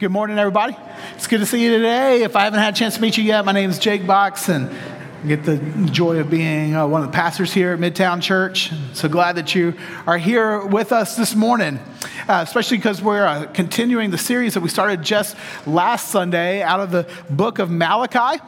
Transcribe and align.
Good 0.00 0.10
morning, 0.10 0.38
everybody. 0.38 0.74
It's 1.16 1.26
good 1.26 1.40
to 1.40 1.44
see 1.46 1.62
you 1.62 1.72
today. 1.72 2.22
If 2.22 2.34
I 2.34 2.44
haven't 2.44 2.60
had 2.60 2.72
a 2.72 2.76
chance 2.78 2.94
to 2.94 3.02
meet 3.02 3.18
you 3.18 3.24
yet, 3.24 3.44
my 3.44 3.52
name 3.52 3.68
is 3.68 3.78
Jake 3.78 4.06
Box, 4.06 4.48
and 4.48 4.70
get 5.26 5.44
the 5.44 5.58
joy 5.90 6.18
of 6.18 6.30
being 6.30 6.74
uh, 6.74 6.86
one 6.86 7.02
of 7.02 7.10
the 7.10 7.14
pastors 7.14 7.52
here 7.52 7.72
at 7.72 7.78
Midtown 7.78 8.22
Church. 8.22 8.70
So 8.94 9.08
glad 9.08 9.36
that 9.36 9.54
you 9.54 9.74
are 10.06 10.16
here 10.16 10.64
with 10.64 10.92
us 10.92 11.16
this 11.16 11.34
morning, 11.34 11.78
uh, 12.26 12.42
especially 12.46 12.78
because 12.78 13.02
we're 13.02 13.26
uh, 13.26 13.46
continuing 13.52 14.10
the 14.10 14.18
series 14.18 14.54
that 14.54 14.60
we 14.60 14.68
started 14.68 15.02
just 15.02 15.36
last 15.66 16.08
Sunday 16.08 16.62
out 16.62 16.80
of 16.80 16.90
the 16.90 17.06
book 17.28 17.58
of 17.58 17.70
Malachi. 17.70 18.42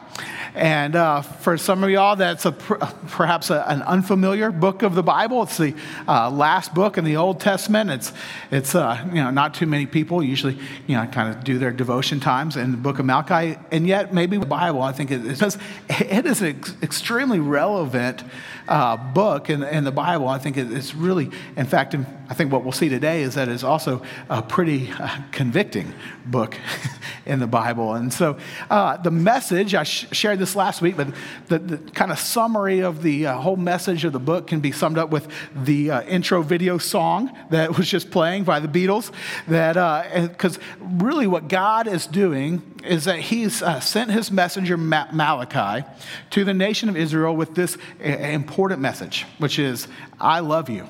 And 0.55 0.95
uh, 0.95 1.21
for 1.21 1.57
some 1.57 1.83
of 1.83 1.89
y'all, 1.89 2.15
that's 2.15 2.45
a, 2.45 2.51
perhaps 2.51 3.49
a, 3.49 3.63
an 3.67 3.81
unfamiliar 3.81 4.51
book 4.51 4.83
of 4.83 4.93
the 4.93 5.01
Bible. 5.01 5.43
It's 5.43 5.57
the 5.57 5.73
uh, 6.07 6.29
last 6.29 6.75
book 6.75 6.97
in 6.97 7.05
the 7.05 7.17
Old 7.17 7.39
Testament. 7.39 7.89
It's, 7.89 8.13
it's 8.51 8.75
uh, 8.75 9.03
you 9.07 9.15
know, 9.15 9.31
not 9.31 9.55
too 9.55 9.65
many 9.65 9.87
people 9.87 10.21
usually 10.21 10.59
you 10.85 10.95
know, 10.95 11.07
kind 11.07 11.35
of 11.35 11.43
do 11.43 11.57
their 11.57 11.71
devotion 11.71 12.19
times 12.19 12.55
in 12.55 12.69
the 12.69 12.77
book 12.77 12.99
of 12.99 13.05
Malachi. 13.05 13.57
And 13.71 13.87
yet, 13.87 14.13
maybe 14.13 14.37
the 14.37 14.45
Bible, 14.45 14.83
I 14.83 14.91
think 14.91 15.09
it, 15.09 15.25
it, 15.25 15.37
says, 15.37 15.57
it 15.89 16.25
is 16.25 16.43
ex- 16.43 16.62
extremely 16.81 17.39
relevant 17.39 18.23
uh, 18.67 18.97
book 18.97 19.49
in, 19.49 19.63
in 19.63 19.83
the 19.83 19.91
Bible. 19.91 20.27
I 20.27 20.37
think 20.37 20.57
it's 20.57 20.93
really, 20.93 21.29
in 21.55 21.65
fact, 21.65 21.95
I 22.29 22.33
think 22.33 22.51
what 22.51 22.63
we'll 22.63 22.71
see 22.71 22.89
today 22.89 23.21
is 23.21 23.35
that 23.35 23.49
it's 23.49 23.63
also 23.63 24.01
a 24.29 24.41
pretty 24.41 24.89
uh, 24.91 25.09
convicting 25.31 25.93
book 26.25 26.57
in 27.25 27.39
the 27.39 27.47
Bible. 27.47 27.93
And 27.93 28.13
so 28.13 28.37
uh, 28.69 28.97
the 28.97 29.11
message, 29.11 29.75
I 29.75 29.83
sh- 29.83 30.07
shared 30.11 30.39
this 30.39 30.55
last 30.55 30.81
week, 30.81 30.95
but 30.95 31.09
the, 31.47 31.59
the 31.59 31.77
kind 31.91 32.11
of 32.11 32.19
summary 32.19 32.79
of 32.79 33.03
the 33.03 33.27
uh, 33.27 33.37
whole 33.37 33.57
message 33.57 34.05
of 34.05 34.13
the 34.13 34.19
book 34.19 34.47
can 34.47 34.61
be 34.61 34.71
summed 34.71 34.97
up 34.97 35.09
with 35.09 35.27
the 35.53 35.91
uh, 35.91 36.01
intro 36.03 36.41
video 36.41 36.77
song 36.77 37.37
that 37.49 37.77
was 37.77 37.89
just 37.89 38.09
playing 38.09 38.45
by 38.45 38.59
the 38.59 38.67
Beatles. 38.67 39.11
That 39.47 40.29
Because 40.29 40.57
uh, 40.57 40.61
really 40.81 41.27
what 41.27 41.49
God 41.49 41.87
is 41.87 42.07
doing 42.07 42.61
is 42.85 43.05
that 43.05 43.19
he's 43.19 43.63
sent 43.81 44.11
his 44.11 44.29
messenger 44.29 44.75
Malachi 44.75 45.87
to 46.31 46.43
the 46.43 46.53
nation 46.53 46.89
of 46.89 46.97
Israel 46.97 47.33
with 47.33 47.55
this 47.55 47.77
important 47.99 48.52
message, 48.79 49.25
which 49.37 49.59
is, 49.59 49.87
I 50.19 50.39
love 50.39 50.69
you 50.69 50.87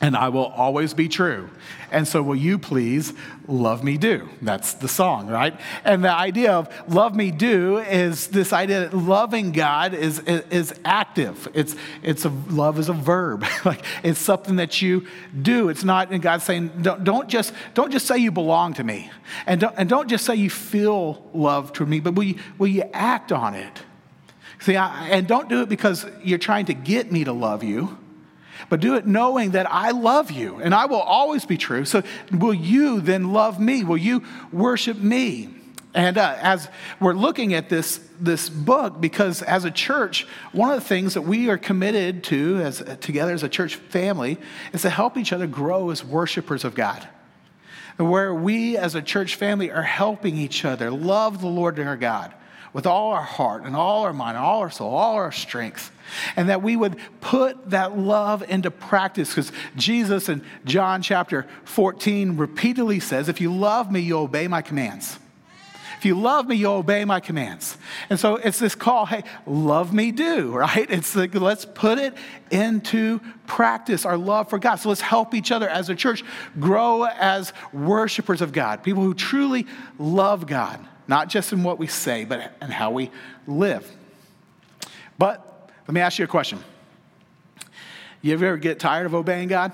and 0.00 0.16
I 0.16 0.30
will 0.30 0.46
always 0.46 0.94
be 0.94 1.08
true. 1.08 1.50
And 1.90 2.08
so, 2.08 2.22
will 2.22 2.36
you 2.36 2.58
please 2.58 3.12
love 3.46 3.84
me 3.84 3.98
do? 3.98 4.28
That's 4.40 4.74
the 4.74 4.88
song, 4.88 5.26
right? 5.28 5.58
And 5.84 6.02
the 6.02 6.12
idea 6.12 6.52
of 6.52 6.68
love 6.88 7.14
me 7.14 7.30
do 7.30 7.78
is 7.78 8.28
this 8.28 8.52
idea 8.52 8.80
that 8.80 8.96
loving 8.96 9.52
God 9.52 9.92
is, 9.92 10.20
is, 10.20 10.42
is 10.50 10.80
active. 10.84 11.48
It's, 11.52 11.76
it's 12.02 12.24
a, 12.24 12.30
love 12.48 12.78
is 12.78 12.88
a 12.88 12.94
verb. 12.94 13.44
like 13.64 13.84
it's 14.02 14.20
something 14.20 14.56
that 14.56 14.80
you 14.80 15.06
do. 15.42 15.68
It's 15.68 15.84
not, 15.84 16.10
and 16.12 16.22
God's 16.22 16.44
saying, 16.44 16.70
don't, 16.80 17.04
don't, 17.04 17.28
just, 17.28 17.52
don't 17.74 17.90
just 17.90 18.06
say 18.06 18.18
you 18.18 18.30
belong 18.30 18.74
to 18.74 18.84
me. 18.84 19.10
And 19.46 19.60
don't, 19.60 19.74
and 19.76 19.88
don't 19.88 20.08
just 20.08 20.24
say 20.24 20.36
you 20.36 20.50
feel 20.50 21.28
love 21.34 21.72
toward 21.72 21.90
me, 21.90 22.00
but 22.00 22.14
will 22.14 22.24
you, 22.24 22.38
will 22.56 22.68
you 22.68 22.84
act 22.94 23.32
on 23.32 23.54
it? 23.54 23.82
See, 24.60 24.76
I, 24.76 25.08
and 25.08 25.26
don't 25.26 25.48
do 25.48 25.62
it 25.62 25.68
because 25.68 26.06
you're 26.22 26.38
trying 26.38 26.66
to 26.66 26.74
get 26.74 27.10
me 27.10 27.24
to 27.24 27.32
love 27.32 27.64
you 27.64 27.98
but 28.68 28.80
do 28.80 28.94
it 28.94 29.06
knowing 29.06 29.52
that 29.52 29.66
I 29.70 29.90
love 29.90 30.30
you 30.30 30.56
and 30.56 30.74
I 30.74 30.86
will 30.86 31.00
always 31.00 31.44
be 31.44 31.56
true. 31.56 31.84
So, 31.84 32.02
will 32.30 32.54
you 32.54 33.00
then 33.00 33.32
love 33.32 33.60
me? 33.60 33.84
Will 33.84 33.96
you 33.96 34.22
worship 34.52 34.98
me? 34.98 35.48
And 35.92 36.18
uh, 36.18 36.36
as 36.40 36.68
we're 37.00 37.14
looking 37.14 37.52
at 37.54 37.68
this, 37.68 38.00
this 38.20 38.48
book, 38.48 39.00
because 39.00 39.42
as 39.42 39.64
a 39.64 39.72
church, 39.72 40.24
one 40.52 40.70
of 40.70 40.76
the 40.76 40.86
things 40.86 41.14
that 41.14 41.22
we 41.22 41.50
are 41.50 41.58
committed 41.58 42.22
to 42.24 42.60
as 42.60 42.78
together 43.00 43.32
as 43.32 43.42
a 43.42 43.48
church 43.48 43.74
family 43.74 44.38
is 44.72 44.82
to 44.82 44.90
help 44.90 45.16
each 45.16 45.32
other 45.32 45.48
grow 45.48 45.90
as 45.90 46.04
worshipers 46.04 46.64
of 46.64 46.76
God. 46.76 47.08
And 47.98 48.08
where 48.08 48.32
we 48.32 48.76
as 48.76 48.94
a 48.94 49.02
church 49.02 49.34
family 49.34 49.70
are 49.70 49.82
helping 49.82 50.36
each 50.36 50.64
other 50.64 50.92
love 50.92 51.40
the 51.40 51.48
Lord 51.48 51.78
our 51.80 51.96
God 51.96 52.32
with 52.72 52.86
all 52.86 53.12
our 53.12 53.22
heart 53.22 53.64
and 53.64 53.74
all 53.74 54.04
our 54.04 54.12
mind, 54.12 54.36
and 54.36 54.44
all 54.44 54.60
our 54.60 54.70
soul, 54.70 54.94
all 54.94 55.14
our 55.14 55.32
strength. 55.32 55.90
And 56.36 56.48
that 56.48 56.62
we 56.62 56.76
would 56.76 56.96
put 57.20 57.70
that 57.70 57.96
love 57.96 58.42
into 58.48 58.70
practice 58.70 59.30
because 59.30 59.52
Jesus 59.76 60.28
in 60.28 60.44
John 60.64 61.02
chapter 61.02 61.46
14 61.64 62.36
repeatedly 62.36 63.00
says, 63.00 63.28
If 63.28 63.40
you 63.40 63.54
love 63.54 63.90
me, 63.90 64.00
you'll 64.00 64.22
obey 64.22 64.48
my 64.48 64.62
commands. 64.62 65.18
If 66.00 66.06
you 66.06 66.18
love 66.18 66.48
me, 66.48 66.56
you'll 66.56 66.76
obey 66.76 67.04
my 67.04 67.20
commands. 67.20 67.76
And 68.08 68.18
so 68.18 68.36
it's 68.36 68.58
this 68.58 68.74
call, 68.74 69.04
hey, 69.04 69.22
love 69.46 69.92
me 69.92 70.12
do, 70.12 70.50
right? 70.56 70.90
It's 70.90 71.14
like, 71.14 71.34
let's 71.34 71.66
put 71.66 71.98
it 71.98 72.14
into 72.50 73.20
practice, 73.46 74.06
our 74.06 74.16
love 74.16 74.48
for 74.48 74.58
God. 74.58 74.76
So 74.76 74.88
let's 74.88 75.02
help 75.02 75.34
each 75.34 75.52
other 75.52 75.68
as 75.68 75.90
a 75.90 75.94
church 75.94 76.24
grow 76.58 77.04
as 77.04 77.52
worshipers 77.74 78.40
of 78.40 78.52
God, 78.52 78.82
people 78.82 79.02
who 79.02 79.12
truly 79.12 79.66
love 79.98 80.46
God 80.46 80.80
not 81.10 81.28
just 81.28 81.52
in 81.52 81.64
what 81.64 81.76
we 81.76 81.88
say, 81.88 82.24
but 82.24 82.52
in 82.62 82.70
how 82.70 82.92
we 82.92 83.10
live. 83.48 83.84
But 85.18 85.68
let 85.88 85.92
me 85.92 86.00
ask 86.00 86.20
you 86.20 86.24
a 86.24 86.28
question. 86.28 86.60
You 88.22 88.32
ever 88.34 88.56
get 88.56 88.78
tired 88.78 89.06
of 89.06 89.14
obeying 89.14 89.48
God? 89.48 89.72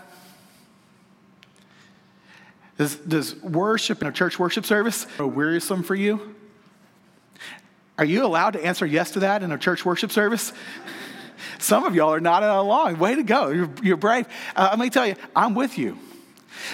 Does, 2.79 2.97
does 2.97 3.37
worship 3.43 4.01
in 4.01 4.09
a 4.09 4.13
church 4.13 4.39
worship 4.39 4.65
service 4.65 5.07
wearisome 5.19 5.83
for 5.83 5.95
you? 5.95 6.35
Are 7.99 8.05
you 8.07 8.25
allowed 8.25 8.55
to 8.55 8.65
answer 8.65 8.87
yes 8.87 9.11
to 9.11 9.21
that 9.21 9.43
in 9.43 9.53
a 9.53 9.59
church 9.59 9.85
worship 9.85 10.13
service? 10.13 10.55
Some 11.59 11.85
of 11.85 11.95
y'all 11.95 12.15
are 12.15 12.21
nodding 12.21 12.49
along. 12.49 12.99
Way 12.99 13.15
to 13.15 13.23
go. 13.23 13.51
You're, 13.51 13.71
you're 13.83 13.97
brave. 13.99 14.27
Uh, 14.55 14.69
let 14.71 14.79
me 14.79 14.89
tell 14.89 15.07
you, 15.07 15.17
I'm 15.35 15.55
with 15.55 15.77
you. 15.77 15.99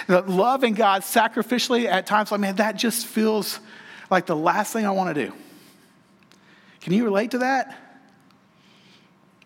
Loving 0.07 0.73
God 0.73 1.01
sacrificially 1.01 1.85
at 1.85 2.05
times, 2.05 2.31
like, 2.31 2.39
man, 2.39 2.55
that 2.55 2.77
just 2.77 3.05
feels 3.05 3.59
like 4.13 4.27
the 4.27 4.35
last 4.35 4.71
thing 4.71 4.85
I 4.85 4.91
want 4.91 5.13
to 5.13 5.25
do. 5.25 5.33
Can 6.81 6.93
you 6.93 7.03
relate 7.03 7.31
to 7.31 7.39
that? 7.39 7.75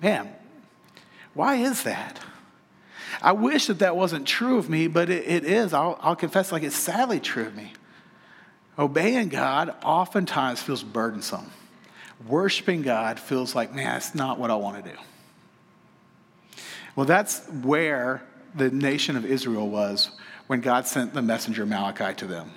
Man, 0.02 0.30
why 1.34 1.56
is 1.56 1.84
that? 1.84 2.20
I 3.22 3.32
wish 3.32 3.68
that 3.68 3.80
that 3.80 3.96
wasn't 3.96 4.28
true 4.28 4.58
of 4.58 4.70
me, 4.70 4.88
but 4.88 5.10
it, 5.10 5.26
it 5.26 5.46
is. 5.46 5.74
I'll, 5.74 5.98
I'll 6.02 6.18
confess, 6.18 6.52
like 6.52 6.64
it's 6.64 6.76
sadly 6.76 7.22
true 7.22 7.46
of 7.46 7.56
me. 7.56 7.72
Obeying 8.78 9.30
God 9.30 9.74
oftentimes 9.84 10.62
feels 10.62 10.84
burdensome. 10.84 11.50
Worshiping 12.28 12.82
God 12.82 13.20
feels 13.20 13.56
like, 13.56 13.74
man, 13.74 13.96
it's 13.96 14.14
not 14.14 14.38
what 14.38 14.52
I 14.52 14.56
want 14.56 14.84
to 14.84 14.92
do. 14.92 14.98
Well, 16.96 17.06
that's 17.06 17.48
where 17.48 18.22
the 18.54 18.70
nation 18.70 19.16
of 19.16 19.26
Israel 19.26 19.70
was 19.70 20.12
when 20.48 20.60
God 20.60 20.88
sent 20.88 21.14
the 21.14 21.22
messenger 21.22 21.66
Malachi 21.66 22.14
to 22.16 22.28
them. 22.28 22.52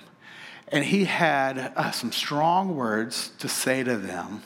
And 0.71 0.85
he 0.85 1.05
had 1.05 1.73
uh, 1.75 1.91
some 1.91 2.11
strong 2.11 2.75
words 2.75 3.31
to 3.39 3.49
say 3.49 3.83
to 3.83 3.97
them 3.97 4.41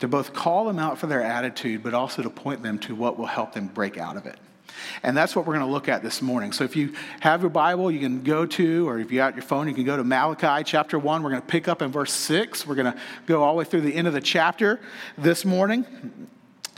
to 0.00 0.08
both 0.08 0.32
call 0.32 0.64
them 0.66 0.78
out 0.78 0.98
for 0.98 1.08
their 1.08 1.22
attitude, 1.22 1.82
but 1.82 1.94
also 1.94 2.22
to 2.22 2.30
point 2.30 2.62
them 2.62 2.78
to 2.78 2.94
what 2.94 3.18
will 3.18 3.26
help 3.26 3.52
them 3.52 3.66
break 3.66 3.98
out 3.98 4.16
of 4.16 4.26
it. 4.26 4.38
And 5.02 5.16
that's 5.16 5.34
what 5.34 5.46
we're 5.46 5.54
going 5.54 5.66
to 5.66 5.72
look 5.72 5.88
at 5.88 6.02
this 6.02 6.22
morning. 6.22 6.52
So 6.52 6.62
if 6.62 6.76
you 6.76 6.94
have 7.20 7.40
your 7.40 7.50
Bible, 7.50 7.90
you 7.90 7.98
can 7.98 8.22
go 8.22 8.46
to, 8.46 8.88
or 8.88 9.00
if 9.00 9.10
you 9.10 9.18
got 9.18 9.34
your 9.34 9.42
phone, 9.42 9.66
you 9.68 9.74
can 9.74 9.84
go 9.84 9.96
to 9.96 10.04
Malachi 10.04 10.62
chapter 10.64 10.98
1. 10.98 11.22
We're 11.22 11.30
going 11.30 11.42
to 11.42 11.46
pick 11.46 11.66
up 11.66 11.82
in 11.82 11.90
verse 11.90 12.12
6. 12.12 12.66
We're 12.66 12.76
going 12.76 12.92
to 12.92 12.98
go 13.26 13.42
all 13.42 13.54
the 13.54 13.58
way 13.58 13.64
through 13.64 13.80
the 13.80 13.94
end 13.94 14.06
of 14.06 14.14
the 14.14 14.20
chapter 14.20 14.80
this 15.16 15.44
morning. 15.44 15.84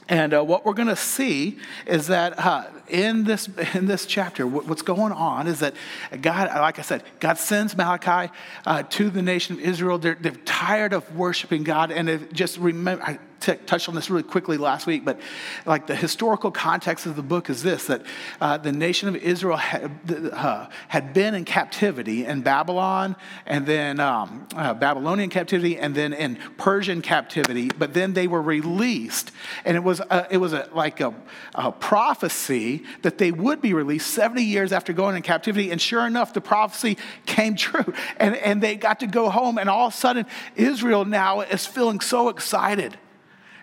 And 0.08 0.34
uh, 0.34 0.42
what 0.42 0.64
we're 0.64 0.74
going 0.74 0.88
to 0.88 0.96
see 0.96 1.58
is 1.86 2.06
that 2.08 2.38
uh, 2.38 2.64
in, 2.90 3.24
this, 3.24 3.48
in 3.74 3.86
this 3.86 4.06
chapter, 4.06 4.46
what's 4.46 4.82
going 4.82 5.12
on 5.12 5.46
is 5.46 5.60
that 5.60 5.74
God, 6.20 6.48
like 6.48 6.78
I 6.78 6.82
said, 6.82 7.02
God 7.20 7.38
sends 7.38 7.76
Malachi 7.76 8.32
uh, 8.66 8.82
to 8.82 9.10
the 9.10 9.22
nation 9.22 9.56
of 9.56 9.62
Israel. 9.62 9.98
They're, 9.98 10.18
they're 10.20 10.32
tired 10.32 10.92
of 10.92 11.16
worshiping 11.16 11.64
God, 11.64 11.90
and 11.90 12.28
just 12.32 12.58
remember, 12.58 13.18
t- 13.40 13.54
touched 13.66 13.88
on 13.88 13.94
this 13.94 14.10
really 14.10 14.22
quickly 14.22 14.56
last 14.56 14.86
week, 14.86 15.04
but 15.04 15.18
like 15.66 15.86
the 15.86 15.96
historical 15.96 16.50
context 16.50 17.06
of 17.06 17.16
the 17.16 17.22
book 17.22 17.50
is 17.50 17.62
this 17.62 17.86
that 17.86 18.02
uh, 18.40 18.58
the 18.58 18.72
nation 18.72 19.08
of 19.08 19.16
Israel 19.16 19.56
had, 19.56 19.90
uh, 20.32 20.68
had 20.88 21.12
been 21.12 21.34
in 21.34 21.44
captivity 21.44 22.24
in 22.24 22.42
Babylon, 22.42 23.16
and 23.46 23.66
then 23.66 23.98
um, 24.00 24.46
uh, 24.54 24.74
Babylonian 24.74 25.30
captivity, 25.30 25.78
and 25.78 25.94
then 25.94 26.12
in 26.12 26.38
Persian 26.58 27.02
captivity, 27.02 27.70
but 27.76 27.94
then 27.94 28.12
they 28.12 28.26
were 28.26 28.42
released. 28.42 29.32
And 29.64 29.76
it 29.76 29.82
was, 29.82 30.00
a, 30.00 30.26
it 30.30 30.36
was 30.36 30.52
a, 30.52 30.68
like 30.72 31.00
a, 31.00 31.14
a 31.54 31.72
prophecy 31.72 32.79
that 33.02 33.18
they 33.18 33.32
would 33.32 33.60
be 33.60 33.74
released 33.74 34.08
70 34.08 34.42
years 34.42 34.72
after 34.72 34.92
going 34.92 35.16
in 35.16 35.22
captivity. 35.22 35.70
And 35.70 35.80
sure 35.80 36.06
enough, 36.06 36.32
the 36.32 36.40
prophecy 36.40 36.98
came 37.26 37.56
true. 37.56 37.92
And, 38.16 38.36
and 38.36 38.62
they 38.62 38.76
got 38.76 39.00
to 39.00 39.06
go 39.06 39.30
home, 39.30 39.58
and 39.58 39.68
all 39.68 39.88
of 39.88 39.94
a 39.94 39.96
sudden, 39.96 40.26
Israel 40.56 41.04
now 41.04 41.40
is 41.40 41.66
feeling 41.66 42.00
so 42.00 42.28
excited 42.28 42.96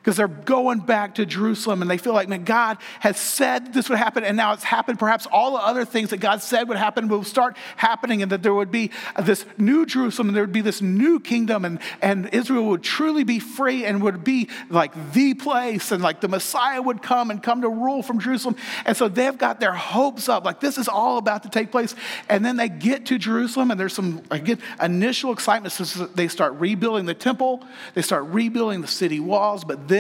because 0.08 0.16
they're 0.16 0.30
going 0.30 0.80
back 0.80 1.16
to 1.16 1.26
Jerusalem 1.26 1.82
and 1.82 1.92
they 1.92 1.98
feel 1.98 2.14
like, 2.14 2.30
man, 2.30 2.46
God 2.46 2.78
has 3.02 3.20
said 3.20 3.74
this 3.74 3.90
would 3.90 3.98
happen 3.98 4.24
and 4.24 4.38
now 4.38 4.54
it's 4.54 4.64
happened. 4.64 5.00
Perhaps 5.00 5.28
all 5.34 5.52
the 5.52 5.62
other 5.62 5.84
things 5.84 6.12
that 6.12 6.22
God 6.22 6.42
said 6.42 6.70
would 6.70 6.78
happen 6.78 7.10
will 7.10 7.26
start 7.26 7.58
happening 7.76 8.22
and 8.22 8.32
that 8.32 8.42
there 8.42 8.54
would 8.54 8.72
be 8.72 8.90
this 9.22 9.46
new 9.58 9.86
Jerusalem 9.86 10.30
and 10.30 10.38
there 10.38 10.44
would 10.44 10.54
be 10.54 10.62
this 10.62 10.82
new 10.82 11.20
kingdom 11.20 11.66
and, 11.66 11.80
and 12.02 12.30
Israel 12.34 12.68
would 12.68 12.84
truly 12.84 13.26
be 13.26 13.40
free 13.40 13.84
and 13.84 14.02
would 14.02 14.24
be 14.24 14.48
like 14.70 14.94
the 15.12 15.34
place 15.34 15.92
and 15.92 16.02
like 16.02 16.22
the 16.22 16.30
Messiah 16.30 16.82
would 16.82 17.02
come 17.02 17.30
and 17.30 17.44
come 17.44 17.60
to 17.64 17.68
rule 17.68 18.02
from 18.02 18.18
Jerusalem. 18.18 18.56
And 18.86 18.96
so 18.96 19.10
they've 19.10 19.38
got 19.38 19.60
their 19.60 19.74
hopes 19.74 20.30
up, 20.30 20.46
like 20.46 20.62
this 20.62 20.78
is 20.78 20.88
all 20.88 21.18
about 21.18 21.44
to 21.44 21.50
take 21.50 21.70
place. 21.70 21.96
And 22.30 22.46
then 22.46 22.56
they 22.56 22.70
get 22.70 23.08
to 23.08 23.18
Jerusalem 23.18 23.72
and 23.72 23.78
there's 23.78 23.96
some, 23.96 24.22
again, 24.32 24.60
initial 24.82 25.34
excitement. 25.34 25.74
So 25.74 26.06
they 26.06 26.30
start 26.30 26.54
rebuilding 26.54 27.08
the 27.08 27.14
temple, 27.14 27.62
they 27.94 28.02
start 28.02 28.24
rebuilding 28.28 28.80
the 28.80 28.88
city 28.88 29.20
walls, 29.20 29.66
but 29.66 29.90
then 29.90 29.97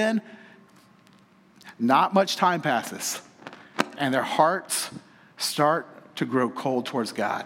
not 1.79 2.13
much 2.13 2.35
time 2.35 2.61
passes 2.61 3.21
and 3.97 4.13
their 4.13 4.23
hearts 4.23 4.89
start 5.37 6.15
to 6.15 6.25
grow 6.25 6.49
cold 6.49 6.85
towards 6.85 7.11
God. 7.11 7.45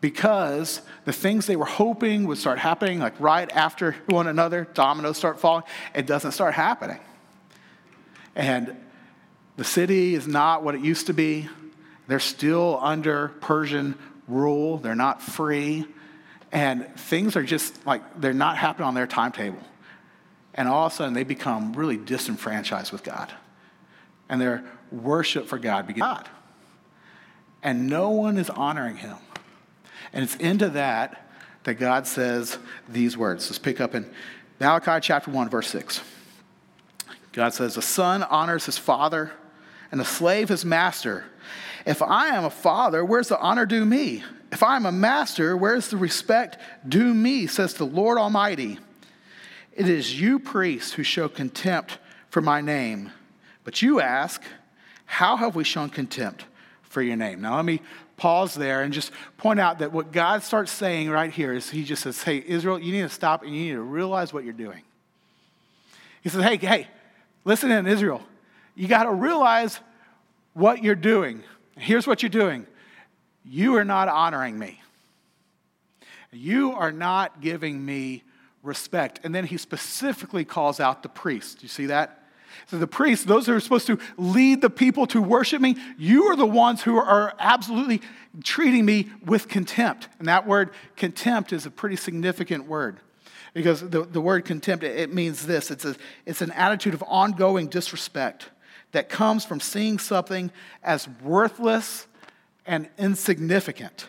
Because 0.00 0.80
the 1.04 1.12
things 1.12 1.46
they 1.46 1.56
were 1.56 1.64
hoping 1.64 2.26
would 2.28 2.38
start 2.38 2.58
happening 2.58 3.00
like 3.00 3.18
right 3.18 3.50
after 3.52 3.96
one 4.06 4.28
another 4.28 4.68
dominoes 4.74 5.16
start 5.16 5.40
falling 5.40 5.64
it 5.94 6.06
doesn't 6.06 6.32
start 6.32 6.54
happening. 6.54 7.00
And 8.36 8.76
the 9.56 9.64
city 9.64 10.14
is 10.14 10.28
not 10.28 10.62
what 10.62 10.76
it 10.76 10.82
used 10.82 11.08
to 11.08 11.14
be. 11.14 11.48
They're 12.06 12.20
still 12.20 12.78
under 12.80 13.28
persian 13.40 13.98
rule. 14.28 14.78
They're 14.78 14.94
not 14.94 15.20
free. 15.20 15.84
And 16.52 16.86
things 16.96 17.34
are 17.36 17.42
just 17.42 17.84
like 17.84 18.20
they're 18.20 18.32
not 18.32 18.56
happening 18.56 18.86
on 18.86 18.94
their 18.94 19.08
timetable 19.08 19.58
and 20.58 20.68
all 20.68 20.86
of 20.86 20.92
a 20.92 20.94
sudden 20.94 21.14
they 21.14 21.24
become 21.24 21.72
really 21.72 21.96
disenfranchised 21.96 22.92
with 22.92 23.02
god 23.02 23.32
and 24.28 24.38
their 24.38 24.62
worship 24.92 25.46
for 25.46 25.58
god 25.58 25.86
begins 25.86 26.02
god 26.02 26.28
and 27.62 27.86
no 27.86 28.10
one 28.10 28.36
is 28.36 28.50
honoring 28.50 28.96
him 28.96 29.16
and 30.12 30.22
it's 30.22 30.36
into 30.36 30.68
that 30.68 31.24
that 31.68 31.74
God 31.74 32.06
says 32.06 32.58
these 32.88 33.16
words. 33.16 33.46
Let's 33.50 33.58
pick 33.58 33.78
up 33.78 33.94
in 33.94 34.10
Malachi 34.58 35.00
chapter 35.02 35.30
1, 35.30 35.50
verse 35.50 35.68
6. 35.68 36.00
God 37.32 37.52
says, 37.52 37.76
A 37.76 37.82
son 37.82 38.22
honors 38.22 38.64
his 38.64 38.78
father, 38.78 39.32
and 39.92 40.00
a 40.00 40.04
slave 40.04 40.48
his 40.48 40.64
master. 40.64 41.24
If 41.84 42.00
I 42.00 42.28
am 42.28 42.44
a 42.44 42.50
father, 42.50 43.04
where's 43.04 43.28
the 43.28 43.38
honor 43.38 43.66
due 43.66 43.84
me? 43.84 44.24
If 44.50 44.62
I 44.62 44.76
am 44.76 44.86
a 44.86 44.92
master, 44.92 45.58
where's 45.58 45.88
the 45.88 45.98
respect 45.98 46.56
due 46.88 47.12
me, 47.12 47.46
says 47.46 47.74
the 47.74 47.84
Lord 47.84 48.16
Almighty? 48.16 48.78
It 49.78 49.88
is 49.88 50.20
you, 50.20 50.40
priests, 50.40 50.92
who 50.92 51.04
show 51.04 51.28
contempt 51.28 51.98
for 52.30 52.40
my 52.40 52.60
name. 52.60 53.12
But 53.62 53.80
you 53.80 54.00
ask, 54.00 54.42
How 55.06 55.36
have 55.36 55.54
we 55.54 55.62
shown 55.62 55.88
contempt 55.88 56.44
for 56.82 57.00
your 57.00 57.14
name? 57.14 57.40
Now, 57.40 57.54
let 57.54 57.64
me 57.64 57.80
pause 58.16 58.54
there 58.54 58.82
and 58.82 58.92
just 58.92 59.12
point 59.36 59.60
out 59.60 59.78
that 59.78 59.92
what 59.92 60.10
God 60.10 60.42
starts 60.42 60.72
saying 60.72 61.10
right 61.10 61.30
here 61.30 61.52
is 61.52 61.70
He 61.70 61.84
just 61.84 62.02
says, 62.02 62.20
Hey, 62.20 62.42
Israel, 62.44 62.80
you 62.80 62.90
need 62.90 63.02
to 63.02 63.08
stop 63.08 63.44
and 63.44 63.54
you 63.54 63.66
need 63.66 63.72
to 63.74 63.80
realize 63.80 64.32
what 64.32 64.42
you're 64.42 64.52
doing. 64.52 64.82
He 66.22 66.28
says, 66.28 66.42
Hey, 66.42 66.56
hey, 66.56 66.88
listen 67.44 67.70
in, 67.70 67.86
Israel. 67.86 68.20
You 68.74 68.88
got 68.88 69.04
to 69.04 69.12
realize 69.12 69.78
what 70.54 70.82
you're 70.82 70.96
doing. 70.96 71.44
Here's 71.76 72.04
what 72.04 72.20
you're 72.20 72.30
doing 72.30 72.66
you 73.44 73.76
are 73.76 73.84
not 73.84 74.08
honoring 74.08 74.58
me, 74.58 74.82
you 76.32 76.72
are 76.72 76.90
not 76.90 77.40
giving 77.40 77.86
me 77.86 78.24
respect. 78.62 79.20
And 79.24 79.34
then 79.34 79.44
he 79.44 79.56
specifically 79.56 80.44
calls 80.44 80.80
out 80.80 81.02
the 81.02 81.08
priest. 81.08 81.62
You 81.62 81.68
see 81.68 81.86
that? 81.86 82.24
So 82.66 82.78
the 82.78 82.86
priests, 82.86 83.24
those 83.24 83.46
who 83.46 83.54
are 83.54 83.60
supposed 83.60 83.86
to 83.86 83.98
lead 84.16 84.60
the 84.60 84.70
people 84.70 85.06
to 85.08 85.22
worship 85.22 85.60
me, 85.60 85.76
you 85.96 86.24
are 86.24 86.36
the 86.36 86.46
ones 86.46 86.82
who 86.82 86.96
are 86.96 87.34
absolutely 87.38 88.02
treating 88.42 88.84
me 88.84 89.10
with 89.24 89.48
contempt. 89.48 90.08
And 90.18 90.28
that 90.28 90.46
word 90.46 90.70
contempt 90.96 91.52
is 91.52 91.66
a 91.66 91.70
pretty 91.70 91.96
significant 91.96 92.66
word. 92.66 93.00
Because 93.54 93.80
the, 93.80 94.02
the 94.04 94.20
word 94.20 94.44
contempt, 94.44 94.84
it 94.84 95.12
means 95.12 95.46
this 95.46 95.70
it's, 95.70 95.84
a, 95.84 95.96
it's 96.26 96.42
an 96.42 96.52
attitude 96.52 96.94
of 96.94 97.02
ongoing 97.06 97.68
disrespect 97.68 98.50
that 98.92 99.08
comes 99.08 99.44
from 99.44 99.60
seeing 99.60 99.98
something 99.98 100.50
as 100.82 101.08
worthless 101.22 102.06
and 102.66 102.88
insignificant. 102.98 104.08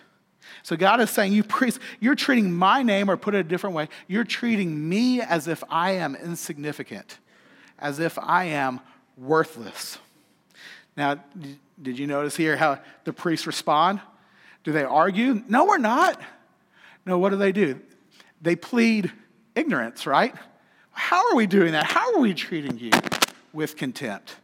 So 0.69 0.77
God 0.77 1.01
is 1.01 1.09
saying, 1.09 1.33
You 1.33 1.41
priests, 1.41 1.79
you're 1.99 2.13
treating 2.13 2.53
my 2.53 2.83
name, 2.83 3.09
or 3.09 3.17
put 3.17 3.33
it 3.33 3.39
a 3.39 3.43
different 3.43 3.75
way, 3.75 3.89
you're 4.07 4.23
treating 4.23 4.87
me 4.87 5.19
as 5.19 5.47
if 5.47 5.63
I 5.67 5.93
am 5.93 6.15
insignificant 6.15 7.17
as 7.79 7.99
if 7.99 8.19
I 8.19 8.43
am 8.43 8.79
worthless. 9.17 9.97
Now, 10.95 11.23
did 11.81 11.97
you 11.97 12.05
notice 12.05 12.35
here 12.35 12.55
how 12.55 12.77
the 13.03 13.13
priests 13.13 13.47
respond? 13.47 13.99
Do 14.63 14.71
they 14.71 14.83
argue? 14.83 15.41
No, 15.47 15.65
we're 15.65 15.79
not. 15.79 16.21
No, 17.03 17.17
what 17.17 17.29
do 17.29 17.37
they 17.37 17.51
do? 17.51 17.79
They 18.39 18.55
plead 18.55 19.11
ignorance, 19.55 20.05
right? 20.05 20.35
How 20.91 21.31
are 21.31 21.35
we 21.35 21.47
doing 21.47 21.71
that? 21.71 21.85
How 21.85 22.13
are 22.13 22.19
we 22.19 22.35
treating 22.35 22.77
you 22.77 22.91
with 23.53 23.75
contempt? 23.75 24.35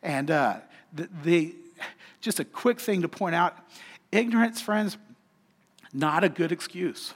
And 0.00 0.30
uh, 0.30 0.58
the, 0.92 1.08
the, 1.24 1.56
just 2.20 2.38
a 2.38 2.44
quick 2.44 2.78
thing 2.78 3.02
to 3.02 3.08
point 3.08 3.34
out 3.34 3.56
ignorance, 4.12 4.60
friends, 4.60 4.96
not 5.92 6.24
a 6.24 6.28
good 6.28 6.52
excuse 6.52 7.14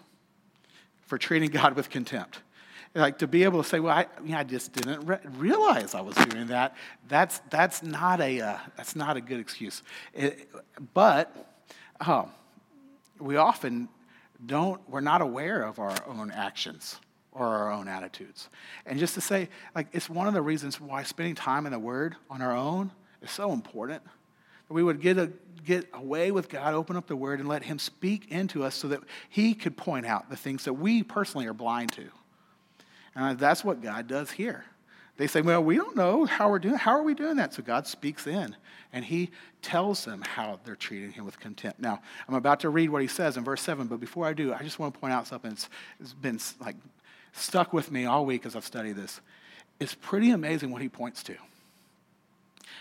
for 1.06 1.19
treating 1.19 1.50
God 1.50 1.75
with 1.75 1.90
contempt 1.90 2.40
like 2.96 3.19
to 3.19 3.26
be 3.26 3.44
able 3.44 3.62
to 3.62 3.69
say, 3.69 3.81
well, 3.81 3.96
I, 3.96 4.06
I 4.34 4.44
just 4.44 4.73
didn't 4.73 5.06
re- 5.06 5.19
realize 5.37 5.94
I 5.94 6.00
was 6.00 6.17
doing 6.17 6.46
that. 6.49 6.75
That's, 7.08 7.40
that's, 7.50 7.82
not, 7.82 8.20
a, 8.20 8.40
uh, 8.40 8.58
that's 8.76 8.96
not 8.96 9.17
a 9.17 9.20
good 9.20 9.38
excuse. 9.38 9.82
It, 10.14 10.49
but 10.94 11.34
um, 12.00 12.31
we 13.19 13.37
often 13.37 13.88
don't, 14.44 14.81
we're 14.88 15.00
not 15.00 15.20
aware 15.20 15.62
of 15.62 15.78
our 15.78 15.94
own 16.06 16.31
actions 16.31 16.99
or 17.32 17.46
our 17.46 17.70
own 17.70 17.87
attitudes. 17.87 18.49
And 18.87 18.99
just 18.99 19.14
to 19.14 19.20
say, 19.20 19.49
like, 19.75 19.88
it's 19.93 20.08
one 20.08 20.26
of 20.26 20.34
the 20.34 20.43
reasons 20.43 20.81
why 20.81 21.02
spending 21.02 21.34
time 21.34 21.67
in 21.67 21.73
the 21.73 21.78
Word 21.78 22.17
on 22.31 22.40
our 22.40 22.56
own 22.56 22.90
is 23.20 23.31
so 23.31 23.52
important. 23.52 24.02
We 24.69 24.83
would 24.83 25.01
get, 25.01 25.19
a, 25.19 25.31
get 25.65 25.89
away 25.93 26.31
with 26.31 26.49
God, 26.49 26.75
open 26.75 26.97
up 26.97 27.07
the 27.07 27.17
Word, 27.17 27.41
and 27.41 27.49
let 27.49 27.63
Him 27.63 27.79
speak 27.79 28.31
into 28.31 28.65
us 28.65 28.75
so 28.75 28.89
that 28.89 29.01
He 29.29 29.55
could 29.55 29.77
point 29.77 30.07
out 30.07 30.29
the 30.31 30.37
things 30.37 30.65
that 30.65 30.75
we 30.75 31.03
personally 31.03 31.47
are 31.47 31.55
blind 31.55 31.93
to. 31.93 32.09
And 33.15 33.39
that's 33.39 33.65
what 33.65 33.83
God 33.83 34.07
does 34.07 34.33
here. 34.33 34.65
They 35.17 35.27
say, 35.27 35.41
Well, 35.41 35.63
we 35.63 35.77
don't 35.77 35.97
know 35.97 36.25
how 36.27 36.51
we're 36.51 36.59
doing. 36.59 36.75
How 36.75 36.93
are 36.93 37.03
we 37.03 37.15
doing 37.15 37.37
that? 37.37 37.55
So 37.55 37.63
God 37.63 37.87
speaks 37.87 38.27
in 38.27 38.55
and 38.93 39.05
he 39.05 39.31
tells 39.63 40.05
them 40.05 40.23
how 40.23 40.61
they're 40.65 40.77
treating 40.77 41.12
him 41.12 41.25
with 41.25 41.41
contempt. 41.41 41.81
Now, 41.81 42.01
I'm 42.29 42.35
about 42.35 42.61
to 42.61 42.71
read 42.71 42.91
what 42.91 43.03
he 43.03 43.09
says 43.09 43.37
in 43.37 43.45
verse 43.45 43.62
7, 43.62 43.87
but 43.87 44.01
before 44.01 44.27
I 44.27 44.33
do, 44.33 44.53
I 44.53 44.62
just 44.62 44.79
want 44.79 44.95
to 44.95 45.01
point 45.01 45.12
out 45.12 45.27
something 45.27 45.57
that's, 45.99 46.15
been 46.15 46.39
like 46.61 46.77
stuck 47.33 47.73
with 47.73 47.91
me 47.91 48.05
all 48.05 48.25
week 48.25 48.47
as 48.47 48.55
I've 48.55 48.65
studied 48.65 48.97
this. 48.97 49.21
It's 49.81 49.95
pretty 49.95 50.31
amazing 50.31 50.71
what 50.71 50.83
he 50.83 50.89
points 50.89 51.23
to. 51.25 51.37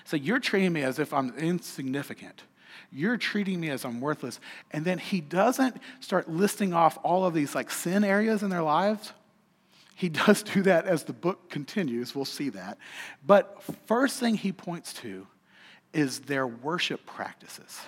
So 0.05 0.17
you're 0.17 0.39
treating 0.39 0.73
me 0.73 0.83
as 0.83 0.99
if 0.99 1.13
I'm 1.13 1.35
insignificant. 1.37 2.43
You're 2.91 3.17
treating 3.17 3.59
me 3.59 3.69
as 3.69 3.83
I'm 3.83 3.99
worthless. 3.99 4.39
And 4.71 4.85
then 4.85 4.97
he 4.97 5.19
doesn't 5.19 5.77
start 5.99 6.29
listing 6.29 6.73
off 6.73 6.97
all 7.03 7.25
of 7.25 7.33
these 7.33 7.53
like 7.53 7.69
sin 7.69 8.03
areas 8.03 8.41
in 8.43 8.49
their 8.49 8.61
lives 8.61 9.11
he 9.95 10.09
does 10.27 10.43
do 10.43 10.61
that 10.63 10.85
as 10.85 11.05
the 11.05 11.13
book 11.13 11.49
continues. 11.49 12.13
We'll 12.13 12.25
see 12.25 12.49
that. 12.49 12.77
But 13.25 13.63
first 13.87 14.19
thing 14.19 14.35
he 14.35 14.51
points 14.51 14.93
to 14.95 15.25
is 15.93 16.19
their 16.19 16.45
worship 16.45 17.05
practices. 17.05 17.81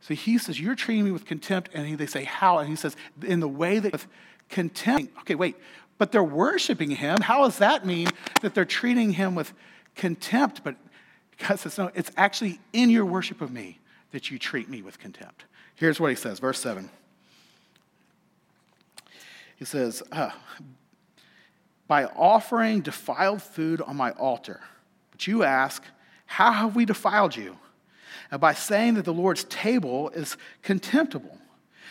So 0.00 0.14
he 0.14 0.38
says, 0.38 0.58
You're 0.58 0.74
treating 0.74 1.04
me 1.04 1.12
with 1.12 1.26
contempt. 1.26 1.70
And 1.74 1.96
they 1.96 2.06
say, 2.06 2.24
How? 2.24 2.58
And 2.58 2.68
he 2.68 2.76
says, 2.76 2.96
In 3.22 3.38
the 3.38 3.48
way 3.48 3.78
that 3.78 3.92
with 3.92 4.08
contempt. 4.48 5.16
Okay, 5.20 5.36
wait, 5.36 5.56
but 5.98 6.10
they're 6.10 6.24
worshiping 6.24 6.90
him. 6.90 7.20
How 7.20 7.44
does 7.44 7.58
that 7.58 7.86
mean 7.86 8.08
that 8.40 8.54
they're 8.54 8.64
treating 8.64 9.12
him 9.12 9.34
with 9.34 9.52
contempt? 9.94 10.64
But 10.64 10.76
God 11.48 11.58
says, 11.58 11.78
No, 11.78 11.90
it's 11.94 12.10
actually 12.16 12.60
in 12.72 12.90
your 12.90 13.04
worship 13.04 13.40
of 13.40 13.50
me 13.50 13.78
that 14.12 14.30
you 14.30 14.38
treat 14.38 14.68
me 14.68 14.82
with 14.82 14.98
contempt. 14.98 15.44
Here's 15.74 15.98
what 15.98 16.10
he 16.10 16.16
says, 16.16 16.38
verse 16.38 16.60
7. 16.60 16.90
He 19.56 19.64
says, 19.64 20.02
uh, 20.12 20.30
by 21.86 22.04
offering 22.04 22.80
defiled 22.80 23.42
food 23.42 23.80
on 23.80 23.96
my 23.96 24.10
altar. 24.12 24.60
But 25.10 25.26
you 25.26 25.42
ask, 25.42 25.82
How 26.26 26.52
have 26.52 26.76
we 26.76 26.84
defiled 26.84 27.36
you? 27.36 27.58
And 28.30 28.40
by 28.40 28.54
saying 28.54 28.94
that 28.94 29.04
the 29.04 29.12
Lord's 29.12 29.44
table 29.44 30.08
is 30.10 30.36
contemptible. 30.62 31.38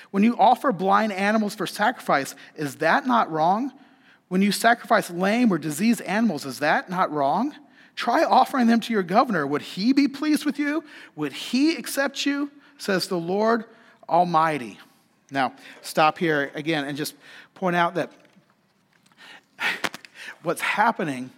When 0.09 0.23
you 0.23 0.35
offer 0.37 0.71
blind 0.71 1.13
animals 1.13 1.55
for 1.55 1.67
sacrifice, 1.67 2.35
is 2.55 2.77
that 2.77 3.05
not 3.05 3.31
wrong? 3.31 3.71
When 4.27 4.41
you 4.41 4.51
sacrifice 4.51 5.09
lame 5.09 5.51
or 5.51 5.57
diseased 5.57 6.01
animals, 6.01 6.45
is 6.45 6.59
that 6.59 6.89
not 6.89 7.11
wrong? 7.11 7.53
Try 7.95 8.23
offering 8.23 8.67
them 8.67 8.79
to 8.81 8.93
your 8.93 9.03
governor. 9.03 9.45
Would 9.45 9.61
he 9.61 9.93
be 9.93 10.07
pleased 10.07 10.45
with 10.45 10.57
you? 10.57 10.83
Would 11.15 11.33
he 11.33 11.75
accept 11.75 12.25
you? 12.25 12.51
Says 12.77 13.07
the 13.07 13.17
Lord 13.17 13.65
Almighty. 14.09 14.79
Now, 15.29 15.53
stop 15.81 16.17
here 16.17 16.51
again 16.55 16.85
and 16.85 16.97
just 16.97 17.15
point 17.53 17.75
out 17.75 17.95
that 17.95 18.11
what's 20.43 20.61
happening 20.61 21.31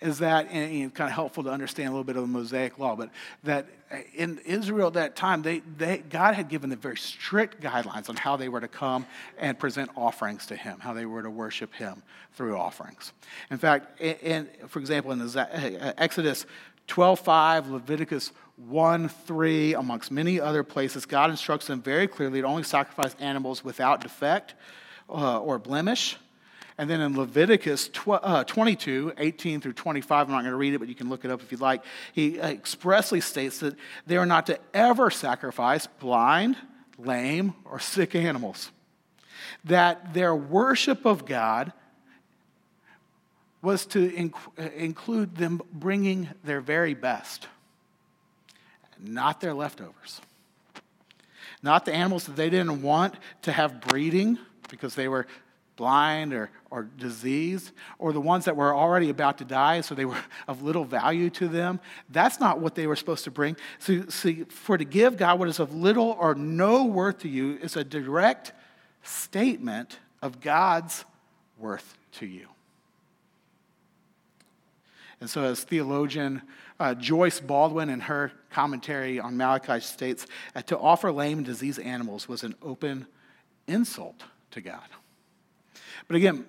is 0.00 0.18
that, 0.18 0.50
and, 0.50 0.92
kind 0.94 1.08
of 1.08 1.14
helpful 1.14 1.44
to 1.44 1.50
understand 1.50 1.88
a 1.88 1.90
little 1.92 2.04
bit 2.04 2.16
of 2.16 2.22
the 2.22 2.28
Mosaic 2.28 2.78
law, 2.78 2.96
but 2.96 3.10
that 3.44 3.66
in 4.14 4.38
Israel 4.44 4.88
at 4.88 4.94
that 4.94 5.16
time, 5.16 5.42
they, 5.42 5.60
they, 5.60 5.98
God 5.98 6.34
had 6.34 6.48
given 6.48 6.70
them 6.70 6.78
very 6.78 6.96
strict 6.96 7.60
guidelines 7.60 8.08
on 8.08 8.16
how 8.16 8.36
they 8.36 8.48
were 8.48 8.60
to 8.60 8.68
come 8.68 9.06
and 9.38 9.58
present 9.58 9.90
offerings 9.96 10.46
to 10.46 10.56
Him, 10.56 10.80
how 10.80 10.94
they 10.94 11.06
were 11.06 11.22
to 11.22 11.30
worship 11.30 11.72
Him 11.74 12.02
through 12.32 12.56
offerings. 12.56 13.12
In 13.50 13.58
fact, 13.58 14.00
in, 14.00 14.48
for 14.66 14.78
example, 14.80 15.12
in 15.12 15.18
the, 15.18 15.94
Exodus 15.96 16.46
12:5, 16.88 17.70
Leviticus 17.70 18.32
1 18.56 19.08
3, 19.08 19.74
amongst 19.74 20.10
many 20.10 20.40
other 20.40 20.62
places, 20.62 21.06
God 21.06 21.30
instructs 21.30 21.66
them 21.66 21.82
very 21.82 22.06
clearly 22.06 22.40
to 22.40 22.46
only 22.46 22.62
sacrifice 22.62 23.14
animals 23.18 23.64
without 23.64 24.00
defect 24.00 24.54
uh, 25.08 25.38
or 25.38 25.58
blemish. 25.58 26.16
And 26.76 26.90
then 26.90 27.00
in 27.00 27.16
Leviticus 27.16 27.88
uh, 28.06 28.42
22, 28.44 29.12
18 29.16 29.60
through 29.60 29.74
25, 29.74 30.26
I'm 30.26 30.32
not 30.32 30.40
going 30.40 30.50
to 30.50 30.56
read 30.56 30.74
it, 30.74 30.78
but 30.78 30.88
you 30.88 30.94
can 30.94 31.08
look 31.08 31.24
it 31.24 31.30
up 31.30 31.40
if 31.40 31.52
you'd 31.52 31.60
like. 31.60 31.84
He 32.12 32.40
expressly 32.40 33.20
states 33.20 33.58
that 33.60 33.76
they 34.06 34.16
are 34.16 34.26
not 34.26 34.46
to 34.46 34.58
ever 34.72 35.10
sacrifice 35.10 35.86
blind, 35.86 36.56
lame, 36.98 37.54
or 37.64 37.78
sick 37.78 38.16
animals. 38.16 38.72
That 39.64 40.14
their 40.14 40.34
worship 40.34 41.04
of 41.04 41.26
God 41.26 41.72
was 43.62 43.86
to 43.86 44.10
inc- 44.10 44.74
include 44.74 45.36
them 45.36 45.62
bringing 45.72 46.28
their 46.42 46.60
very 46.60 46.94
best, 46.94 47.46
not 49.00 49.40
their 49.40 49.54
leftovers. 49.54 50.20
Not 51.62 51.86
the 51.86 51.94
animals 51.94 52.26
that 52.26 52.36
they 52.36 52.50
didn't 52.50 52.82
want 52.82 53.14
to 53.42 53.52
have 53.52 53.80
breeding 53.80 54.38
because 54.68 54.94
they 54.94 55.08
were 55.08 55.26
blind 55.76 56.32
or, 56.32 56.50
or 56.70 56.84
diseased, 56.98 57.72
or 57.98 58.12
the 58.12 58.20
ones 58.20 58.44
that 58.44 58.56
were 58.56 58.74
already 58.74 59.10
about 59.10 59.38
to 59.38 59.44
die, 59.44 59.80
so 59.80 59.94
they 59.94 60.04
were 60.04 60.18
of 60.48 60.62
little 60.62 60.84
value 60.84 61.30
to 61.30 61.48
them. 61.48 61.80
That's 62.10 62.40
not 62.40 62.60
what 62.60 62.74
they 62.74 62.86
were 62.86 62.96
supposed 62.96 63.24
to 63.24 63.30
bring. 63.30 63.56
So, 63.78 64.04
see, 64.08 64.44
for 64.44 64.78
to 64.78 64.84
give 64.84 65.16
God 65.16 65.38
what 65.38 65.48
is 65.48 65.58
of 65.58 65.74
little 65.74 66.16
or 66.18 66.34
no 66.34 66.84
worth 66.84 67.18
to 67.20 67.28
you 67.28 67.58
is 67.60 67.76
a 67.76 67.84
direct 67.84 68.52
statement 69.02 69.98
of 70.22 70.40
God's 70.40 71.04
worth 71.58 71.96
to 72.12 72.26
you. 72.26 72.48
And 75.20 75.30
so, 75.30 75.44
as 75.44 75.64
theologian 75.64 76.42
uh, 76.78 76.94
Joyce 76.94 77.40
Baldwin, 77.40 77.88
in 77.88 78.00
her 78.00 78.32
commentary 78.50 79.20
on 79.20 79.36
Malachi, 79.36 79.80
states, 79.80 80.26
to 80.66 80.78
offer 80.78 81.10
lame 81.12 81.42
diseased 81.42 81.80
animals 81.80 82.28
was 82.28 82.42
an 82.42 82.54
open 82.62 83.06
insult 83.66 84.22
to 84.50 84.60
God. 84.60 84.82
But 86.08 86.16
again, 86.16 86.44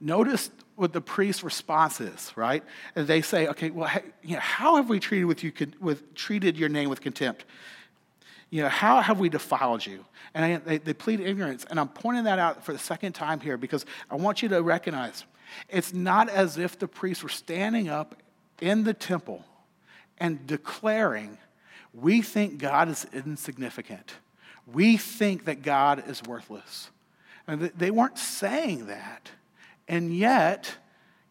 notice 0.00 0.50
what 0.76 0.92
the 0.92 1.00
priest's 1.00 1.44
response 1.44 2.00
is, 2.00 2.32
right? 2.36 2.64
And 2.96 3.06
they 3.06 3.20
say, 3.20 3.48
okay, 3.48 3.70
well, 3.70 3.90
you 4.22 4.34
know, 4.34 4.40
how 4.40 4.76
have 4.76 4.88
we 4.88 4.98
treated, 4.98 5.26
with 5.26 5.44
you, 5.44 5.52
with, 5.80 6.14
treated 6.14 6.56
your 6.56 6.68
name 6.68 6.88
with 6.88 7.00
contempt? 7.00 7.44
You 8.48 8.62
know, 8.62 8.68
how 8.68 9.00
have 9.00 9.20
we 9.20 9.28
defiled 9.28 9.84
you? 9.84 10.04
And 10.34 10.44
I, 10.44 10.56
they, 10.56 10.78
they 10.78 10.94
plead 10.94 11.20
ignorance. 11.20 11.66
And 11.68 11.78
I'm 11.78 11.88
pointing 11.88 12.24
that 12.24 12.38
out 12.38 12.64
for 12.64 12.72
the 12.72 12.78
second 12.78 13.12
time 13.12 13.40
here 13.40 13.56
because 13.56 13.84
I 14.10 14.16
want 14.16 14.42
you 14.42 14.48
to 14.48 14.62
recognize 14.62 15.24
it's 15.68 15.92
not 15.92 16.28
as 16.28 16.58
if 16.58 16.78
the 16.78 16.88
priests 16.88 17.22
were 17.22 17.28
standing 17.28 17.88
up 17.88 18.22
in 18.60 18.84
the 18.84 18.94
temple 18.94 19.44
and 20.18 20.46
declaring, 20.46 21.38
we 21.92 22.22
think 22.22 22.58
God 22.58 22.88
is 22.88 23.06
insignificant. 23.12 24.12
We 24.72 24.96
think 24.96 25.46
that 25.46 25.62
God 25.62 26.08
is 26.08 26.22
worthless. 26.22 26.90
And 27.50 27.62
they 27.76 27.90
weren't 27.90 28.16
saying 28.16 28.86
that. 28.86 29.28
And 29.88 30.14
yet, 30.14 30.72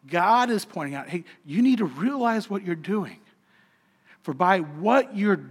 God 0.06 0.50
is 0.50 0.66
pointing 0.66 0.94
out 0.94 1.08
hey, 1.08 1.24
you 1.46 1.62
need 1.62 1.78
to 1.78 1.86
realize 1.86 2.50
what 2.50 2.62
you're 2.62 2.74
doing. 2.74 3.20
For 4.22 4.34
by 4.34 4.58
what 4.58 5.16
you 5.16 5.42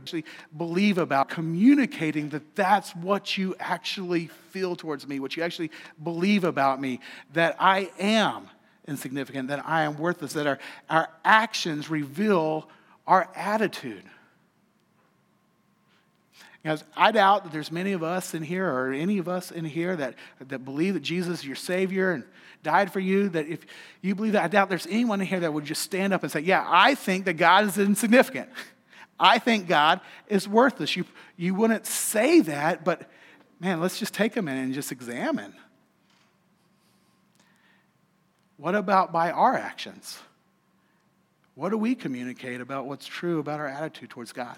believe 0.55 0.99
about 0.99 1.27
communicating 1.27 2.29
that 2.29 2.55
that's 2.55 2.95
what 2.95 3.35
you 3.35 3.55
actually 3.59 4.27
feel 4.27 4.75
towards 4.75 5.07
me, 5.07 5.19
what 5.19 5.35
you 5.35 5.41
actually 5.41 5.71
believe 6.03 6.43
about 6.43 6.79
me, 6.79 6.99
that 7.33 7.55
I 7.59 7.89
am 7.97 8.47
insignificant, 8.87 9.47
that 9.47 9.65
I 9.65 9.83
am 9.83 9.97
worthless, 9.97 10.33
that 10.33 10.45
our, 10.45 10.59
our 10.87 11.09
actions 11.25 11.89
reveal 11.89 12.69
our 13.07 13.27
attitude. 13.35 14.03
Because 16.61 16.83
I 16.95 17.11
doubt 17.11 17.43
that 17.43 17.53
there's 17.53 17.71
many 17.71 17.93
of 17.93 18.03
us 18.03 18.33
in 18.33 18.43
here, 18.43 18.67
or 18.67 18.91
any 18.91 19.17
of 19.17 19.29
us 19.29 19.49
in 19.49 19.63
here, 19.63 19.95
that, 19.95 20.15
that 20.39 20.65
believe 20.65 20.93
that 20.95 21.01
Jesus 21.01 21.39
is 21.39 21.45
your 21.45 21.55
Savior 21.55 22.11
and 22.11 22.25
died 22.63 22.91
for 22.91 22.99
you. 22.99 23.29
That 23.29 23.47
if 23.47 23.65
you 24.01 24.13
believe 24.13 24.33
that, 24.33 24.43
I 24.43 24.47
doubt 24.49 24.69
there's 24.69 24.87
anyone 24.87 25.21
in 25.21 25.27
here 25.27 25.39
that 25.39 25.53
would 25.53 25.63
just 25.63 25.81
stand 25.81 26.11
up 26.13 26.23
and 26.23 26.31
say, 26.31 26.41
Yeah, 26.41 26.65
I 26.67 26.95
think 26.95 27.25
that 27.25 27.33
God 27.33 27.65
is 27.65 27.77
insignificant. 27.77 28.49
I 29.19 29.39
think 29.39 29.67
God 29.67 30.01
is 30.27 30.47
worthless. 30.47 30.95
You, 30.95 31.05
you 31.35 31.53
wouldn't 31.53 31.85
say 31.85 32.41
that, 32.41 32.85
but 32.85 33.09
man, 33.59 33.81
let's 33.81 33.99
just 33.99 34.13
take 34.13 34.37
a 34.37 34.41
minute 34.41 34.63
and 34.63 34.73
just 34.73 34.91
examine. 34.91 35.53
What 38.57 38.75
about 38.75 39.11
by 39.11 39.31
our 39.31 39.55
actions? 39.55 40.19
What 41.55 41.69
do 41.69 41.77
we 41.77 41.95
communicate 41.95 42.61
about 42.61 42.85
what's 42.85 43.05
true 43.05 43.39
about 43.39 43.59
our 43.59 43.67
attitude 43.67 44.09
towards 44.09 44.31
God? 44.31 44.57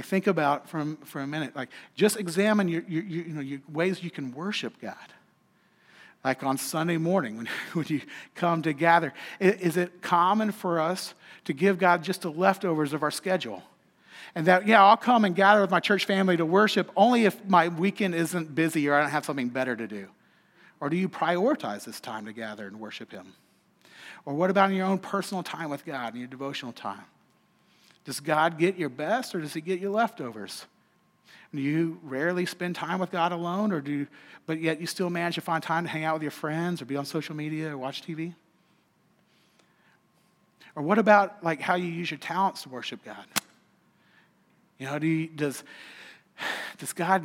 Like 0.00 0.06
think 0.06 0.26
about 0.28 0.66
from 0.66 0.96
for 1.04 1.20
a 1.20 1.26
minute, 1.26 1.54
like 1.54 1.68
just 1.94 2.18
examine 2.18 2.68
your, 2.68 2.82
your, 2.88 3.02
your, 3.02 3.24
you 3.26 3.34
know, 3.34 3.42
your 3.42 3.60
ways 3.70 4.02
you 4.02 4.10
can 4.10 4.32
worship 4.32 4.80
God. 4.80 4.94
Like 6.24 6.42
on 6.42 6.56
Sunday 6.56 6.96
morning 6.96 7.36
when, 7.36 7.48
when 7.74 7.84
you 7.88 8.00
come 8.34 8.62
to 8.62 8.72
gather. 8.72 9.12
Is 9.40 9.76
it 9.76 10.00
common 10.00 10.52
for 10.52 10.80
us 10.80 11.12
to 11.44 11.52
give 11.52 11.78
God 11.78 12.02
just 12.02 12.22
the 12.22 12.32
leftovers 12.32 12.94
of 12.94 13.02
our 13.02 13.10
schedule? 13.10 13.62
And 14.34 14.46
that, 14.46 14.66
yeah, 14.66 14.82
I'll 14.82 14.96
come 14.96 15.26
and 15.26 15.36
gather 15.36 15.60
with 15.60 15.70
my 15.70 15.80
church 15.80 16.06
family 16.06 16.38
to 16.38 16.46
worship 16.46 16.90
only 16.96 17.26
if 17.26 17.44
my 17.44 17.68
weekend 17.68 18.14
isn't 18.14 18.54
busy 18.54 18.88
or 18.88 18.94
I 18.94 19.02
don't 19.02 19.10
have 19.10 19.26
something 19.26 19.50
better 19.50 19.76
to 19.76 19.86
do. 19.86 20.08
Or 20.80 20.88
do 20.88 20.96
you 20.96 21.10
prioritize 21.10 21.84
this 21.84 22.00
time 22.00 22.24
to 22.24 22.32
gather 22.32 22.66
and 22.66 22.80
worship 22.80 23.12
Him? 23.12 23.34
Or 24.24 24.32
what 24.32 24.48
about 24.48 24.70
in 24.70 24.76
your 24.76 24.86
own 24.86 24.98
personal 24.98 25.42
time 25.42 25.68
with 25.68 25.84
God 25.84 26.14
and 26.14 26.20
your 26.20 26.28
devotional 26.28 26.72
time? 26.72 27.04
Does 28.10 28.18
God 28.18 28.58
get 28.58 28.76
your 28.76 28.88
best 28.88 29.36
or 29.36 29.40
does 29.40 29.54
He 29.54 29.60
get 29.60 29.78
your 29.78 29.92
leftovers? 29.92 30.66
Do 31.54 31.60
you 31.60 32.00
rarely 32.02 32.44
spend 32.44 32.74
time 32.74 32.98
with 32.98 33.12
God 33.12 33.30
alone, 33.30 33.70
or 33.70 33.80
do 33.80 33.92
you, 33.92 34.08
but 34.46 34.60
yet 34.60 34.80
you 34.80 34.88
still 34.88 35.10
manage 35.10 35.36
to 35.36 35.40
find 35.40 35.62
time 35.62 35.84
to 35.84 35.88
hang 35.88 36.02
out 36.02 36.14
with 36.14 36.22
your 36.22 36.32
friends 36.32 36.82
or 36.82 36.86
be 36.86 36.96
on 36.96 37.04
social 37.04 37.36
media 37.36 37.70
or 37.70 37.78
watch 37.78 38.02
TV? 38.02 38.34
Or 40.74 40.82
what 40.82 40.98
about 40.98 41.44
like 41.44 41.60
how 41.60 41.76
you 41.76 41.86
use 41.86 42.10
your 42.10 42.18
talents 42.18 42.64
to 42.64 42.68
worship 42.68 43.04
God? 43.04 43.24
You 44.80 44.86
know, 44.86 44.98
do 44.98 45.06
you, 45.06 45.28
does, 45.28 45.62
does 46.78 46.92
God 46.92 47.24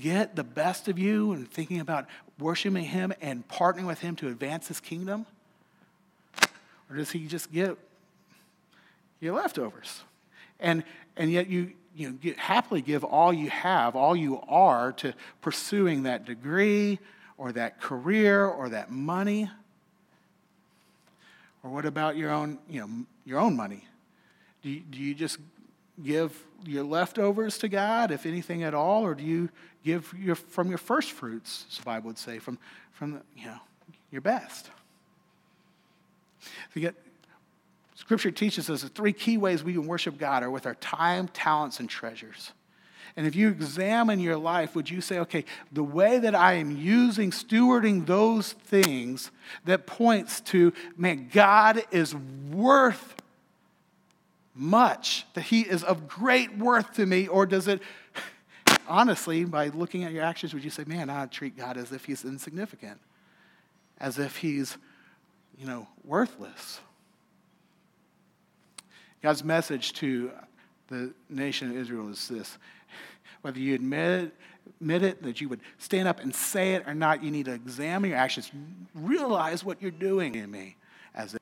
get 0.00 0.34
the 0.34 0.44
best 0.44 0.88
of 0.88 0.98
you 0.98 1.32
and 1.32 1.46
thinking 1.46 1.80
about 1.80 2.06
worshiping 2.38 2.84
Him 2.84 3.12
and 3.20 3.46
partnering 3.48 3.86
with 3.86 3.98
Him 3.98 4.16
to 4.16 4.28
advance 4.28 4.66
His 4.66 4.80
kingdom? 4.80 5.26
Or 6.88 6.96
does 6.96 7.10
He 7.10 7.26
just 7.26 7.52
get 7.52 7.76
your 9.20 9.34
leftovers. 9.34 10.02
And, 10.58 10.84
and 11.16 11.30
yet 11.30 11.48
you, 11.48 11.72
you 11.94 12.08
know, 12.08 12.16
get, 12.20 12.38
happily 12.38 12.82
give 12.82 13.04
all 13.04 13.32
you 13.32 13.50
have, 13.50 13.96
all 13.96 14.16
you 14.16 14.40
are, 14.48 14.92
to 14.92 15.14
pursuing 15.40 16.04
that 16.04 16.24
degree 16.24 16.98
or 17.36 17.52
that 17.52 17.80
career 17.80 18.46
or 18.46 18.68
that 18.70 18.90
money. 18.90 19.50
Or 21.62 21.70
what 21.70 21.84
about 21.84 22.16
your 22.16 22.30
own, 22.30 22.58
you 22.68 22.80
know, 22.80 22.88
your 23.24 23.38
own 23.38 23.56
money? 23.56 23.84
Do 24.62 24.70
you, 24.70 24.80
do 24.80 24.98
you 24.98 25.14
just 25.14 25.38
give 26.02 26.38
your 26.64 26.84
leftovers 26.84 27.58
to 27.58 27.68
God, 27.68 28.10
if 28.10 28.26
anything 28.26 28.62
at 28.62 28.74
all, 28.74 29.04
or 29.04 29.14
do 29.14 29.24
you 29.24 29.48
give 29.84 30.12
your, 30.18 30.34
from 30.34 30.68
your 30.68 30.78
first 30.78 31.12
fruits, 31.12 31.66
as 31.70 31.78
the 31.78 31.84
Bible 31.84 32.08
would 32.08 32.18
say, 32.18 32.38
from, 32.38 32.58
from 32.92 33.12
the, 33.12 33.22
you 33.36 33.46
know, 33.46 33.58
your 34.10 34.20
best? 34.20 34.70
Scripture 38.00 38.30
teaches 38.30 38.70
us 38.70 38.80
that 38.80 38.94
three 38.94 39.12
key 39.12 39.36
ways 39.36 39.62
we 39.62 39.74
can 39.74 39.86
worship 39.86 40.16
God 40.16 40.42
are 40.42 40.50
with 40.50 40.64
our 40.64 40.74
time, 40.76 41.28
talents, 41.28 41.80
and 41.80 41.88
treasures. 41.88 42.52
And 43.14 43.26
if 43.26 43.36
you 43.36 43.48
examine 43.48 44.20
your 44.20 44.38
life, 44.38 44.74
would 44.74 44.88
you 44.88 45.02
say, 45.02 45.18
okay, 45.18 45.44
the 45.70 45.84
way 45.84 46.18
that 46.18 46.34
I 46.34 46.54
am 46.54 46.74
using, 46.74 47.30
stewarding 47.30 48.06
those 48.06 48.54
things 48.54 49.30
that 49.66 49.86
points 49.86 50.40
to, 50.40 50.72
man, 50.96 51.28
God 51.30 51.84
is 51.90 52.14
worth 52.14 53.16
much, 54.54 55.26
that 55.34 55.42
He 55.42 55.60
is 55.60 55.84
of 55.84 56.08
great 56.08 56.56
worth 56.56 56.94
to 56.94 57.04
me, 57.04 57.28
or 57.28 57.44
does 57.44 57.68
it, 57.68 57.82
honestly, 58.88 59.44
by 59.44 59.68
looking 59.68 60.04
at 60.04 60.12
your 60.12 60.24
actions, 60.24 60.54
would 60.54 60.64
you 60.64 60.70
say, 60.70 60.84
man, 60.86 61.10
I 61.10 61.26
treat 61.26 61.54
God 61.54 61.76
as 61.76 61.92
if 61.92 62.06
He's 62.06 62.24
insignificant, 62.24 62.98
as 63.98 64.18
if 64.18 64.38
He's, 64.38 64.78
you 65.58 65.66
know, 65.66 65.86
worthless? 66.02 66.80
God's 69.22 69.44
message 69.44 69.92
to 69.94 70.30
the 70.88 71.12
nation 71.28 71.70
of 71.70 71.76
Israel 71.76 72.08
is 72.10 72.28
this 72.28 72.58
whether 73.42 73.58
you 73.58 73.74
admit 73.74 74.24
it, 74.24 74.32
admit 74.80 75.02
it, 75.02 75.22
that 75.22 75.40
you 75.40 75.48
would 75.48 75.60
stand 75.78 76.06
up 76.06 76.20
and 76.20 76.34
say 76.34 76.74
it 76.74 76.86
or 76.86 76.94
not. 76.94 77.22
You 77.22 77.30
need 77.30 77.46
to 77.46 77.54
examine 77.54 78.10
your 78.10 78.18
actions. 78.18 78.50
Realize 78.94 79.64
what 79.64 79.80
you're 79.80 79.90
doing 79.90 80.34
in 80.34 80.50
me 80.50 80.76
as 81.14 81.34
if 81.34 81.40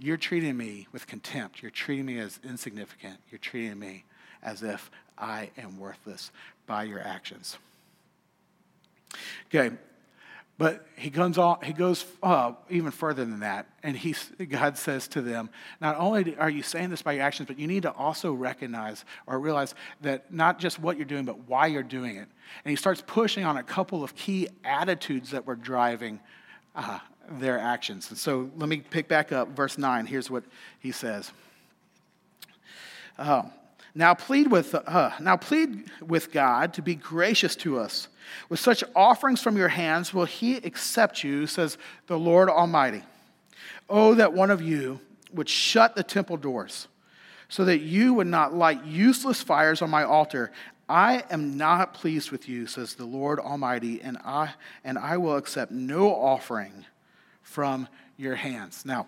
you're 0.00 0.16
treating 0.16 0.56
me 0.56 0.88
with 0.90 1.06
contempt. 1.06 1.62
You're 1.62 1.70
treating 1.70 2.06
me 2.06 2.18
as 2.18 2.40
insignificant. 2.42 3.18
You're 3.30 3.38
treating 3.38 3.78
me 3.78 4.04
as 4.42 4.64
if 4.64 4.90
I 5.16 5.50
am 5.56 5.78
worthless 5.78 6.32
by 6.66 6.84
your 6.84 7.00
actions. 7.00 7.56
Okay, 9.48 9.76
but 10.58 10.86
he 10.96 11.10
goes 11.10 11.38
on. 11.38 11.58
He 11.62 11.72
goes 11.72 12.04
uh, 12.22 12.52
even 12.68 12.90
further 12.90 13.24
than 13.24 13.40
that, 13.40 13.66
and 13.82 13.96
he, 13.96 14.14
God 14.46 14.76
says 14.76 15.08
to 15.08 15.22
them, 15.22 15.50
"Not 15.80 15.96
only 15.96 16.36
are 16.36 16.50
you 16.50 16.62
saying 16.62 16.90
this 16.90 17.02
by 17.02 17.12
your 17.12 17.22
actions, 17.22 17.46
but 17.48 17.58
you 17.58 17.66
need 17.66 17.82
to 17.84 17.92
also 17.92 18.32
recognize 18.32 19.04
or 19.26 19.38
realize 19.38 19.74
that 20.02 20.32
not 20.32 20.58
just 20.58 20.78
what 20.78 20.96
you're 20.96 21.06
doing, 21.06 21.24
but 21.24 21.48
why 21.48 21.66
you're 21.66 21.82
doing 21.82 22.16
it." 22.16 22.28
And 22.64 22.70
he 22.70 22.76
starts 22.76 23.02
pushing 23.06 23.44
on 23.44 23.56
a 23.56 23.62
couple 23.62 24.04
of 24.04 24.14
key 24.14 24.48
attitudes 24.62 25.30
that 25.30 25.46
were 25.46 25.56
driving 25.56 26.20
uh, 26.76 26.98
their 27.30 27.58
actions. 27.58 28.10
And 28.10 28.18
so, 28.18 28.50
let 28.56 28.68
me 28.68 28.78
pick 28.78 29.08
back 29.08 29.32
up 29.32 29.48
verse 29.56 29.78
nine. 29.78 30.06
Here's 30.06 30.30
what 30.30 30.44
he 30.80 30.92
says. 30.92 31.32
Uh, 33.18 33.44
now 33.94 34.14
plead 34.14 34.50
with 34.50 34.74
uh, 34.74 35.10
now 35.20 35.36
plead 35.36 35.90
with 36.00 36.32
God 36.32 36.74
to 36.74 36.82
be 36.82 36.94
gracious 36.94 37.54
to 37.56 37.78
us. 37.78 38.08
With 38.48 38.60
such 38.60 38.82
offerings 38.96 39.42
from 39.42 39.56
your 39.56 39.68
hands 39.68 40.14
will 40.14 40.24
he 40.24 40.56
accept 40.56 41.22
you, 41.22 41.46
says 41.46 41.76
the 42.06 42.18
Lord 42.18 42.48
Almighty. 42.48 43.02
Oh, 43.88 44.14
that 44.14 44.32
one 44.32 44.50
of 44.50 44.62
you 44.62 45.00
would 45.32 45.48
shut 45.48 45.94
the 45.94 46.02
temple 46.02 46.36
doors, 46.36 46.88
so 47.48 47.64
that 47.64 47.80
you 47.80 48.14
would 48.14 48.26
not 48.26 48.54
light 48.54 48.84
useless 48.84 49.42
fires 49.42 49.82
on 49.82 49.90
my 49.90 50.04
altar. 50.04 50.52
I 50.88 51.24
am 51.30 51.56
not 51.56 51.94
pleased 51.94 52.30
with 52.30 52.48
you, 52.48 52.66
says 52.66 52.94
the 52.94 53.04
Lord 53.04 53.38
Almighty, 53.38 54.00
and 54.02 54.18
I 54.24 54.54
and 54.84 54.98
I 54.98 55.16
will 55.16 55.36
accept 55.36 55.72
no 55.72 56.14
offering 56.14 56.86
from 57.42 57.88
your 58.16 58.36
hands. 58.36 58.84
Now, 58.84 59.06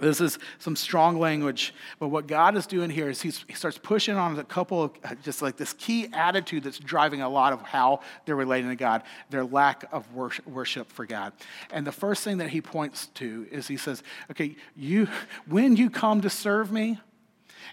this 0.00 0.20
is 0.20 0.38
some 0.58 0.76
strong 0.76 1.18
language, 1.18 1.74
but 1.98 2.08
what 2.08 2.26
God 2.26 2.56
is 2.56 2.66
doing 2.66 2.90
here 2.90 3.08
is 3.08 3.22
he 3.22 3.30
starts 3.30 3.78
pushing 3.78 4.16
on 4.16 4.38
a 4.38 4.44
couple 4.44 4.82
of 4.82 4.92
uh, 5.04 5.14
just 5.22 5.42
like 5.42 5.56
this 5.56 5.72
key 5.74 6.08
attitude 6.12 6.64
that's 6.64 6.78
driving 6.78 7.22
a 7.22 7.28
lot 7.28 7.52
of 7.52 7.62
how 7.62 8.00
they're 8.24 8.36
relating 8.36 8.68
to 8.68 8.76
God, 8.76 9.02
their 9.30 9.44
lack 9.44 9.84
of 9.92 10.06
worship 10.14 10.92
for 10.92 11.06
God. 11.06 11.32
And 11.70 11.86
the 11.86 11.92
first 11.92 12.24
thing 12.24 12.38
that 12.38 12.50
he 12.50 12.60
points 12.60 13.06
to 13.14 13.46
is 13.50 13.68
he 13.68 13.76
says, 13.76 14.02
okay, 14.30 14.56
you, 14.76 15.08
when 15.46 15.76
you 15.76 15.90
come 15.90 16.20
to 16.22 16.30
serve 16.30 16.70
me, 16.72 16.98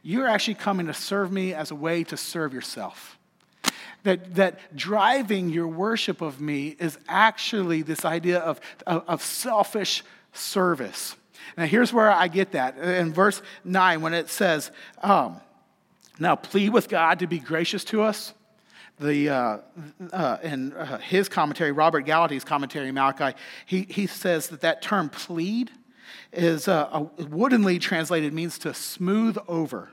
you're 0.04 0.28
actually 0.28 0.56
coming 0.56 0.88
to 0.88 0.94
serve 0.94 1.32
me 1.32 1.54
as 1.54 1.72
a 1.72 1.76
way 1.76 2.04
to 2.06 2.18
serve 2.18 2.54
yourself. 2.54 3.18
That, 4.04 4.36
that 4.36 4.76
driving 4.76 5.50
your 5.50 5.68
worship 5.68 6.22
of 6.22 6.40
me 6.40 6.76
is 6.80 7.00
actually 7.08 7.82
this 7.82 8.06
idea 8.06 8.38
of, 8.38 8.62
of, 8.86 9.04
of 9.08 9.24
selfish 9.24 10.04
service. 10.32 11.16
Now, 11.58 11.66
here's 11.66 11.94
where 11.94 12.12
I 12.12 12.28
get 12.28 12.52
that. 12.52 12.78
In 12.78 13.14
verse 13.14 13.42
9, 13.64 14.02
when 14.02 14.14
it 14.14 14.30
says, 14.30 14.72
um, 15.02 15.40
Now 16.20 16.36
plead 16.36 16.70
with 16.70 16.90
God 16.90 17.20
to 17.20 17.28
be 17.28 17.40
gracious 17.40 17.84
to 17.86 18.02
us. 18.02 18.34
The, 19.00 19.30
uh, 19.30 19.58
uh, 20.14 20.38
in 20.42 20.72
uh, 20.72 21.00
his 21.00 21.28
commentary, 21.28 21.74
Robert 21.74 22.02
Gallaty's 22.02 22.46
commentary, 22.46 22.92
Malachi, 22.94 23.38
he, 23.66 23.82
he 23.90 24.08
says 24.08 24.48
that 24.48 24.62
that 24.62 24.82
term 24.82 25.10
plead 25.10 25.70
is 26.32 26.68
uh, 26.68 27.06
woodenly 27.30 27.78
translated 27.78 28.34
means 28.34 28.58
to 28.60 28.74
smooth 28.74 29.38
over. 29.48 29.92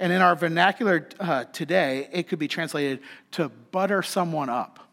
And 0.00 0.12
in 0.12 0.20
our 0.20 0.36
vernacular 0.36 1.08
uh, 1.18 1.44
today, 1.44 2.08
it 2.12 2.28
could 2.28 2.38
be 2.38 2.48
translated 2.48 3.00
to 3.32 3.48
butter 3.48 4.02
someone 4.02 4.48
up. 4.48 4.87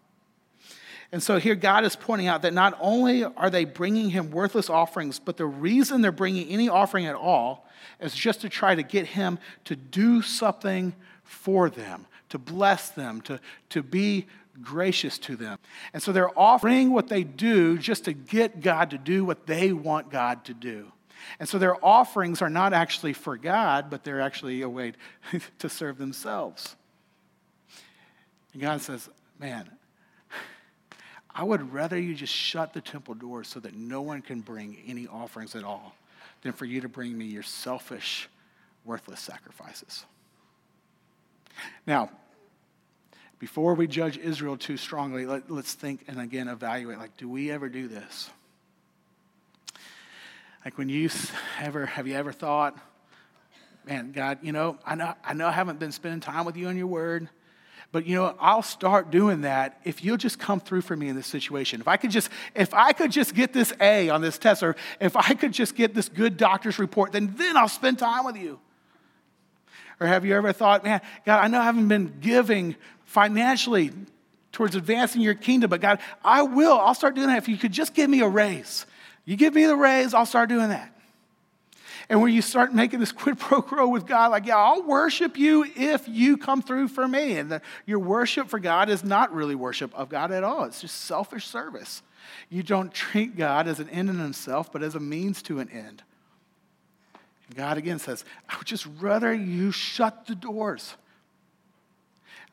And 1.11 1.21
so 1.21 1.39
here 1.39 1.55
God 1.55 1.85
is 1.85 1.95
pointing 1.95 2.27
out 2.27 2.41
that 2.41 2.53
not 2.53 2.77
only 2.81 3.23
are 3.23 3.49
they 3.49 3.65
bringing 3.65 4.09
him 4.09 4.31
worthless 4.31 4.69
offerings, 4.69 5.19
but 5.19 5.37
the 5.37 5.45
reason 5.45 6.01
they're 6.01 6.11
bringing 6.11 6.47
any 6.49 6.67
offering 6.67 7.05
at 7.05 7.15
all 7.15 7.67
is 7.99 8.13
just 8.13 8.41
to 8.41 8.49
try 8.49 8.75
to 8.75 8.83
get 8.83 9.07
him 9.07 9.39
to 9.65 9.75
do 9.75 10.21
something 10.21 10.93
for 11.23 11.69
them, 11.69 12.05
to 12.29 12.37
bless 12.37 12.89
them, 12.89 13.21
to, 13.21 13.39
to 13.69 13.83
be 13.83 14.25
gracious 14.61 15.17
to 15.19 15.35
them. 15.35 15.59
And 15.93 16.01
so 16.01 16.11
they're 16.11 16.37
offering 16.37 16.91
what 16.91 17.07
they 17.07 17.23
do 17.23 17.77
just 17.77 18.05
to 18.05 18.13
get 18.13 18.61
God 18.61 18.89
to 18.91 18.97
do 18.97 19.25
what 19.25 19.45
they 19.45 19.73
want 19.73 20.09
God 20.09 20.45
to 20.45 20.53
do. 20.53 20.91
And 21.39 21.49
so 21.49 21.57
their 21.57 21.83
offerings 21.83 22.41
are 22.41 22.49
not 22.49 22.73
actually 22.73 23.13
for 23.13 23.37
God, 23.37 23.89
but 23.89 24.03
they're 24.03 24.21
actually 24.21 24.61
a 24.61 24.69
way 24.69 24.93
to 25.59 25.69
serve 25.69 25.97
themselves. 25.97 26.75
And 28.53 28.61
God 28.61 28.81
says, 28.81 29.09
Man, 29.37 29.69
I 31.37 31.43
would 31.43 31.73
rather 31.73 31.99
you 31.99 32.15
just 32.15 32.33
shut 32.33 32.71
the 32.71 32.79
temple 32.79 33.13
doors 33.13 33.49
so 33.49 33.59
that 33.59 33.75
no 33.75 34.01
one 34.01 34.21
can 34.21 34.39
bring 34.39 34.77
any 34.87 35.05
offerings 35.05 35.53
at 35.53 35.65
all 35.65 35.93
than 36.41 36.53
for 36.53 36.63
you 36.63 36.79
to 36.79 36.87
bring 36.87 37.17
me 37.17 37.25
your 37.25 37.43
selfish, 37.43 38.29
worthless 38.85 39.19
sacrifices. 39.19 40.05
Now, 41.85 42.09
before 43.37 43.73
we 43.73 43.85
judge 43.85 44.17
Israel 44.17 44.55
too 44.55 44.77
strongly, 44.77 45.25
let, 45.25 45.51
us 45.51 45.73
think 45.73 46.05
and 46.07 46.21
again 46.21 46.47
evaluate 46.47 46.99
like, 46.99 47.17
do 47.17 47.27
we 47.27 47.51
ever 47.51 47.67
do 47.67 47.89
this? 47.89 48.29
Like 50.63 50.77
when 50.77 50.87
you 50.87 51.09
ever, 51.59 51.85
have 51.85 52.07
you 52.07 52.15
ever 52.15 52.31
thought, 52.31 52.77
man, 53.85 54.13
God, 54.13 54.39
you 54.41 54.53
know, 54.53 54.77
I 54.85 54.95
know, 54.95 55.13
I 55.23 55.33
know 55.33 55.47
I 55.47 55.51
haven't 55.51 55.79
been 55.79 55.91
spending 55.91 56.21
time 56.21 56.45
with 56.45 56.55
you 56.55 56.69
in 56.69 56.77
your 56.77 56.87
word. 56.87 57.27
But 57.91 58.05
you 58.05 58.15
know, 58.15 58.35
I'll 58.39 58.61
start 58.61 59.09
doing 59.09 59.41
that 59.41 59.79
if 59.85 60.03
you'll 60.03 60.17
just 60.17 60.39
come 60.39 60.59
through 60.59 60.81
for 60.81 60.95
me 60.95 61.07
in 61.07 61.15
this 61.15 61.27
situation. 61.27 61.81
If 61.81 61.87
I 61.87 61.97
could 61.97 62.11
just, 62.11 62.29
if 62.53 62.73
I 62.73 62.91
could 62.91 63.11
just 63.11 63.33
get 63.33 63.53
this 63.53 63.73
A 63.79 64.09
on 64.09 64.21
this 64.21 64.37
test, 64.37 64.63
or 64.63 64.75
if 64.99 65.15
I 65.15 65.33
could 65.33 65.53
just 65.53 65.75
get 65.75 65.93
this 65.93 66.09
good 66.09 66.37
doctor's 66.37 66.77
report, 66.79 67.11
then 67.11 67.33
then 67.37 67.55
I'll 67.55 67.69
spend 67.69 67.99
time 67.99 68.25
with 68.25 68.37
you. 68.37 68.59
Or 69.99 70.07
have 70.07 70.25
you 70.25 70.35
ever 70.35 70.51
thought, 70.51 70.83
man, 70.83 71.01
God, 71.25 71.43
I 71.43 71.47
know 71.47 71.59
I 71.59 71.63
haven't 71.63 71.87
been 71.87 72.17
giving 72.19 72.75
financially 73.05 73.91
towards 74.51 74.75
advancing 74.75 75.21
your 75.21 75.33
kingdom, 75.33 75.69
but 75.69 75.81
God, 75.81 75.99
I 76.23 76.41
will. 76.41 76.77
I'll 76.77 76.95
start 76.95 77.15
doing 77.15 77.27
that 77.27 77.37
if 77.37 77.47
you 77.47 77.57
could 77.57 77.71
just 77.71 77.93
give 77.93 78.09
me 78.09 78.21
a 78.21 78.27
raise. 78.27 78.85
You 79.25 79.35
give 79.35 79.53
me 79.53 79.65
the 79.65 79.75
raise, 79.75 80.13
I'll 80.13 80.25
start 80.25 80.49
doing 80.49 80.69
that. 80.69 80.94
And 82.09 82.21
when 82.21 82.33
you 82.33 82.41
start 82.41 82.73
making 82.73 82.99
this 82.99 83.11
quid 83.11 83.39
pro 83.39 83.61
quo 83.61 83.87
with 83.87 84.05
God, 84.05 84.31
like, 84.31 84.45
yeah, 84.45 84.57
I'll 84.57 84.83
worship 84.83 85.37
you 85.37 85.65
if 85.75 86.07
you 86.07 86.37
come 86.37 86.61
through 86.61 86.89
for 86.89 87.07
me. 87.07 87.37
And 87.37 87.51
the, 87.51 87.61
your 87.85 87.99
worship 87.99 88.47
for 88.47 88.59
God 88.59 88.89
is 88.89 89.03
not 89.03 89.33
really 89.33 89.55
worship 89.55 89.93
of 89.95 90.09
God 90.09 90.31
at 90.31 90.43
all, 90.43 90.65
it's 90.65 90.81
just 90.81 91.01
selfish 91.01 91.47
service. 91.47 92.03
You 92.49 92.63
don't 92.63 92.93
treat 92.93 93.35
God 93.37 93.67
as 93.67 93.79
an 93.79 93.89
end 93.89 94.09
in 94.09 94.19
himself, 94.19 94.71
but 94.71 94.83
as 94.83 94.95
a 94.95 94.99
means 94.99 95.41
to 95.43 95.59
an 95.59 95.69
end. 95.69 96.03
And 97.47 97.55
God 97.55 97.77
again 97.77 97.99
says, 97.99 98.25
I 98.49 98.57
would 98.57 98.67
just 98.67 98.87
rather 98.99 99.33
you 99.33 99.71
shut 99.71 100.25
the 100.25 100.35
doors. 100.35 100.95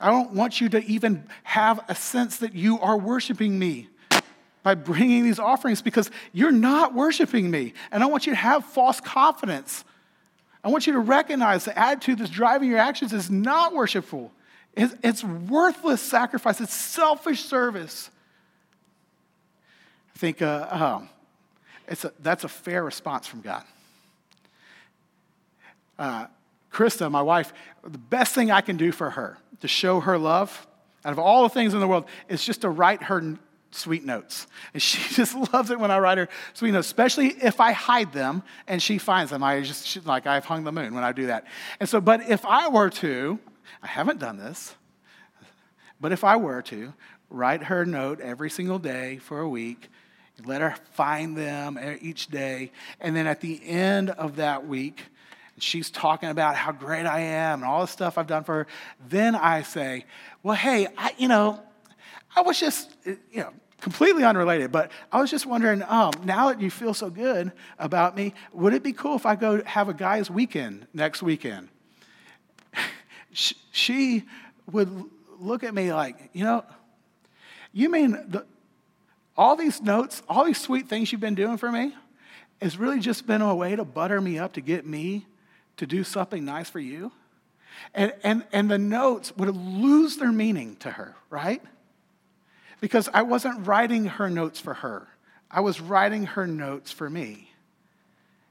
I 0.01 0.11
don't 0.11 0.33
want 0.33 0.61
you 0.61 0.69
to 0.71 0.85
even 0.85 1.25
have 1.45 1.85
a 1.89 1.95
sense 1.95 2.39
that 2.39 2.55
you 2.55 2.81
are 2.81 2.99
worshiping 2.99 3.59
me 3.59 3.89
by 4.63 4.75
bringing 4.75 5.25
these 5.25 5.39
offerings 5.39 5.83
because 5.83 6.11
you're 6.33 6.53
not 6.53 6.95
worshiping 6.95 7.51
me. 7.51 7.75
And 7.91 8.03
I 8.03 8.07
want 8.07 8.27
you 8.27 8.33
to 8.33 8.37
have 8.37 8.65
false 8.65 9.01
confidence. 9.01 9.85
I 10.63 10.69
want 10.69 10.87
you 10.87 10.93
to 10.93 11.01
recognize 11.01 11.65
the 11.65 11.77
attitude 11.77 12.19
that's 12.19 12.31
driving 12.31 12.71
your 12.71 12.79
actions 12.79 13.13
is 13.13 13.31
not 13.31 13.75
worshipful. 13.75 14.31
It's, 14.75 14.95
it's 15.03 15.25
worthless 15.25 16.01
sacrifice, 16.01 16.61
it's 16.61 16.75
selfish 16.75 17.45
service. 17.45 18.11
I 20.15 20.19
think 20.19 20.41
uh, 20.41 20.69
um, 20.71 21.09
it's 21.89 22.05
a, 22.05 22.13
that's 22.21 22.45
a 22.45 22.49
fair 22.49 22.85
response 22.85 23.27
from 23.27 23.41
God. 23.41 23.65
Uh, 25.99 26.27
Krista, 26.73 27.11
my 27.11 27.21
wife, 27.21 27.53
the 27.83 27.99
best 27.99 28.35
thing 28.35 28.51
I 28.51 28.61
can 28.61 28.77
do 28.77 28.93
for 28.93 29.11
her 29.11 29.37
to 29.61 29.69
show 29.69 30.01
her 30.01 30.17
love, 30.17 30.67
out 31.05 31.13
of 31.13 31.19
all 31.19 31.43
the 31.43 31.49
things 31.49 31.75
in 31.75 31.81
the 31.81 31.87
world, 31.87 32.07
is 32.29 32.45
just 32.45 32.63
to 32.63 32.71
write 32.71 33.03
her 33.05 33.37
sweet 33.75 34.05
notes. 34.05 34.47
And 34.73 34.83
she 34.83 35.15
just 35.15 35.35
loves 35.53 35.71
it 35.71 35.79
when 35.79 35.91
I 35.91 35.99
write 35.99 36.19
her 36.19 36.29
sweet 36.55 36.73
notes, 36.73 36.87
especially 36.87 37.29
if 37.29 37.61
I 37.61 37.73
hide 37.73 38.13
them 38.13 38.43
and 38.67 38.83
she 38.83 38.99
finds 38.99 39.31
them. 39.31 39.43
I 39.43 39.61
just, 39.63 39.87
she, 39.87 40.01
like, 40.01 40.27
I've 40.27 40.45
hung 40.45 40.65
the 40.65 40.73
moon 40.73 40.95
when 40.95 41.05
I 41.05 41.13
do 41.13 41.27
that. 41.27 41.47
And 41.81 41.89
so, 41.89 42.01
but 42.01 42.29
if 42.29 42.45
I 42.45 42.69
were 42.69 42.91
to, 42.91 43.39
I 43.83 43.87
haven't 43.87 44.19
done 44.19 44.37
this, 44.37 44.75
but 46.01 46.13
if 46.13 46.25
I 46.25 46.37
were 46.37 46.63
to 46.63 46.93
write 47.31 47.65
her 47.65 47.85
note 47.87 48.21
every 48.21 48.51
single 48.51 48.79
day 48.79 49.19
for 49.19 49.41
a 49.41 49.49
week, 49.49 49.89
let 50.45 50.61
her 50.61 50.75
find 50.93 51.37
them 51.37 51.79
each 52.01 52.29
day, 52.29 52.73
and 53.01 53.15
then 53.15 53.27
at 53.27 53.41
the 53.41 53.61
end 53.65 54.11
of 54.11 54.37
that 54.37 54.67
week, 54.67 55.03
she's 55.59 55.91
talking 55.91 56.31
about 56.31 56.57
how 56.57 56.73
great 56.73 57.07
I 57.07 57.21
am 57.21 57.61
and 57.61 57.71
all 57.71 57.83
the 57.83 57.87
stuff 57.87 58.19
I've 58.19 58.27
done 58.27 58.45
for 58.45 58.55
her, 58.55 58.67
then 59.09 59.35
I 59.35 59.63
say, 59.63 60.05
well, 60.43 60.57
hey, 60.57 60.89
I, 60.97 61.15
you 61.19 61.29
know, 61.29 61.63
I 62.35 62.41
was 62.41 62.59
just, 62.59 62.91
you 63.05 63.41
know, 63.41 63.53
completely 63.81 64.25
unrelated, 64.25 64.71
but 64.71 64.93
I 65.11 65.21
was 65.21 65.31
just 65.31 65.45
wondering, 65.45 65.83
um, 65.83 66.13
now 66.25 66.49
that 66.49 66.61
you 66.61 66.71
feel 66.71 66.95
so 66.95 67.11
good 67.11 67.53
about 67.79 68.17
me, 68.17 68.33
would 68.53 68.75
it 68.75 68.83
be 68.83 68.93
cool 68.93 69.17
if 69.17 69.27
I 69.27 69.35
go 69.35 69.63
have 69.65 69.89
a 69.89 69.95
guy's 69.95 70.31
weekend 70.31 70.87
next 70.95 71.23
weekend? 71.23 71.69
she 73.33 74.25
would 74.71 75.05
look 75.39 75.65
at 75.65 75.75
me 75.75 75.93
like, 75.93 76.31
you 76.33 76.45
know, 76.45 76.65
you 77.73 77.89
mean 77.89 78.13
the, 78.29 78.47
all 79.37 79.57
these 79.57 79.83
notes, 79.83 80.23
all 80.29 80.45
these 80.45 80.61
sweet 80.61 80.89
things 80.89 81.11
you've 81.11 81.21
been 81.21 81.35
doing 81.35 81.57
for 81.57 81.73
me, 81.73 81.95
has 82.61 82.79
really 82.79 83.01
just 83.01 83.27
been 83.27 83.43
a 83.43 83.55
way 83.55 83.75
to 83.75 83.85
butter 83.85 84.21
me 84.21 84.39
up 84.39 84.53
to 84.53 84.61
get 84.61 84.87
me 84.87 85.27
to 85.77 85.87
do 85.87 86.05
something 86.05 86.45
nice 86.45 86.71
for 86.71 86.79
you? 86.79 87.11
And, 87.95 88.13
and, 88.23 88.45
and 88.53 88.71
the 88.71 88.79
notes 88.79 89.37
would 89.37 89.49
lose 89.49 90.19
their 90.19 90.31
meaning 90.31 90.77
to 90.77 90.91
her, 90.91 91.17
right? 91.31 91.63
Because 92.83 93.09
I 93.15 93.23
wasn't 93.23 93.65
writing 93.65 94.07
her 94.07 94.29
notes 94.29 94.59
for 94.59 94.75
her, 94.75 95.07
I 95.49 95.61
was 95.61 95.81
writing 95.81 96.25
her 96.25 96.49
notes 96.49 96.91
for 96.91 97.09
me. 97.09 97.49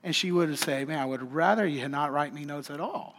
And 0.04 0.16
she 0.16 0.32
would 0.32 0.58
say, 0.58 0.86
Man, 0.86 0.98
I 0.98 1.06
would 1.06 1.34
rather 1.34 1.68
you 1.68 1.82
had 1.82 1.92
not 1.92 2.14
write 2.14 2.34
me 2.34 2.46
notes 2.46 2.72
at 2.72 2.80
all. 2.80 3.16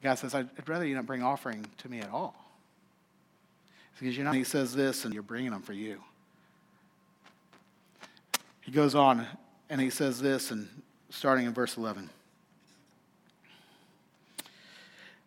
God 0.00 0.14
says, 0.14 0.32
I'd 0.32 0.48
rather 0.68 0.86
you 0.86 0.94
not 0.94 1.06
bring 1.06 1.24
offering 1.24 1.66
to 1.78 1.88
me 1.90 1.98
at 1.98 2.10
all. 2.10 2.36
Because 3.98 4.16
you 4.16 4.22
know, 4.22 4.30
he 4.30 4.44
says 4.44 4.72
this, 4.72 5.04
and 5.04 5.12
you're 5.12 5.22
bringing 5.24 5.50
them 5.50 5.60
for 5.60 5.74
you. 5.74 6.00
He 8.60 8.70
goes 8.70 8.94
on 8.94 9.26
and 9.68 9.80
he 9.80 9.90
says 9.90 10.22
this, 10.22 10.52
and 10.52 10.68
starting 11.10 11.46
in 11.46 11.52
verse 11.52 11.76
11. 11.76 12.10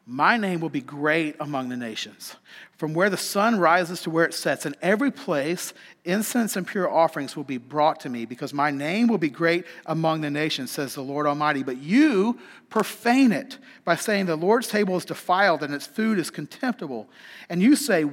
My 0.06 0.36
name 0.36 0.60
will 0.60 0.70
be 0.70 0.82
great 0.82 1.38
among 1.40 1.70
the 1.70 1.78
nations, 1.78 2.36
from 2.76 2.94
where 2.94 3.10
the 3.10 3.16
sun 3.16 3.58
rises 3.58 4.02
to 4.02 4.10
where 4.10 4.26
it 4.26 4.34
sets. 4.34 4.66
In 4.66 4.76
every 4.82 5.12
place, 5.12 5.74
incense 6.04 6.58
and 6.58 6.68
pure 6.68 6.92
offerings 6.92 7.38
will 7.38 7.46
be 7.46 7.58
brought 7.58 8.02
to 8.02 8.10
me, 8.10 8.26
because 8.26 8.54
my 8.54 8.70
name 8.70 9.08
will 9.08 9.18
be 9.18 9.30
great 9.30 9.66
among 9.86 10.20
the 10.20 10.30
nations, 10.30 10.72
says 10.72 10.94
the 10.94 11.02
Lord 11.02 11.26
Almighty. 11.26 11.64
But 11.64 11.78
you 11.78 12.38
profane 12.70 13.32
it 13.32 13.58
by 13.86 13.96
saying 13.96 14.26
the 14.26 14.36
Lord's 14.36 14.68
table 14.68 14.98
is 14.98 15.06
defiled 15.06 15.64
and 15.64 15.74
its 15.74 15.88
food 15.88 16.20
is 16.20 16.30
contemptible. 16.30 17.08
And 17.48 17.62
you 17.62 17.78
say, 17.78 18.06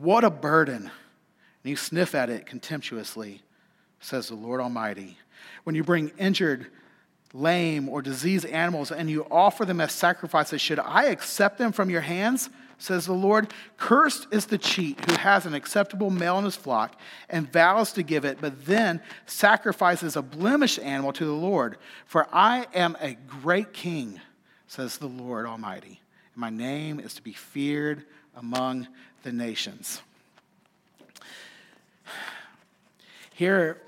What 0.00 0.24
a 0.24 0.30
burden! 0.30 0.90
And 1.64 1.70
you 1.70 1.76
sniff 1.76 2.14
at 2.14 2.30
it 2.30 2.46
contemptuously, 2.46 3.42
says 4.00 4.28
the 4.28 4.34
Lord 4.34 4.62
Almighty. 4.62 5.18
When 5.64 5.74
you 5.74 5.84
bring 5.84 6.10
injured, 6.16 6.70
lame, 7.34 7.88
or 7.88 8.00
diseased 8.00 8.46
animals, 8.46 8.92
and 8.92 9.10
you 9.10 9.26
offer 9.30 9.64
them 9.64 9.80
as 9.80 9.92
sacrifices, 9.92 10.60
should 10.60 10.78
I 10.78 11.06
accept 11.06 11.58
them 11.58 11.72
from 11.72 11.90
your 11.90 12.00
hands? 12.00 12.48
Says 12.78 13.06
the 13.06 13.12
Lord. 13.12 13.52
Cursed 13.76 14.28
is 14.30 14.46
the 14.46 14.58
cheat 14.58 15.04
who 15.04 15.16
has 15.16 15.44
an 15.44 15.54
acceptable 15.54 16.10
male 16.10 16.38
in 16.38 16.44
his 16.44 16.56
flock 16.56 16.98
and 17.28 17.52
vows 17.52 17.92
to 17.92 18.02
give 18.02 18.24
it, 18.24 18.38
but 18.40 18.66
then 18.66 19.00
sacrifices 19.26 20.16
a 20.16 20.22
blemished 20.22 20.78
animal 20.78 21.12
to 21.14 21.24
the 21.24 21.32
Lord. 21.32 21.76
For 22.06 22.28
I 22.32 22.66
am 22.72 22.96
a 23.00 23.14
great 23.14 23.72
king, 23.72 24.20
says 24.68 24.98
the 24.98 25.08
Lord 25.08 25.46
Almighty, 25.46 26.00
and 26.34 26.40
my 26.40 26.50
name 26.50 27.00
is 27.00 27.14
to 27.14 27.22
be 27.22 27.32
feared 27.32 28.04
among 28.36 28.86
the 29.24 29.32
nations. 29.32 30.02
Here, 33.34 33.80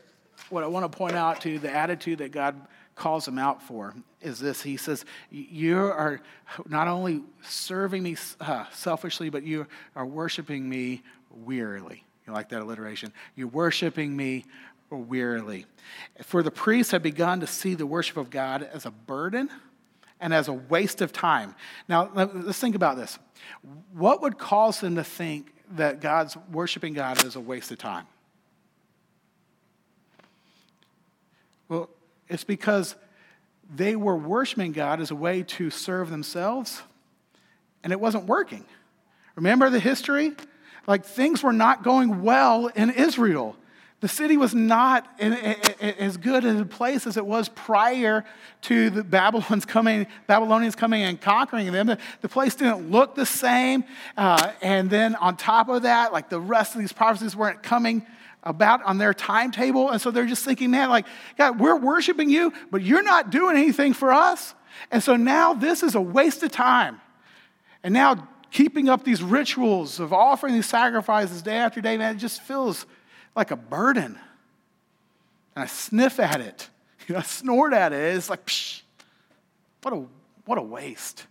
what 0.49 0.65
I 0.65 0.67
want 0.67 0.91
to 0.91 0.97
point 0.97 1.15
out 1.15 1.41
to 1.43 1.59
the 1.59 1.71
attitude 1.71 2.19
that 2.19 2.33
God 2.33 2.57
calls 2.97 3.29
him 3.29 3.39
out 3.39 3.63
for 3.63 3.95
is 4.21 4.41
this 4.41 4.61
He 4.63 4.77
says, 4.77 5.05
You 5.31 5.79
are 5.79 6.21
not 6.69 6.89
only 6.89 7.23
serving 7.43 8.03
me 8.03 8.17
uh, 8.41 8.65
selfishly, 8.73 9.31
but 9.31 9.45
you 9.45 9.67
are 9.95 10.05
worshiping 10.05 10.69
me 10.69 11.03
wearily. 11.31 12.05
You 12.27 12.33
like 12.33 12.49
that 12.49 12.61
alliteration? 12.61 13.13
You're 13.37 13.49
worshiping 13.49 14.17
me 14.17 14.45
wearily. 14.91 15.67
For 16.25 16.43
the 16.43 16.51
priests 16.51 16.93
have 16.93 17.03
begun 17.03 17.41
to 17.41 17.47
see 17.47 17.75
the 17.75 17.87
worship 17.87 18.17
of 18.17 18.31
God 18.31 18.69
as 18.73 18.85
a 18.85 18.91
burden 18.91 19.49
and 20.21 20.35
as 20.35 20.49
a 20.49 20.53
waste 20.53 21.03
of 21.03 21.13
time. 21.13 21.55
Now, 21.89 22.11
let's 22.15 22.59
think 22.59 22.75
about 22.75 22.97
this. 22.97 23.19
What 23.93 24.23
would 24.23 24.39
cause 24.39 24.81
them 24.81 24.97
to 24.97 25.05
think 25.05 25.53
that 25.73 26.01
God's 26.01 26.37
worshiping 26.51 26.95
God 26.95 27.25
is 27.25 27.37
a 27.37 27.41
waste 27.41 27.71
of 27.71 27.79
time? 27.79 28.07
Well, 31.69 31.91
it's 32.29 32.45
because 32.45 32.97
they 33.75 33.97
were 33.97 34.17
worshiping 34.17 34.73
God 34.73 35.01
as 35.01 35.11
a 35.11 35.17
way 35.17 35.43
to 35.43 35.71
serve 35.71 36.11
themselves, 36.11 36.83
and 37.83 37.93
it 37.93 38.01
wasn't 38.01 38.27
working. 38.27 38.65
Remember 39.35 39.71
the 39.71 39.81
history? 39.81 40.33
Like 40.87 41.05
things 41.05 41.43
were 41.43 41.53
not 41.53 41.83
going 41.83 42.23
well 42.23 42.69
in 42.69 42.91
Israel. 42.91 43.57
The 44.01 44.09
city 44.09 44.37
was 44.37 44.55
not 44.55 45.09
in, 45.19 45.33
in, 45.33 45.57
in, 45.81 45.95
as 45.95 46.17
good 46.19 46.45
a 46.45 46.65
place 46.67 47.07
as 47.07 47.17
it 47.17 47.25
was 47.25 47.49
prior 47.49 48.25
to 48.63 48.91
the 48.91 49.03
Babylons 49.03 49.65
coming, 49.65 50.07
Babylonians 50.27 50.77
coming 50.77 51.03
and 51.03 51.19
conquering 51.21 51.73
them. 51.73 51.87
The, 51.87 51.99
the 52.21 52.29
place 52.29 52.55
didn't 52.55 52.91
look 52.91 53.15
the 53.15 53.25
same. 53.25 53.85
Uh, 54.17 54.53
and 54.61 54.91
then 54.91 55.15
on 55.17 55.37
top 55.37 55.69
of 55.69 55.83
that, 55.83 56.13
like 56.13 56.29
the 56.29 56.41
rest 56.41 56.75
of 56.75 56.81
these 56.81 56.93
prophecies 56.93 57.35
weren't 57.35 57.63
coming 57.63 58.07
about 58.47 58.83
on 58.85 58.97
their 58.99 59.13
timetable. 59.13 59.91
And 59.91 60.01
so 60.01 60.11
they're 60.11 60.25
just 60.25 60.45
thinking, 60.45 60.71
man, 60.71 60.89
like, 60.89 61.07
God, 61.37 61.61
we're 61.61 61.77
worshiping 61.77 62.31
you, 62.31 62.53
but 62.71 62.81
you're 62.81 63.03
not 63.03 63.31
doing 63.31 63.57
anything 63.57 63.93
for 63.93 64.13
us. 64.13 64.55
And 64.91 65.03
so 65.03 65.17
now 65.17 65.53
this 65.53 65.83
is 65.83 65.95
a 65.95 66.01
waste 66.01 66.43
of 66.43 66.53
time. 66.53 67.01
And 67.83 67.93
now 67.93 68.29
keeping 68.51 68.89
up 68.89 69.05
these 69.05 69.23
rituals 69.23 70.01
of 70.01 70.13
offering 70.13 70.55
these 70.55 70.67
sacrifices 70.67 71.43
day 71.43 71.57
after 71.57 71.81
day, 71.81 71.99
man, 71.99 72.15
it 72.15 72.19
just 72.19 72.41
feels 72.43 72.87
like 73.35 73.51
a 73.51 73.57
burden. 73.57 74.19
And 75.55 75.65
I 75.65 75.67
sniff 75.67 76.21
at 76.21 76.41
it, 76.41 76.71
you 77.09 77.15
know, 77.15 77.19
I 77.19 77.23
snort 77.23 77.73
at 77.73 77.93
it. 77.93 78.17
It's 78.17 78.31
like, 78.31 78.47
psh, 78.47 78.83
what 79.83 79.93
a, 79.93 80.05
what 80.45 80.59
a 80.59 80.63
waste. 80.63 81.27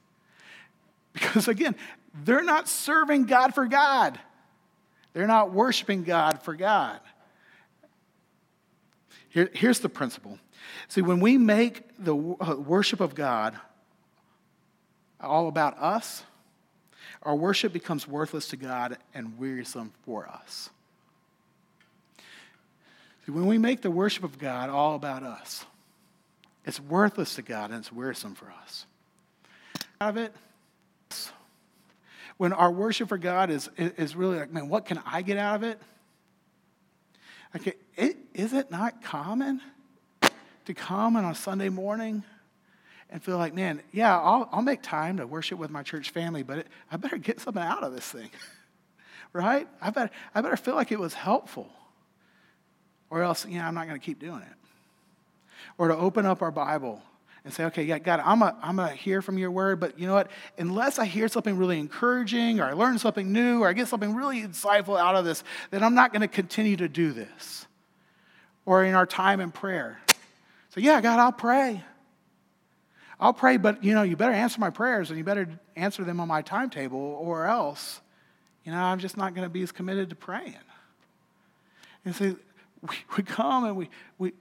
Because 1.13 1.47
again, 1.47 1.75
they're 2.25 2.43
not 2.43 2.67
serving 2.67 3.25
God 3.25 3.55
for 3.55 3.65
God. 3.67 4.19
They're 5.15 5.27
not 5.27 5.53
worshiping 5.53 6.03
God 6.03 6.41
for 6.41 6.53
God. 6.53 6.99
Here, 9.29 9.49
here's 9.53 9.79
the 9.79 9.87
principle. 9.87 10.37
See, 10.89 11.01
when 11.01 11.21
we 11.21 11.37
make 11.37 11.83
the 11.97 12.13
uh, 12.13 12.55
worship 12.57 12.99
of 12.99 13.15
God 13.15 13.57
all 15.21 15.47
about 15.47 15.77
us, 15.79 16.23
our 17.23 17.33
worship 17.33 17.71
becomes 17.71 18.05
worthless 18.05 18.49
to 18.49 18.57
God 18.57 18.97
and 19.13 19.39
wearisome 19.39 19.93
for 20.03 20.27
us. 20.27 20.69
See, 23.25 23.31
when 23.31 23.45
we 23.45 23.57
make 23.57 23.81
the 23.81 23.91
worship 23.91 24.25
of 24.25 24.37
God 24.37 24.69
all 24.69 24.95
about 24.95 25.23
us, 25.23 25.65
it's 26.65 26.81
worthless 26.81 27.35
to 27.35 27.41
God 27.41 27.69
and 27.69 27.79
it's 27.79 27.91
wearisome 27.91 28.35
for 28.35 28.51
us. 28.63 28.85
Out 30.01 30.09
of 30.09 30.17
it, 30.17 30.35
when 32.37 32.53
our 32.53 32.71
worship 32.71 33.09
for 33.09 33.17
God 33.17 33.49
is, 33.49 33.69
is 33.77 34.15
really 34.15 34.37
like, 34.37 34.51
man, 34.51 34.69
what 34.69 34.85
can 34.85 35.01
I 35.05 35.21
get 35.21 35.37
out 35.37 35.55
of 35.55 35.63
it? 35.63 35.79
Okay, 37.55 37.73
it, 37.95 38.17
is 38.33 38.53
it 38.53 38.69
not 38.69 39.01
common 39.01 39.61
to 40.65 40.73
come 40.73 41.15
on 41.15 41.23
a 41.23 41.33
Sunday 41.33 41.69
morning 41.69 42.23
and 43.09 43.23
feel 43.23 43.37
like, 43.37 43.53
man, 43.53 43.81
yeah, 43.93 44.19
I'll, 44.19 44.49
I'll 44.51 44.61
make 44.61 44.81
time 44.81 45.17
to 45.17 45.27
worship 45.27 45.57
with 45.57 45.71
my 45.71 45.83
church 45.83 46.09
family, 46.09 46.43
but 46.43 46.59
it, 46.59 46.67
I 46.91 46.97
better 46.97 47.17
get 47.17 47.39
something 47.39 47.63
out 47.63 47.83
of 47.83 47.93
this 47.93 48.05
thing, 48.05 48.29
right? 49.33 49.67
I 49.81 49.89
better, 49.91 50.11
I 50.33 50.41
better 50.41 50.57
feel 50.57 50.75
like 50.75 50.91
it 50.91 50.99
was 50.99 51.13
helpful, 51.13 51.71
or 53.09 53.21
else, 53.21 53.45
you 53.45 53.59
know, 53.59 53.65
I'm 53.65 53.75
not 53.75 53.87
going 53.87 53.99
to 53.99 54.05
keep 54.05 54.19
doing 54.19 54.41
it. 54.41 54.57
Or 55.77 55.87
to 55.87 55.95
open 55.95 56.25
up 56.25 56.41
our 56.41 56.51
Bible 56.51 57.01
and 57.45 57.53
say, 57.53 57.65
okay, 57.65 57.83
yeah, 57.83 57.99
God, 57.99 58.21
I'm 58.25 58.39
going 58.39 58.53
I'm 58.61 58.77
to 58.77 58.89
hear 58.89 59.21
from 59.21 59.37
your 59.37 59.51
word, 59.51 59.79
but 59.79 59.99
you 59.99 60.07
know 60.07 60.15
what? 60.15 60.31
Unless 60.57 60.97
I 60.97 61.05
hear 61.05 61.27
something 61.27 61.55
really 61.55 61.79
encouraging 61.79 62.59
or 62.59 62.65
I 62.65 62.73
learn 62.73 62.97
something 62.97 63.31
new 63.31 63.61
or 63.61 63.69
I 63.69 63.73
get 63.73 63.87
something 63.87 64.15
really 64.15 64.41
insightful 64.41 64.99
out 64.99 65.15
of 65.15 65.25
this, 65.25 65.43
then 65.69 65.83
I'm 65.83 65.93
not 65.93 66.11
going 66.11 66.21
to 66.21 66.27
continue 66.27 66.75
to 66.77 66.89
do 66.89 67.13
this. 67.13 67.67
Or 68.65 68.83
in 68.83 68.95
our 68.95 69.05
time 69.05 69.39
in 69.39 69.51
prayer. 69.51 69.99
So, 70.71 70.79
yeah, 70.79 70.99
God, 71.01 71.19
I'll 71.19 71.31
pray. 71.31 71.83
I'll 73.19 73.33
pray, 73.33 73.57
but 73.57 73.83
you 73.83 73.93
know, 73.93 74.01
you 74.01 74.15
better 74.15 74.33
answer 74.33 74.59
my 74.59 74.71
prayers 74.71 75.11
and 75.11 75.17
you 75.17 75.23
better 75.23 75.47
answer 75.75 76.03
them 76.03 76.19
on 76.19 76.27
my 76.27 76.41
timetable 76.41 76.99
or 76.99 77.45
else, 77.45 78.01
you 78.65 78.71
know, 78.71 78.79
I'm 78.79 78.97
just 78.97 79.17
not 79.17 79.35
going 79.35 79.45
to 79.45 79.49
be 79.49 79.61
as 79.61 79.71
committed 79.71 80.09
to 80.09 80.15
praying. 80.15 80.55
And 82.03 82.15
so 82.15 82.35
we, 82.81 82.95
we 83.15 83.23
come 83.23 83.65
and 83.65 83.77
we, 83.77 83.89
we 84.17 84.33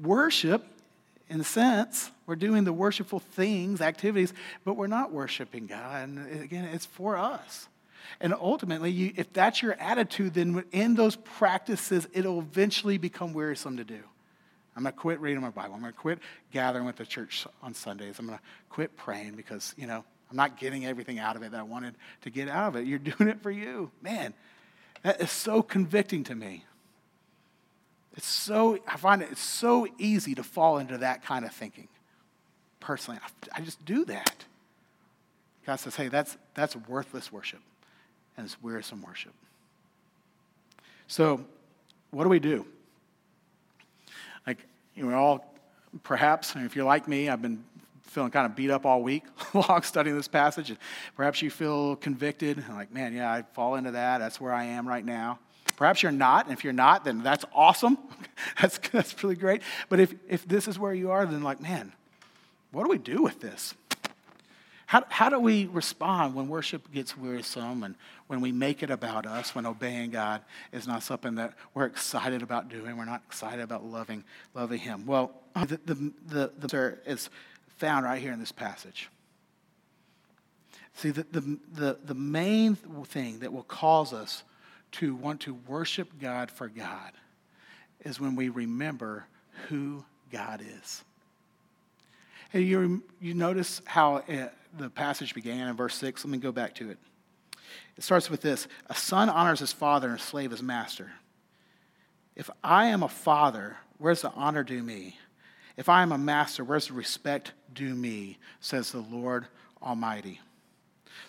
worship 0.00 0.66
in 1.30 1.40
a 1.40 1.44
sense, 1.44 2.10
we're 2.26 2.36
doing 2.36 2.64
the 2.64 2.72
worshipful 2.72 3.20
things, 3.20 3.80
activities, 3.80 4.34
but 4.64 4.74
we're 4.74 4.88
not 4.88 5.12
worshiping 5.12 5.66
God. 5.66 6.08
And 6.08 6.42
again, 6.42 6.64
it's 6.64 6.84
for 6.84 7.16
us. 7.16 7.68
And 8.20 8.34
ultimately, 8.34 8.90
you, 8.90 9.12
if 9.16 9.32
that's 9.32 9.62
your 9.62 9.74
attitude, 9.74 10.34
then 10.34 10.64
in 10.72 10.96
those 10.96 11.16
practices, 11.16 12.08
it'll 12.12 12.40
eventually 12.40 12.98
become 12.98 13.32
wearisome 13.32 13.76
to 13.76 13.84
do. 13.84 14.00
I'm 14.76 14.82
going 14.82 14.92
to 14.92 14.98
quit 14.98 15.20
reading 15.20 15.40
my 15.40 15.50
Bible. 15.50 15.74
I'm 15.74 15.80
going 15.80 15.92
to 15.92 15.98
quit 15.98 16.18
gathering 16.50 16.84
with 16.84 16.96
the 16.96 17.06
church 17.06 17.46
on 17.62 17.74
Sundays. 17.74 18.18
I'm 18.18 18.26
going 18.26 18.38
to 18.38 18.44
quit 18.68 18.96
praying 18.96 19.36
because, 19.36 19.74
you 19.76 19.86
know, 19.86 20.04
I'm 20.30 20.36
not 20.36 20.58
getting 20.58 20.86
everything 20.86 21.18
out 21.18 21.36
of 21.36 21.42
it 21.42 21.52
that 21.52 21.60
I 21.60 21.64
wanted 21.64 21.94
to 22.22 22.30
get 22.30 22.48
out 22.48 22.68
of 22.68 22.76
it. 22.76 22.86
You're 22.86 22.98
doing 23.18 23.30
it 23.30 23.40
for 23.42 23.50
you. 23.50 23.90
Man, 24.02 24.34
that 25.02 25.20
is 25.20 25.30
so 25.30 25.62
convicting 25.62 26.24
to 26.24 26.34
me. 26.34 26.64
It's 28.16 28.26
so, 28.26 28.78
I 28.86 28.96
find 28.96 29.22
it 29.22 29.28
it's 29.30 29.40
so 29.40 29.86
easy 29.98 30.34
to 30.34 30.42
fall 30.42 30.78
into 30.78 30.98
that 30.98 31.24
kind 31.24 31.44
of 31.44 31.52
thinking. 31.52 31.88
Personally, 32.80 33.20
I, 33.22 33.60
I 33.60 33.60
just 33.62 33.84
do 33.84 34.04
that. 34.06 34.44
God 35.66 35.76
says, 35.76 35.94
hey, 35.94 36.08
that's, 36.08 36.36
that's 36.54 36.74
worthless 36.74 37.30
worship 37.30 37.60
and 38.36 38.46
it's 38.46 38.60
wearisome 38.62 39.02
worship. 39.02 39.32
So, 41.06 41.44
what 42.10 42.24
do 42.24 42.30
we 42.30 42.38
do? 42.38 42.66
Like, 44.46 44.66
you 44.94 45.04
know, 45.04 45.16
all 45.16 45.54
perhaps, 46.02 46.54
if 46.56 46.74
you're 46.74 46.84
like 46.84 47.06
me, 47.06 47.28
I've 47.28 47.42
been 47.42 47.62
feeling 48.04 48.30
kind 48.30 48.46
of 48.46 48.56
beat 48.56 48.70
up 48.70 48.86
all 48.86 49.02
week 49.02 49.24
long 49.54 49.82
studying 49.82 50.16
this 50.16 50.28
passage. 50.28 50.70
And 50.70 50.78
Perhaps 51.16 51.42
you 51.42 51.50
feel 51.50 51.96
convicted, 51.96 52.64
like, 52.70 52.92
man, 52.92 53.12
yeah, 53.12 53.30
I 53.30 53.42
fall 53.52 53.76
into 53.76 53.92
that. 53.92 54.18
That's 54.18 54.40
where 54.40 54.52
I 54.52 54.64
am 54.64 54.88
right 54.88 55.04
now. 55.04 55.38
Perhaps 55.80 56.02
you're 56.02 56.12
not, 56.12 56.44
and 56.44 56.52
if 56.52 56.62
you're 56.62 56.74
not, 56.74 57.06
then 57.06 57.22
that's 57.22 57.46
awesome. 57.54 57.96
that's, 58.60 58.78
that's 58.92 59.24
really 59.24 59.34
great. 59.34 59.62
But 59.88 59.98
if, 59.98 60.14
if 60.28 60.46
this 60.46 60.68
is 60.68 60.78
where 60.78 60.92
you 60.92 61.10
are, 61.10 61.24
then 61.24 61.42
like, 61.42 61.58
man, 61.58 61.94
what 62.70 62.84
do 62.84 62.90
we 62.90 62.98
do 62.98 63.22
with 63.22 63.40
this? 63.40 63.72
How, 64.84 65.04
how 65.08 65.30
do 65.30 65.40
we 65.40 65.64
respond 65.64 66.34
when 66.34 66.48
worship 66.48 66.92
gets 66.92 67.16
wearisome 67.16 67.82
and 67.82 67.94
when 68.26 68.42
we 68.42 68.52
make 68.52 68.82
it 68.82 68.90
about 68.90 69.24
us, 69.24 69.54
when 69.54 69.64
obeying 69.64 70.10
God 70.10 70.42
is 70.70 70.86
not 70.86 71.02
something 71.02 71.36
that 71.36 71.54
we're 71.72 71.86
excited 71.86 72.42
about 72.42 72.68
doing, 72.68 72.98
we're 72.98 73.06
not 73.06 73.22
excited 73.26 73.62
about 73.62 73.82
loving, 73.82 74.22
loving 74.52 74.80
Him? 74.80 75.06
Well, 75.06 75.32
the, 75.54 75.80
the, 75.86 76.12
the, 76.26 76.52
the 76.58 76.98
is 77.06 77.30
found 77.78 78.04
right 78.04 78.20
here 78.20 78.32
in 78.32 78.38
this 78.38 78.52
passage. 78.52 79.08
See, 80.92 81.08
the, 81.08 81.24
the, 81.32 81.58
the, 81.72 81.98
the 82.04 82.14
main 82.14 82.74
thing 82.76 83.38
that 83.38 83.50
will 83.50 83.62
cause 83.62 84.12
us 84.12 84.42
to 84.92 85.14
want 85.14 85.40
to 85.42 85.54
worship 85.66 86.08
God 86.20 86.50
for 86.50 86.68
God 86.68 87.12
is 88.04 88.20
when 88.20 88.36
we 88.36 88.48
remember 88.48 89.26
who 89.68 90.04
God 90.32 90.62
is. 90.62 91.04
And 92.52 92.64
you, 92.64 93.02
you 93.20 93.34
notice 93.34 93.80
how 93.84 94.22
it, 94.26 94.52
the 94.76 94.90
passage 94.90 95.34
began 95.34 95.68
in 95.68 95.76
verse 95.76 95.94
6. 95.96 96.24
Let 96.24 96.30
me 96.30 96.38
go 96.38 96.52
back 96.52 96.74
to 96.76 96.90
it. 96.90 96.98
It 97.96 98.02
starts 98.02 98.30
with 98.30 98.40
this 98.40 98.66
A 98.88 98.94
son 98.94 99.28
honors 99.28 99.60
his 99.60 99.72
father, 99.72 100.08
and 100.08 100.18
a 100.18 100.22
slave 100.22 100.50
his 100.50 100.62
master. 100.62 101.12
If 102.34 102.50
I 102.64 102.86
am 102.86 103.02
a 103.02 103.08
father, 103.08 103.76
where's 103.98 104.22
the 104.22 104.32
honor 104.32 104.64
due 104.64 104.82
me? 104.82 105.18
If 105.76 105.88
I 105.88 106.02
am 106.02 106.12
a 106.12 106.18
master, 106.18 106.64
where's 106.64 106.88
the 106.88 106.94
respect 106.94 107.52
due 107.72 107.94
me? 107.94 108.38
Says 108.60 108.92
the 108.92 109.00
Lord 109.00 109.46
Almighty. 109.82 110.40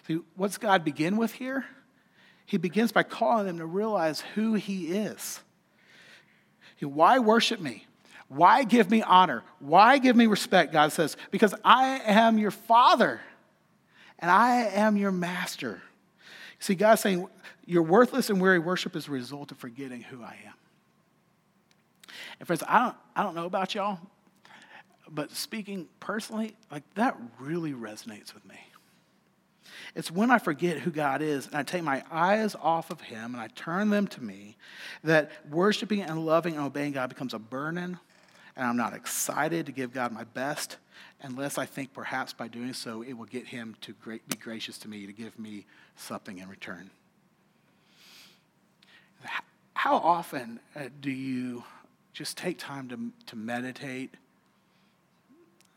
See, 0.08 0.19
what's 0.36 0.58
God 0.58 0.84
begin 0.84 1.17
with 1.17 1.34
here? 1.34 1.65
He 2.45 2.58
begins 2.58 2.91
by 2.91 3.04
calling 3.04 3.45
them 3.45 3.58
to 3.60 3.65
realize 3.65 4.21
who 4.36 4.54
He 4.56 4.88
is. 4.88 5.41
Why 6.80 7.19
worship 7.19 7.60
me? 7.60 7.86
Why 8.27 8.63
give 8.63 8.89
me 8.89 9.04
honor? 9.04 9.43
Why 9.60 9.97
give 9.97 10.15
me 10.15 10.25
respect? 10.25 10.71
God 10.71 10.91
says, 10.91 11.17
because 11.32 11.54
I 11.63 11.99
am 12.06 12.38
your 12.38 12.51
father 12.51 13.21
and 14.19 14.32
I 14.32 14.67
am 14.67 14.97
your 14.97 15.12
master. 15.12 15.82
See, 16.60 16.75
God's 16.75 17.01
saying, 17.01 17.27
your 17.65 17.84
worthless 17.84 18.30
and 18.30 18.41
weary 18.41 18.60
worship 18.60 18.95
is 18.95 19.08
a 19.08 19.12
result 19.12 19.51
of 19.51 19.58
forgetting 19.58 20.01
who 20.01 20.23
I 20.23 20.38
am. 20.45 20.54
And 22.39 22.47
friends, 22.47 22.63
I 22.67 22.80
don't, 22.80 22.95
I 23.15 23.23
don't 23.23 23.36
know 23.36 23.45
about 23.45 23.75
y'all, 23.75 23.99
but 25.10 25.32
speaking 25.32 25.88
personally, 25.99 26.56
like 26.71 26.84
that 26.95 27.17
really 27.39 27.73
resonates 27.73 28.34
with 28.34 28.45
me. 28.45 28.56
It's 29.95 30.12
when 30.12 30.31
I 30.31 30.38
forget 30.38 30.79
who 30.79 30.91
God 30.91 31.21
is 31.21 31.47
and 31.47 31.55
I 31.55 31.63
take 31.63 31.84
my 31.84 32.03
eyes 32.12 32.55
off 32.55 32.91
of 32.91 33.01
Him 33.01 33.34
and 33.34 33.41
I 33.41 33.47
turn 33.47 33.89
them 33.89 34.07
to 34.07 34.23
me 34.23 34.57
that 35.03 35.31
worshiping 35.49 36.01
and 36.01 36.25
loving 36.25 36.55
and 36.55 36.65
obeying 36.65 36.93
God 36.93 37.10
becomes 37.10 37.34
a 37.34 37.39
burden, 37.39 37.99
and 38.55 38.67
I'm 38.67 38.77
not 38.77 38.93
excited 38.93 39.65
to 39.65 39.71
give 39.71 39.93
God 39.93 40.12
my 40.12 40.23
best 40.23 40.77
unless 41.21 41.57
I 41.57 41.65
think 41.65 41.93
perhaps 41.93 42.34
by 42.34 42.47
doing 42.47 42.73
so 42.73 43.01
it 43.01 43.13
will 43.13 43.25
get 43.25 43.47
him 43.47 43.75
to 43.81 43.93
be 44.05 44.38
gracious 44.39 44.77
to 44.79 44.88
me, 44.88 45.05
to 45.05 45.13
give 45.13 45.38
me 45.38 45.65
something 45.95 46.39
in 46.39 46.49
return. 46.49 46.89
How 49.73 49.95
often 49.95 50.60
uh, 50.75 50.89
do 50.99 51.12
you 51.12 51.63
just 52.13 52.38
take 52.38 52.57
time 52.60 52.89
to, 52.89 53.12
to 53.27 53.36
meditate, 53.36 54.13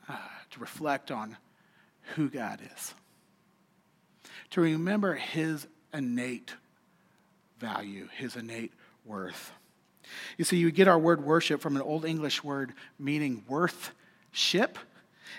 uh, 0.09 0.17
to 0.51 0.61
reflect 0.61 1.11
on 1.11 1.37
who 2.15 2.29
God 2.29 2.61
is, 2.75 2.95
to 4.55 4.61
remember 4.61 5.15
his 5.15 5.67
innate 5.93 6.55
value, 7.59 8.09
his 8.17 8.37
innate 8.37 8.73
worth? 9.05 9.53
You 10.39 10.45
see, 10.45 10.57
you 10.57 10.71
get 10.71 10.89
our 10.89 10.99
word 10.99 11.25
worship 11.25 11.61
from 11.61 11.77
an 11.77 11.83
Old 11.83 12.05
English 12.05 12.43
word 12.43 12.73
meaning 12.99 13.45
worth-ship 13.49 14.79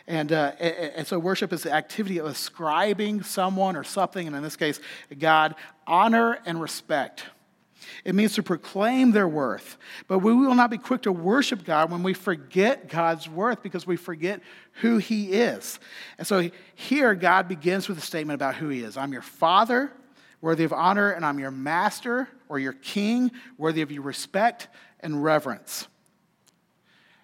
and, 0.07 0.31
uh, 0.31 0.51
and 0.59 1.07
so 1.07 1.17
worship 1.17 1.51
is 1.51 1.63
the 1.63 1.71
activity 1.71 2.19
of 2.19 2.25
ascribing 2.25 3.23
someone 3.23 3.75
or 3.75 3.83
something, 3.83 4.27
and 4.27 4.35
in 4.35 4.43
this 4.43 4.55
case, 4.55 4.79
God, 5.17 5.55
honor 5.87 6.37
and 6.45 6.61
respect. 6.61 7.23
It 8.03 8.15
means 8.15 8.35
to 8.35 8.43
proclaim 8.43 9.11
their 9.11 9.27
worth. 9.27 9.77
But 10.07 10.19
we 10.19 10.33
will 10.33 10.55
not 10.55 10.69
be 10.69 10.77
quick 10.77 11.03
to 11.03 11.11
worship 11.11 11.63
God 11.63 11.91
when 11.91 12.03
we 12.03 12.13
forget 12.13 12.89
God's 12.89 13.29
worth 13.29 13.61
because 13.63 13.87
we 13.87 13.95
forget 13.95 14.41
who 14.81 14.97
He 14.97 15.33
is. 15.33 15.79
And 16.17 16.25
so 16.25 16.49
here, 16.75 17.15
God 17.15 17.47
begins 17.47 17.87
with 17.87 17.97
a 17.97 18.01
statement 18.01 18.35
about 18.35 18.55
who 18.55 18.69
He 18.69 18.81
is 18.81 18.97
I'm 18.97 19.13
your 19.13 19.21
Father, 19.21 19.91
worthy 20.41 20.63
of 20.63 20.73
honor, 20.73 21.11
and 21.11 21.25
I'm 21.25 21.39
your 21.39 21.51
Master 21.51 22.27
or 22.49 22.59
your 22.59 22.73
King, 22.73 23.31
worthy 23.57 23.81
of 23.81 23.91
your 23.91 24.03
respect 24.03 24.67
and 24.99 25.23
reverence. 25.23 25.87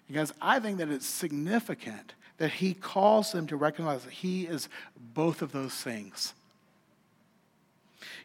Because 0.06 0.32
I 0.42 0.60
think 0.60 0.78
that 0.78 0.90
it's 0.90 1.06
significant 1.06 2.14
that 2.38 2.50
he 2.50 2.74
calls 2.74 3.32
them 3.32 3.46
to 3.46 3.56
recognize 3.56 4.02
that 4.04 4.12
he 4.12 4.46
is 4.46 4.68
both 5.14 5.42
of 5.42 5.52
those 5.52 5.74
things. 5.74 6.34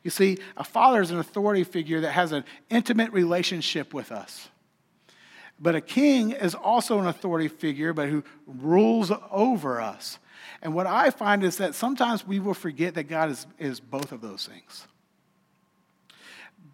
You 0.03 0.09
see, 0.09 0.37
a 0.55 0.63
father 0.63 1.01
is 1.01 1.11
an 1.11 1.19
authority 1.19 1.63
figure 1.63 2.01
that 2.01 2.11
has 2.11 2.31
an 2.31 2.45
intimate 2.69 3.11
relationship 3.11 3.93
with 3.93 4.11
us. 4.11 4.49
But 5.59 5.75
a 5.75 5.81
king 5.81 6.31
is 6.31 6.53
also 6.53 6.99
an 6.99 7.07
authority 7.07 7.47
figure, 7.47 7.93
but 7.93 8.09
who 8.09 8.23
rules 8.45 9.11
over 9.31 9.81
us. 9.81 10.19
And 10.61 10.73
what 10.73 10.87
I 10.87 11.09
find 11.09 11.43
is 11.43 11.57
that 11.57 11.75
sometimes 11.75 12.25
we 12.25 12.39
will 12.39 12.53
forget 12.53 12.93
that 12.95 13.03
God 13.03 13.31
is, 13.31 13.47
is 13.57 13.79
both 13.79 14.11
of 14.11 14.21
those 14.21 14.47
things. 14.47 14.87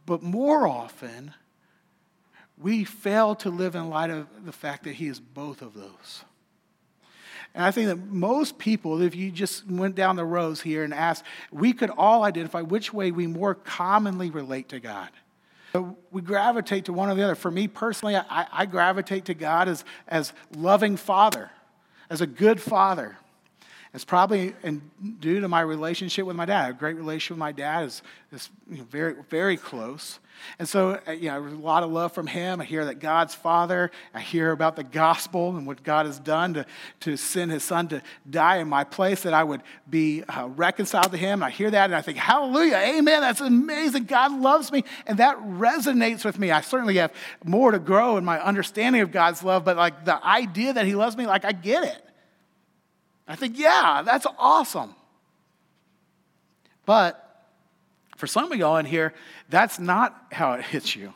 But 0.06 0.22
more 0.22 0.68
often, 0.68 1.34
we 2.58 2.84
fail 2.84 3.36
to 3.36 3.50
live 3.50 3.76
in 3.76 3.90
light 3.90 4.10
of 4.10 4.28
the 4.46 4.52
fact 4.52 4.84
that 4.84 4.96
He 4.96 5.08
is 5.08 5.20
both 5.20 5.62
of 5.62 5.74
those. 5.74 6.24
And 7.56 7.64
I 7.64 7.72
think 7.72 7.88
that 7.88 8.08
most 8.08 8.58
people, 8.58 9.02
if 9.02 9.16
you 9.16 9.32
just 9.32 9.70
went 9.70 9.96
down 9.96 10.16
the 10.16 10.26
rows 10.26 10.62
here 10.62 10.84
and 10.84 10.94
asked, 10.94 11.24
we 11.52 11.72
could 11.74 11.92
all 11.92 12.24
identify 12.24 12.62
which 12.62 12.92
way 12.94 13.12
we 13.12 13.28
more 13.28 13.54
commonly 13.54 14.32
relate 14.32 14.70
to 14.70 14.80
God. 14.80 15.10
So 15.74 15.98
we 16.12 16.22
gravitate 16.22 16.86
to 16.86 16.94
one 16.94 17.10
or 17.10 17.16
the 17.16 17.24
other. 17.24 17.36
For 17.36 17.52
me 17.52 17.68
personally, 17.68 18.16
I, 18.16 18.48
I 18.52 18.66
gravitate 18.66 19.26
to 19.26 19.34
God 19.34 19.68
as, 19.68 19.86
as 20.08 20.34
loving 20.56 20.98
father, 20.98 21.52
as 22.10 22.22
a 22.22 22.28
good 22.28 22.62
father. 22.62 23.18
It's 23.94 24.06
probably 24.06 24.56
due 25.20 25.40
to 25.42 25.48
my 25.48 25.62
relationship 25.62 26.26
with 26.26 26.36
my 26.36 26.46
dad. 26.46 26.72
A 26.72 26.74
great 26.74 26.96
relationship 26.96 27.32
with 27.32 27.40
my 27.40 27.52
dad 27.52 27.86
is, 27.86 28.02
is 28.32 28.50
you 28.68 28.78
know, 28.78 28.86
very, 28.86 29.14
very 29.30 29.56
close. 29.56 30.20
And 30.58 30.68
so, 30.68 31.00
uh, 31.08 31.12
you 31.12 31.30
know, 31.30 31.38
a 31.38 31.50
lot 31.50 31.84
of 31.84 31.92
love 31.92 32.12
from 32.12 32.26
him. 32.26 32.60
I 32.60 32.64
hear 32.64 32.86
that 32.86 32.96
God's 32.96 33.36
Father. 33.36 33.92
I 34.12 34.20
hear 34.20 34.50
about 34.50 34.76
the 34.76 34.84
gospel 34.84 35.56
and 35.56 35.68
what 35.68 35.84
God 35.84 36.08
has 36.08 36.18
done 36.18 36.56
to, 36.56 36.66
to 37.02 37.18
send 37.18 37.52
his 37.52 37.64
son 37.64 37.88
to 37.90 38.02
die 38.28 38.58
in 38.58 38.68
my 38.68 38.84
place, 38.84 39.22
that 39.22 39.34
I 39.36 39.44
would 39.44 39.62
be 39.88 40.24
uh, 40.24 40.48
reconciled 40.48 41.12
to 41.12 41.18
him. 41.18 41.44
I 41.44 41.52
hear 41.52 41.70
that 41.70 41.86
and 41.86 41.96
I 41.96 42.02
think, 42.02 42.18
hallelujah, 42.18 42.78
amen, 42.78 43.22
that's 43.22 43.42
amazing. 43.42 44.06
God 44.06 44.32
loves 44.32 44.72
me. 44.72 44.84
And 45.06 45.20
that 45.20 45.38
resonates 45.38 46.26
with 46.26 46.40
me. 46.40 46.50
I 46.50 46.62
certainly 46.62 46.96
have 46.96 47.14
more 47.46 47.70
to 47.70 47.80
grow 47.80 48.18
in 48.18 48.26
my 48.26 48.44
understanding 48.44 49.04
of 49.04 49.12
God's 49.12 49.44
love, 49.44 49.64
but 49.64 49.78
like 49.78 50.04
the 50.04 50.26
idea 50.26 50.74
that 50.74 50.88
he 50.88 50.96
loves 50.96 51.16
me, 51.16 51.28
like 51.28 51.46
I 51.46 51.52
get 51.52 51.84
it. 51.84 52.10
I 53.28 53.36
think, 53.36 53.58
yeah, 53.58 54.02
that's 54.06 54.28
awesome. 54.38 54.96
But 56.86 57.20
for 58.18 58.28
some 58.28 58.52
of 58.52 58.58
y'all 58.58 58.78
in 58.78 58.86
here, 58.86 59.14
that's 59.50 59.80
not 59.80 60.28
how 60.32 60.54
it 60.54 60.66
hits 60.66 60.96
you. 60.96 61.14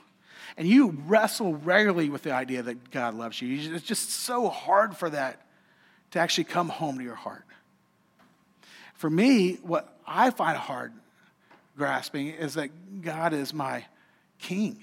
And 0.57 0.67
you 0.67 0.97
wrestle 1.05 1.55
regularly 1.55 2.09
with 2.09 2.23
the 2.23 2.31
idea 2.31 2.63
that 2.63 2.89
God 2.91 3.13
loves 3.13 3.41
you. 3.41 3.75
It's 3.75 3.85
just 3.85 4.09
so 4.09 4.49
hard 4.49 4.95
for 4.95 5.09
that 5.09 5.45
to 6.11 6.19
actually 6.19 6.45
come 6.45 6.69
home 6.69 6.97
to 6.97 7.03
your 7.03 7.15
heart. 7.15 7.43
For 8.95 9.09
me, 9.09 9.55
what 9.61 9.95
I 10.07 10.31
find 10.31 10.57
hard 10.57 10.93
grasping 11.77 12.29
is 12.29 12.55
that 12.55 13.01
God 13.01 13.33
is 13.33 13.53
my 13.53 13.85
king. 14.39 14.79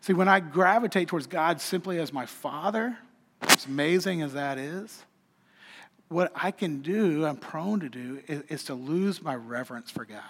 See, 0.00 0.12
when 0.12 0.28
I 0.28 0.38
gravitate 0.38 1.08
towards 1.08 1.26
God 1.26 1.60
simply 1.60 1.98
as 1.98 2.12
my 2.12 2.26
father, 2.26 2.96
as 3.42 3.66
amazing 3.66 4.22
as 4.22 4.34
that 4.34 4.58
is, 4.58 5.04
what 6.08 6.32
I 6.34 6.50
can 6.50 6.80
do, 6.80 7.26
I'm 7.26 7.36
prone 7.36 7.80
to 7.80 7.88
do, 7.88 8.22
is, 8.26 8.42
is 8.48 8.64
to 8.64 8.74
lose 8.74 9.22
my 9.22 9.34
reverence 9.34 9.90
for 9.90 10.04
God. 10.04 10.22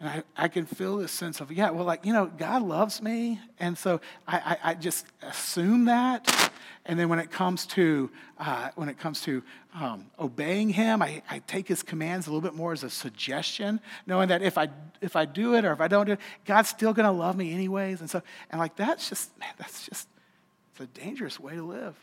And 0.00 0.08
I, 0.08 0.22
I 0.36 0.48
can 0.48 0.64
feel 0.64 0.96
this 0.96 1.10
sense 1.10 1.40
of, 1.40 1.50
yeah, 1.50 1.70
well, 1.70 1.84
like, 1.84 2.06
you 2.06 2.12
know, 2.12 2.26
God 2.26 2.62
loves 2.62 3.02
me. 3.02 3.40
And 3.58 3.76
so 3.76 4.00
I, 4.28 4.36
I, 4.36 4.70
I 4.70 4.74
just 4.74 5.06
assume 5.22 5.86
that. 5.86 6.52
And 6.86 6.98
then 6.98 7.08
when 7.08 7.18
it 7.18 7.30
comes 7.30 7.66
to, 7.66 8.08
uh, 8.38 8.70
when 8.76 8.88
it 8.88 8.98
comes 8.98 9.20
to 9.22 9.42
um, 9.74 10.06
obeying 10.18 10.68
him, 10.70 11.02
I, 11.02 11.22
I 11.28 11.40
take 11.40 11.66
his 11.66 11.82
commands 11.82 12.28
a 12.28 12.30
little 12.30 12.40
bit 12.40 12.54
more 12.54 12.72
as 12.72 12.84
a 12.84 12.90
suggestion, 12.90 13.80
knowing 14.06 14.28
that 14.28 14.40
if 14.40 14.56
I, 14.56 14.68
if 15.00 15.16
I 15.16 15.24
do 15.24 15.54
it 15.54 15.64
or 15.64 15.72
if 15.72 15.80
I 15.80 15.88
don't 15.88 16.06
do 16.06 16.12
it, 16.12 16.20
God's 16.44 16.68
still 16.68 16.92
going 16.92 17.06
to 17.06 17.12
love 17.12 17.36
me 17.36 17.52
anyways. 17.52 18.00
And 18.00 18.08
so, 18.08 18.22
and 18.50 18.60
like, 18.60 18.76
that's 18.76 19.08
just, 19.08 19.36
man, 19.38 19.52
that's 19.58 19.86
just, 19.86 20.08
it's 20.72 20.80
a 20.80 20.86
dangerous 20.86 21.40
way 21.40 21.56
to 21.56 21.62
live. 21.62 21.96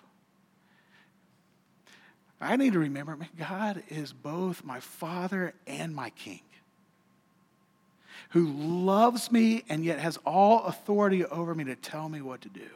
I 2.45 2.55
need 2.55 2.73
to 2.73 2.79
remember, 2.79 3.17
God 3.37 3.83
is 3.89 4.13
both 4.13 4.63
my 4.63 4.79
father 4.79 5.53
and 5.67 5.95
my 5.95 6.09
king 6.11 6.41
who 8.29 8.47
loves 8.47 9.31
me 9.31 9.63
and 9.69 9.85
yet 9.85 9.99
has 9.99 10.17
all 10.25 10.65
authority 10.65 11.25
over 11.25 11.55
me 11.55 11.63
to 11.63 11.75
tell 11.75 12.09
me 12.09 12.21
what 12.21 12.41
to 12.41 12.49
do. 12.49 12.67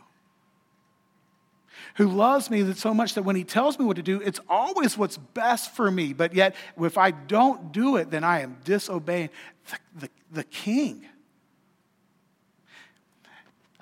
Who 1.95 2.07
loves 2.07 2.49
me 2.49 2.73
so 2.73 2.93
much 2.93 3.15
that 3.15 3.23
when 3.23 3.35
he 3.35 3.43
tells 3.43 3.79
me 3.79 3.85
what 3.85 3.97
to 3.97 4.01
do, 4.01 4.21
it's 4.21 4.39
always 4.47 4.97
what's 4.97 5.17
best 5.17 5.75
for 5.75 5.89
me. 5.91 6.13
But 6.13 6.33
yet, 6.33 6.55
if 6.79 6.97
I 6.97 7.11
don't 7.11 7.71
do 7.71 7.97
it, 7.97 8.09
then 8.11 8.23
I 8.23 8.41
am 8.41 8.57
disobeying 8.63 9.29
the, 9.69 9.77
the, 9.99 10.09
the 10.31 10.43
king. 10.45 11.05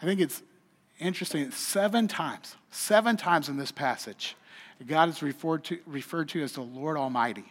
I 0.02 0.06
think 0.06 0.20
it's 0.20 0.42
interesting. 1.00 1.52
Seven 1.52 2.08
times, 2.08 2.56
seven 2.72 3.18
times 3.18 3.50
in 3.50 3.58
this 3.58 3.72
passage, 3.72 4.36
God 4.86 5.10
is 5.10 5.22
referred 5.22 5.64
to, 5.66 5.80
referred 5.86 6.30
to 6.30 6.44
as 6.44 6.54
the 6.54 6.62
Lord 6.62 6.98
Almighty. 6.98 7.46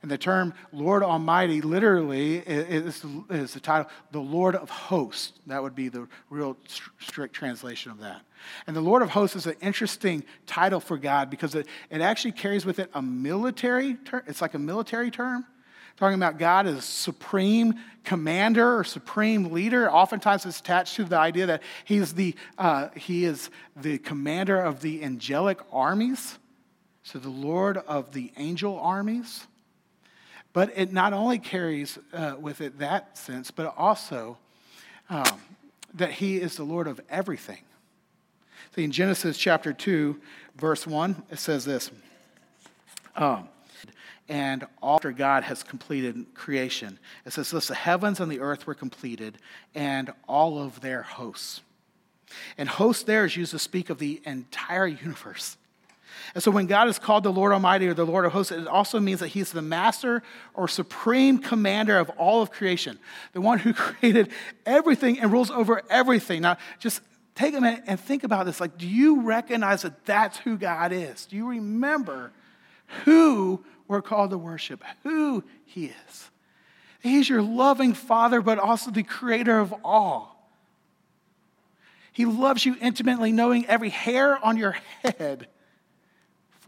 And 0.00 0.10
the 0.10 0.18
term 0.18 0.54
Lord 0.72 1.02
Almighty 1.02 1.60
literally 1.60 2.38
is, 2.38 3.04
is 3.30 3.54
the 3.54 3.60
title, 3.60 3.90
the 4.12 4.20
Lord 4.20 4.54
of 4.54 4.70
Hosts. 4.70 5.32
That 5.46 5.62
would 5.62 5.74
be 5.74 5.88
the 5.88 6.06
real 6.30 6.56
strict 7.00 7.34
translation 7.34 7.90
of 7.90 7.98
that. 7.98 8.22
And 8.66 8.76
the 8.76 8.80
Lord 8.80 9.02
of 9.02 9.10
Hosts 9.10 9.34
is 9.34 9.46
an 9.46 9.56
interesting 9.60 10.24
title 10.46 10.78
for 10.78 10.96
God 10.96 11.30
because 11.30 11.56
it, 11.56 11.66
it 11.90 12.00
actually 12.00 12.32
carries 12.32 12.64
with 12.64 12.78
it 12.78 12.90
a 12.94 13.02
military 13.02 13.94
term. 13.94 14.22
It's 14.28 14.40
like 14.40 14.54
a 14.54 14.58
military 14.58 15.10
term, 15.10 15.44
talking 15.98 16.14
about 16.14 16.38
God 16.38 16.66
as 16.66 16.84
supreme 16.84 17.74
commander 18.04 18.78
or 18.78 18.84
supreme 18.84 19.52
leader. 19.52 19.90
Oftentimes 19.90 20.46
it's 20.46 20.60
attached 20.60 20.96
to 20.96 21.04
the 21.04 21.18
idea 21.18 21.46
that 21.46 21.62
he's 21.84 22.14
the, 22.14 22.34
uh, 22.56 22.88
he 22.96 23.24
is 23.24 23.50
the 23.76 23.98
commander 23.98 24.60
of 24.60 24.80
the 24.80 25.02
angelic 25.02 25.58
armies. 25.72 26.38
So 27.02 27.18
the 27.18 27.28
Lord 27.28 27.78
of 27.78 28.12
the 28.12 28.32
angel 28.36 28.78
armies. 28.78 29.46
But 30.52 30.72
it 30.76 30.92
not 30.92 31.12
only 31.12 31.38
carries 31.38 31.98
uh, 32.12 32.36
with 32.38 32.60
it 32.60 32.78
that 32.78 33.18
sense, 33.18 33.50
but 33.50 33.74
also 33.76 34.38
um, 35.10 35.40
that 35.94 36.12
he 36.12 36.36
is 36.36 36.56
the 36.56 36.64
Lord 36.64 36.86
of 36.86 37.00
everything. 37.10 37.62
See, 38.74 38.84
in 38.84 38.92
Genesis 38.92 39.36
chapter 39.36 39.72
2, 39.72 40.20
verse 40.56 40.86
1, 40.86 41.24
it 41.30 41.38
says 41.38 41.64
this. 41.64 41.90
Um, 43.16 43.48
and 44.28 44.66
after 44.82 45.12
God 45.12 45.44
has 45.44 45.62
completed 45.62 46.34
creation, 46.34 46.98
it 47.24 47.32
says 47.32 47.50
this 47.50 47.68
the 47.68 47.74
heavens 47.74 48.20
and 48.20 48.30
the 48.30 48.40
earth 48.40 48.66
were 48.66 48.74
completed, 48.74 49.38
and 49.74 50.12
all 50.28 50.62
of 50.62 50.80
their 50.80 51.02
hosts. 51.02 51.62
And 52.56 52.68
host 52.68 53.06
there 53.06 53.24
is 53.24 53.36
used 53.36 53.52
to 53.52 53.58
speak 53.58 53.90
of 53.90 53.98
the 53.98 54.20
entire 54.24 54.86
universe. 54.86 55.56
And 56.34 56.42
so 56.42 56.50
when 56.50 56.66
God 56.66 56.88
is 56.88 56.98
called 56.98 57.24
the 57.24 57.32
Lord 57.32 57.52
Almighty 57.52 57.86
or 57.86 57.94
the 57.94 58.04
Lord 58.04 58.24
of 58.24 58.32
hosts, 58.32 58.52
it 58.52 58.66
also 58.66 59.00
means 59.00 59.20
that 59.20 59.28
he's 59.28 59.52
the 59.52 59.62
master 59.62 60.22
or 60.54 60.68
supreme 60.68 61.38
commander 61.38 61.96
of 61.96 62.10
all 62.10 62.42
of 62.42 62.50
creation, 62.50 62.98
the 63.32 63.40
one 63.40 63.58
who 63.58 63.72
created 63.74 64.30
everything 64.66 65.20
and 65.20 65.32
rules 65.32 65.50
over 65.50 65.82
everything. 65.88 66.42
Now, 66.42 66.58
just 66.78 67.00
take 67.34 67.54
a 67.54 67.60
minute 67.60 67.84
and 67.86 67.98
think 67.98 68.24
about 68.24 68.46
this. 68.46 68.60
Like, 68.60 68.76
do 68.76 68.86
you 68.86 69.22
recognize 69.22 69.82
that 69.82 70.04
that's 70.04 70.38
who 70.38 70.58
God 70.58 70.92
is? 70.92 71.26
Do 71.26 71.36
you 71.36 71.48
remember 71.48 72.32
who 73.04 73.64
we're 73.86 74.02
called 74.02 74.30
to 74.30 74.38
worship, 74.38 74.82
who 75.02 75.44
he 75.64 75.86
is? 75.86 76.30
He's 77.00 77.28
your 77.28 77.42
loving 77.42 77.94
father, 77.94 78.40
but 78.40 78.58
also 78.58 78.90
the 78.90 79.02
creator 79.02 79.58
of 79.58 79.74
all. 79.84 80.34
He 82.12 82.24
loves 82.24 82.66
you 82.66 82.76
intimately, 82.80 83.30
knowing 83.30 83.66
every 83.66 83.90
hair 83.90 84.44
on 84.44 84.56
your 84.56 84.76
head 85.02 85.48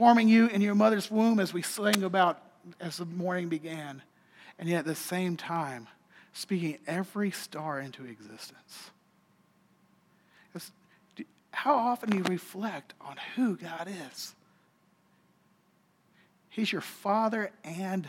forming 0.01 0.29
you 0.29 0.47
in 0.47 0.63
your 0.63 0.75
mother's 0.75 1.11
womb, 1.11 1.39
as 1.39 1.53
we 1.53 1.61
sang 1.61 2.03
about 2.03 2.41
as 2.81 2.97
the 2.97 3.05
morning 3.05 3.51
began, 3.51 4.01
and 4.59 4.67
yet 4.67 4.79
at 4.79 4.85
the 4.87 4.95
same 4.95 5.37
time, 5.37 5.87
speaking 6.33 6.79
every 6.87 7.31
star 7.31 7.79
into 7.79 8.07
existence. 8.07 8.91
How 11.51 11.75
often 11.75 12.09
do 12.09 12.17
you 12.17 12.23
reflect 12.23 12.95
on 12.99 13.17
who 13.37 13.59
God 13.59 13.89
is? 14.11 14.35
He's 16.51 16.71
your 16.71 16.81
father 16.81 17.51
and 17.65 18.09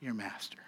your 0.00 0.14
master. 0.14 0.58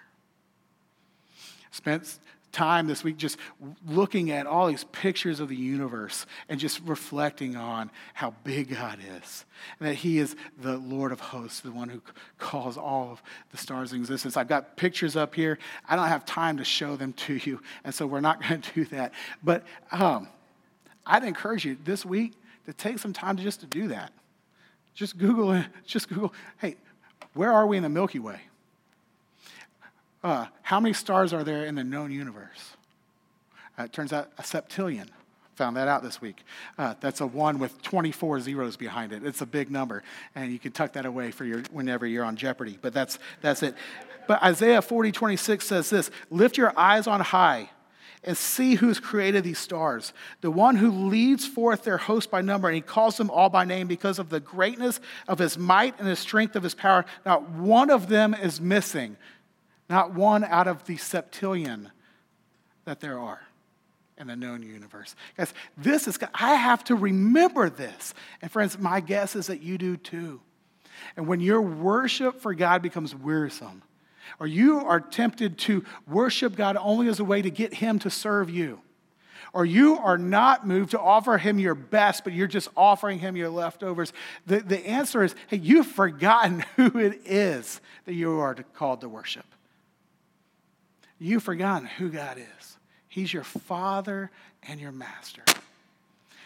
Spent 1.70 2.18
time 2.52 2.86
this 2.86 3.04
week 3.04 3.16
just 3.16 3.38
looking 3.86 4.30
at 4.30 4.46
all 4.46 4.66
these 4.66 4.84
pictures 4.84 5.40
of 5.40 5.48
the 5.48 5.56
universe 5.56 6.26
and 6.48 6.58
just 6.58 6.80
reflecting 6.84 7.56
on 7.56 7.90
how 8.14 8.34
big 8.44 8.70
God 8.74 8.98
is 9.18 9.44
and 9.78 9.88
that 9.88 9.94
He 9.94 10.18
is 10.18 10.34
the 10.60 10.76
Lord 10.78 11.12
of 11.12 11.20
hosts, 11.20 11.60
the 11.60 11.70
one 11.70 11.88
who 11.88 12.02
calls 12.38 12.76
all 12.76 13.12
of 13.12 13.22
the 13.52 13.56
stars 13.56 13.92
in 13.92 14.00
existence. 14.00 14.36
I've 14.36 14.48
got 14.48 14.76
pictures 14.76 15.16
up 15.16 15.34
here. 15.34 15.58
I 15.88 15.96
don't 15.96 16.08
have 16.08 16.24
time 16.24 16.56
to 16.56 16.64
show 16.64 16.96
them 16.96 17.12
to 17.14 17.34
you, 17.34 17.60
and 17.84 17.94
so 17.94 18.06
we're 18.06 18.20
not 18.20 18.40
going 18.48 18.60
to 18.60 18.72
do 18.74 18.84
that. 18.86 19.12
But 19.42 19.64
um, 19.92 20.28
I'd 21.06 21.24
encourage 21.24 21.64
you 21.64 21.76
this 21.84 22.04
week 22.04 22.34
to 22.66 22.72
take 22.72 22.98
some 22.98 23.12
time 23.12 23.36
to 23.36 23.42
just 23.42 23.60
to 23.60 23.66
do 23.66 23.88
that. 23.88 24.12
Just 24.94 25.18
Google 25.18 25.52
it. 25.52 25.66
Just 25.86 26.08
Google, 26.08 26.34
hey, 26.58 26.76
where 27.34 27.52
are 27.52 27.66
we 27.66 27.76
in 27.76 27.82
the 27.82 27.88
Milky 27.88 28.18
Way? 28.18 28.40
Uh, 30.22 30.46
how 30.62 30.80
many 30.80 30.92
stars 30.92 31.32
are 31.32 31.44
there 31.44 31.64
in 31.64 31.74
the 31.74 31.84
known 31.84 32.10
universe? 32.10 32.76
Uh, 33.78 33.84
it 33.84 33.92
turns 33.92 34.12
out 34.12 34.30
a 34.38 34.42
septillion. 34.42 35.08
Found 35.56 35.76
that 35.76 35.88
out 35.88 36.02
this 36.02 36.20
week. 36.20 36.42
Uh, 36.78 36.94
that's 37.00 37.20
a 37.20 37.26
one 37.26 37.58
with 37.58 37.80
24 37.82 38.40
zeros 38.40 38.76
behind 38.76 39.12
it. 39.12 39.24
It's 39.24 39.42
a 39.42 39.46
big 39.46 39.70
number, 39.70 40.02
and 40.34 40.52
you 40.52 40.58
can 40.58 40.72
tuck 40.72 40.94
that 40.94 41.04
away 41.04 41.30
for 41.30 41.44
your 41.44 41.60
whenever 41.70 42.06
you're 42.06 42.24
on 42.24 42.36
Jeopardy. 42.36 42.78
But 42.80 42.94
that's 42.94 43.18
that's 43.42 43.62
it. 43.62 43.74
But 44.26 44.42
Isaiah 44.42 44.80
40, 44.80 45.12
26 45.12 45.66
says 45.66 45.90
this: 45.90 46.10
Lift 46.30 46.56
your 46.56 46.72
eyes 46.78 47.06
on 47.06 47.20
high 47.20 47.70
and 48.22 48.36
see 48.36 48.74
who's 48.74 49.00
created 49.00 49.44
these 49.44 49.58
stars. 49.58 50.12
The 50.40 50.50
one 50.50 50.76
who 50.76 50.90
leads 50.90 51.46
forth 51.46 51.84
their 51.84 51.96
host 51.96 52.30
by 52.30 52.42
number, 52.42 52.68
and 52.68 52.74
he 52.74 52.82
calls 52.82 53.16
them 53.16 53.30
all 53.30 53.48
by 53.48 53.64
name 53.64 53.86
because 53.86 54.18
of 54.18 54.28
the 54.28 54.40
greatness 54.40 55.00
of 55.26 55.38
his 55.38 55.56
might 55.56 55.98
and 55.98 56.06
the 56.06 56.16
strength 56.16 56.54
of 56.54 56.62
his 56.62 56.74
power. 56.74 57.06
Not 57.24 57.48
one 57.48 57.90
of 57.90 58.08
them 58.08 58.34
is 58.34 58.60
missing 58.60 59.16
not 59.90 60.14
one 60.14 60.44
out 60.44 60.68
of 60.68 60.86
the 60.86 60.96
septillion 60.96 61.90
that 62.84 63.00
there 63.00 63.18
are 63.18 63.42
in 64.16 64.28
the 64.28 64.36
known 64.36 64.62
universe. 64.62 65.16
Guys, 65.36 65.52
this 65.76 66.06
is, 66.06 66.16
I 66.32 66.54
have 66.54 66.84
to 66.84 66.94
remember 66.94 67.68
this. 67.68 68.14
And 68.40 68.50
friends, 68.50 68.78
my 68.78 69.00
guess 69.00 69.34
is 69.34 69.48
that 69.48 69.62
you 69.62 69.76
do 69.76 69.96
too. 69.96 70.40
And 71.16 71.26
when 71.26 71.40
your 71.40 71.60
worship 71.60 72.40
for 72.40 72.54
God 72.54 72.82
becomes 72.82 73.14
wearisome, 73.14 73.82
or 74.38 74.46
you 74.46 74.78
are 74.78 75.00
tempted 75.00 75.58
to 75.58 75.84
worship 76.06 76.56
God 76.56 76.76
only 76.78 77.08
as 77.08 77.20
a 77.20 77.24
way 77.24 77.42
to 77.42 77.50
get 77.50 77.74
Him 77.74 77.98
to 78.00 78.10
serve 78.10 78.50
you, 78.50 78.80
or 79.52 79.64
you 79.64 79.96
are 79.98 80.18
not 80.18 80.66
moved 80.66 80.92
to 80.92 81.00
offer 81.00 81.38
Him 81.38 81.58
your 81.58 81.74
best, 81.74 82.24
but 82.24 82.32
you're 82.32 82.46
just 82.46 82.68
offering 82.76 83.18
Him 83.18 83.36
your 83.36 83.50
leftovers, 83.50 84.12
the, 84.46 84.60
the 84.60 84.86
answer 84.86 85.22
is 85.22 85.34
hey, 85.48 85.56
you've 85.56 85.86
forgotten 85.86 86.64
who 86.76 86.98
it 86.98 87.20
is 87.24 87.80
that 88.04 88.14
you 88.14 88.38
are 88.38 88.54
called 88.74 89.00
to 89.00 89.08
worship. 89.08 89.46
You've 91.18 91.42
forgotten 91.42 91.86
who 91.86 92.08
God 92.08 92.38
is. 92.38 92.76
He's 93.08 93.32
your 93.32 93.44
father 93.44 94.30
and 94.62 94.80
your 94.80 94.92
master. 94.92 95.42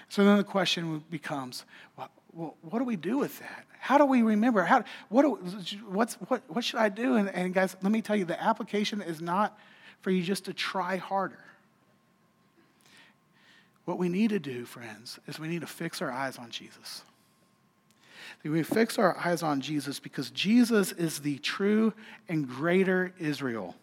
So 0.08 0.24
then 0.24 0.36
the 0.36 0.44
question 0.44 1.02
becomes 1.10 1.64
well, 1.96 2.10
well 2.34 2.56
what 2.62 2.78
do 2.78 2.84
we 2.84 2.96
do 2.96 3.18
with 3.18 3.38
that? 3.40 3.64
How 3.78 3.98
do 3.98 4.06
we 4.06 4.22
remember? 4.22 4.62
How, 4.62 4.82
what, 5.10 5.22
do, 5.22 5.34
what's, 5.86 6.14
what, 6.14 6.42
what 6.48 6.64
should 6.64 6.78
I 6.78 6.88
do? 6.88 7.16
And, 7.16 7.28
and 7.28 7.52
guys, 7.52 7.76
let 7.82 7.92
me 7.92 8.00
tell 8.00 8.16
you 8.16 8.24
the 8.24 8.42
application 8.42 9.02
is 9.02 9.20
not 9.20 9.58
for 10.00 10.10
you 10.10 10.22
just 10.22 10.46
to 10.46 10.54
try 10.54 10.96
harder. 10.96 11.44
What 13.84 13.98
we 13.98 14.08
need 14.08 14.30
to 14.30 14.38
do, 14.38 14.64
friends, 14.64 15.18
is 15.26 15.38
we 15.38 15.48
need 15.48 15.60
to 15.60 15.66
fix 15.66 16.00
our 16.00 16.10
eyes 16.10 16.38
on 16.38 16.48
Jesus. 16.48 17.02
We 18.42 18.62
fix 18.62 18.98
our 18.98 19.16
eyes 19.18 19.42
on 19.42 19.60
Jesus 19.60 20.00
because 20.00 20.30
Jesus 20.30 20.92
is 20.92 21.20
the 21.20 21.38
true 21.38 21.92
and 22.28 22.48
greater 22.48 23.12
Israel. 23.18 23.74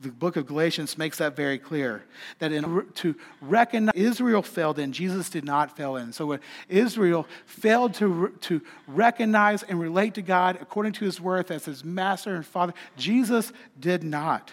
The 0.00 0.10
book 0.10 0.36
of 0.36 0.46
Galatians 0.46 0.98
makes 0.98 1.18
that 1.18 1.36
very 1.36 1.58
clear 1.58 2.04
that 2.40 2.52
in, 2.52 2.86
to 2.94 3.14
recognize 3.40 3.94
Israel 3.94 4.42
failed 4.42 4.78
and 4.78 4.92
Jesus 4.92 5.30
did 5.30 5.44
not 5.44 5.76
fail 5.76 5.96
in. 5.96 6.12
So 6.12 6.26
when 6.26 6.40
Israel 6.68 7.26
failed 7.46 7.94
to, 7.94 8.32
to 8.42 8.60
recognize 8.88 9.62
and 9.62 9.80
relate 9.80 10.14
to 10.14 10.22
God 10.22 10.58
according 10.60 10.92
to 10.94 11.04
his 11.04 11.20
worth 11.20 11.50
as 11.50 11.64
his 11.64 11.84
master 11.84 12.34
and 12.34 12.44
father, 12.44 12.74
Jesus 12.96 13.52
did 13.78 14.02
not. 14.02 14.50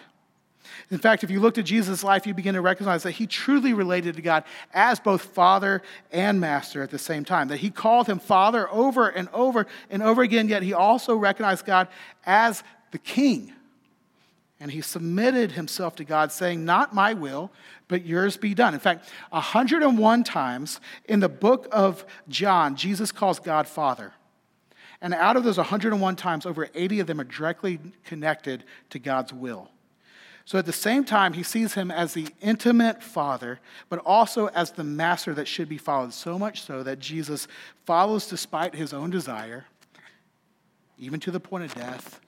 In 0.90 0.98
fact, 0.98 1.24
if 1.24 1.30
you 1.30 1.40
looked 1.40 1.58
at 1.58 1.64
Jesus' 1.64 2.04
life, 2.04 2.26
you 2.26 2.34
begin 2.34 2.54
to 2.54 2.60
recognize 2.60 3.02
that 3.02 3.12
he 3.12 3.26
truly 3.26 3.72
related 3.72 4.16
to 4.16 4.22
God 4.22 4.44
as 4.72 5.00
both 5.00 5.22
father 5.22 5.82
and 6.12 6.40
master 6.40 6.82
at 6.82 6.90
the 6.90 6.98
same 6.98 7.24
time. 7.24 7.48
That 7.48 7.58
he 7.58 7.70
called 7.70 8.06
him 8.06 8.18
father 8.18 8.70
over 8.70 9.08
and 9.08 9.28
over 9.32 9.66
and 9.90 10.02
over 10.02 10.22
again, 10.22 10.48
yet 10.48 10.62
he 10.62 10.72
also 10.72 11.16
recognized 11.16 11.64
God 11.64 11.88
as 12.24 12.62
the 12.92 12.98
king. 12.98 13.52
And 14.60 14.70
he 14.70 14.82
submitted 14.82 15.52
himself 15.52 15.96
to 15.96 16.04
God, 16.04 16.30
saying, 16.30 16.64
Not 16.64 16.94
my 16.94 17.14
will, 17.14 17.50
but 17.88 18.04
yours 18.04 18.36
be 18.36 18.54
done. 18.54 18.74
In 18.74 18.80
fact, 18.80 19.08
101 19.30 20.24
times 20.24 20.80
in 21.06 21.20
the 21.20 21.30
book 21.30 21.66
of 21.72 22.04
John, 22.28 22.76
Jesus 22.76 23.10
calls 23.10 23.38
God 23.38 23.66
Father. 23.66 24.12
And 25.00 25.14
out 25.14 25.36
of 25.36 25.44
those 25.44 25.56
101 25.56 26.16
times, 26.16 26.44
over 26.44 26.68
80 26.74 27.00
of 27.00 27.06
them 27.06 27.20
are 27.20 27.24
directly 27.24 27.80
connected 28.04 28.64
to 28.90 28.98
God's 28.98 29.32
will. 29.32 29.70
So 30.44 30.58
at 30.58 30.66
the 30.66 30.72
same 30.72 31.04
time, 31.04 31.32
he 31.32 31.42
sees 31.42 31.74
him 31.74 31.90
as 31.90 32.12
the 32.12 32.28
intimate 32.40 33.02
father, 33.02 33.60
but 33.88 34.00
also 34.00 34.48
as 34.48 34.72
the 34.72 34.84
master 34.84 35.32
that 35.34 35.46
should 35.46 35.68
be 35.68 35.78
followed, 35.78 36.12
so 36.12 36.38
much 36.38 36.62
so 36.62 36.82
that 36.82 36.98
Jesus 36.98 37.46
follows 37.86 38.26
despite 38.26 38.74
his 38.74 38.92
own 38.92 39.10
desire, 39.10 39.66
even 40.98 41.20
to 41.20 41.30
the 41.30 41.40
point 41.40 41.64
of 41.64 41.74
death, 41.74 42.20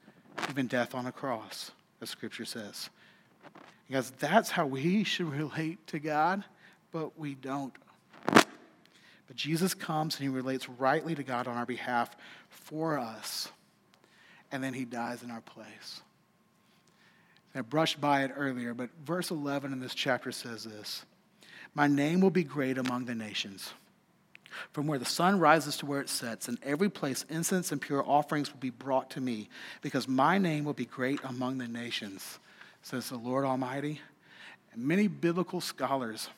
even 0.49 0.67
death 0.67 0.95
on 0.95 1.07
a 1.07 1.13
cross, 1.13 1.73
as 2.03 2.11
scripture 2.11 2.45
says. 2.45 2.91
Because 3.87 4.11
that's 4.19 4.51
how 4.51 4.67
we 4.67 5.05
should 5.05 5.31
relate 5.31 5.87
to 5.89 5.99
God, 5.99 6.45
but 6.91 7.19
we 7.19 7.35
don't. 7.35 7.73
But 8.35 9.37
Jesus 9.37 9.73
comes 9.73 10.17
and 10.17 10.23
he 10.23 10.29
relates 10.29 10.69
rightly 10.69 11.15
to 11.15 11.23
God 11.23 11.47
on 11.47 11.57
our 11.57 11.65
behalf 11.65 12.15
for 12.51 12.99
us, 12.99 13.49
and 14.51 14.63
then 14.63 14.75
he 14.75 14.85
dies 14.85 15.23
in 15.23 15.31
our 15.31 15.41
place. 15.41 16.03
I 17.55 17.61
brushed 17.61 18.01
by 18.01 18.25
it 18.25 18.33
earlier, 18.35 18.73
but 18.73 18.91
verse 19.05 19.31
11 19.31 19.73
in 19.73 19.81
this 19.81 19.95
chapter 19.95 20.33
says 20.33 20.65
this 20.65 21.05
My 21.75 21.87
name 21.87 22.21
will 22.21 22.31
be 22.31 22.45
great 22.45 22.79
among 22.79 23.05
the 23.05 23.15
nations. 23.15 23.73
From 24.73 24.87
where 24.87 24.99
the 24.99 25.05
sun 25.05 25.39
rises 25.39 25.77
to 25.79 25.87
where 25.87 26.01
it 26.01 26.09
sets, 26.09 26.49
in 26.49 26.59
every 26.63 26.89
place 26.89 27.25
incense 27.29 27.73
and 27.73 27.81
pure 27.81 28.05
offerings 28.07 28.53
will 28.53 28.61
be 28.61 28.71
brought 28.71 29.11
to 29.11 29.21
me, 29.21 29.49
because 29.81 30.09
my 30.09 30.39
name 30.39 30.65
will 30.65 30.73
be 30.73 30.87
great 30.87 31.21
among 31.25 31.59
the 31.59 31.69
nations, 31.69 32.39
says 32.83 33.09
the 33.09 33.17
Lord 33.17 33.45
Almighty. 33.45 34.01
And 34.73 34.85
many 34.85 35.09
biblical 35.09 35.61
scholars 35.61 36.29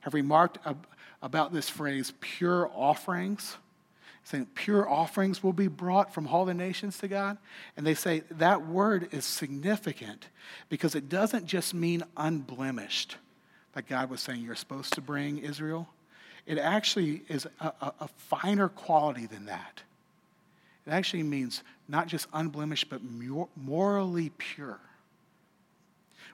have 0.00 0.14
remarked 0.14 0.58
ab- 0.66 0.86
about 1.22 1.52
this 1.52 1.68
phrase, 1.68 2.12
pure 2.20 2.70
offerings 2.74 3.56
saying 4.26 4.46
pure 4.56 4.88
offerings 4.88 5.40
will 5.40 5.52
be 5.52 5.68
brought 5.68 6.12
from 6.12 6.26
all 6.26 6.44
the 6.44 6.52
nations 6.52 6.98
to 6.98 7.06
God. 7.06 7.38
And 7.76 7.86
they 7.86 7.94
say 7.94 8.24
that 8.32 8.66
word 8.66 9.08
is 9.12 9.24
significant 9.24 10.26
because 10.68 10.96
it 10.96 11.08
doesn't 11.08 11.46
just 11.46 11.72
mean 11.72 12.02
unblemished, 12.16 13.18
like 13.76 13.86
God 13.86 14.10
was 14.10 14.20
saying 14.20 14.42
you're 14.42 14.56
supposed 14.56 14.94
to 14.94 15.00
bring 15.00 15.38
Israel. 15.38 15.88
It 16.46 16.58
actually 16.58 17.22
is 17.28 17.46
a, 17.60 17.72
a, 17.80 17.92
a 18.00 18.08
finer 18.08 18.68
quality 18.68 19.26
than 19.26 19.46
that. 19.46 19.82
It 20.86 20.90
actually 20.90 21.24
means 21.24 21.62
not 21.88 22.06
just 22.06 22.28
unblemished, 22.32 22.88
but 22.88 23.00
morally 23.56 24.30
pure. 24.38 24.78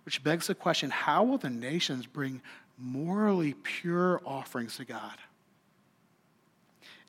Which 0.05 0.23
begs 0.23 0.47
the 0.47 0.55
question 0.55 0.91
how 0.91 1.25
will 1.25 1.39
the 1.39 1.51
nations 1.51 2.07
bring 2.07 2.43
morally 2.79 3.55
pure 3.63 4.21
offerings 4.27 4.77
to 4.77 4.85
God? 4.85 5.17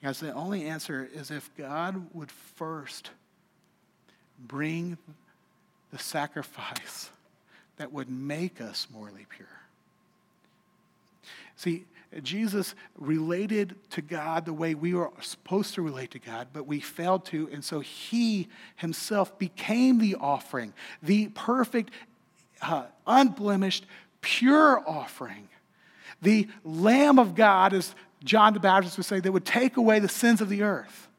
Guys, 0.02 0.20
the 0.20 0.34
only 0.34 0.66
answer 0.66 1.10
is 1.14 1.32
if 1.32 1.50
God 1.58 2.08
would 2.14 2.32
first 2.32 3.12
bring 4.40 4.98
the 5.92 6.00
sacrifice 6.00 7.10
that 7.78 7.92
would 7.92 8.10
make 8.10 8.60
us 8.62 8.88
morally 8.94 9.26
pure. 9.30 9.48
See, 11.56 11.86
Jesus 12.22 12.76
related 12.98 13.76
to 13.92 14.02
God 14.02 14.46
the 14.46 14.54
way 14.54 14.76
we 14.76 14.94
were 14.94 15.12
supposed 15.22 15.74
to 15.76 15.82
relate 15.82 16.12
to 16.12 16.20
God, 16.20 16.50
but 16.54 16.68
we 16.68 16.80
failed 16.80 17.26
to, 17.26 17.50
and 17.52 17.64
so 17.64 17.80
he 17.80 18.50
himself 18.76 19.40
became 19.40 19.98
the 19.98 20.16
offering, 20.16 20.74
the 21.02 21.30
perfect, 21.30 21.92
uh, 22.62 22.86
unblemished, 23.08 23.86
pure 24.22 24.84
offering. 24.88 25.50
The 26.22 26.48
Lamb 26.64 27.20
of 27.20 27.36
God 27.36 27.74
is 27.74 27.96
John 28.24 28.54
the 28.54 28.60
Baptist 28.60 28.98
would 28.98 29.06
say, 29.06 29.20
that 29.20 29.32
would 29.32 29.46
take 29.46 29.78
away 29.78 30.00
the 30.00 30.10
sins 30.10 30.40
of 30.42 30.50
the 30.50 30.64
earth. 30.64 31.10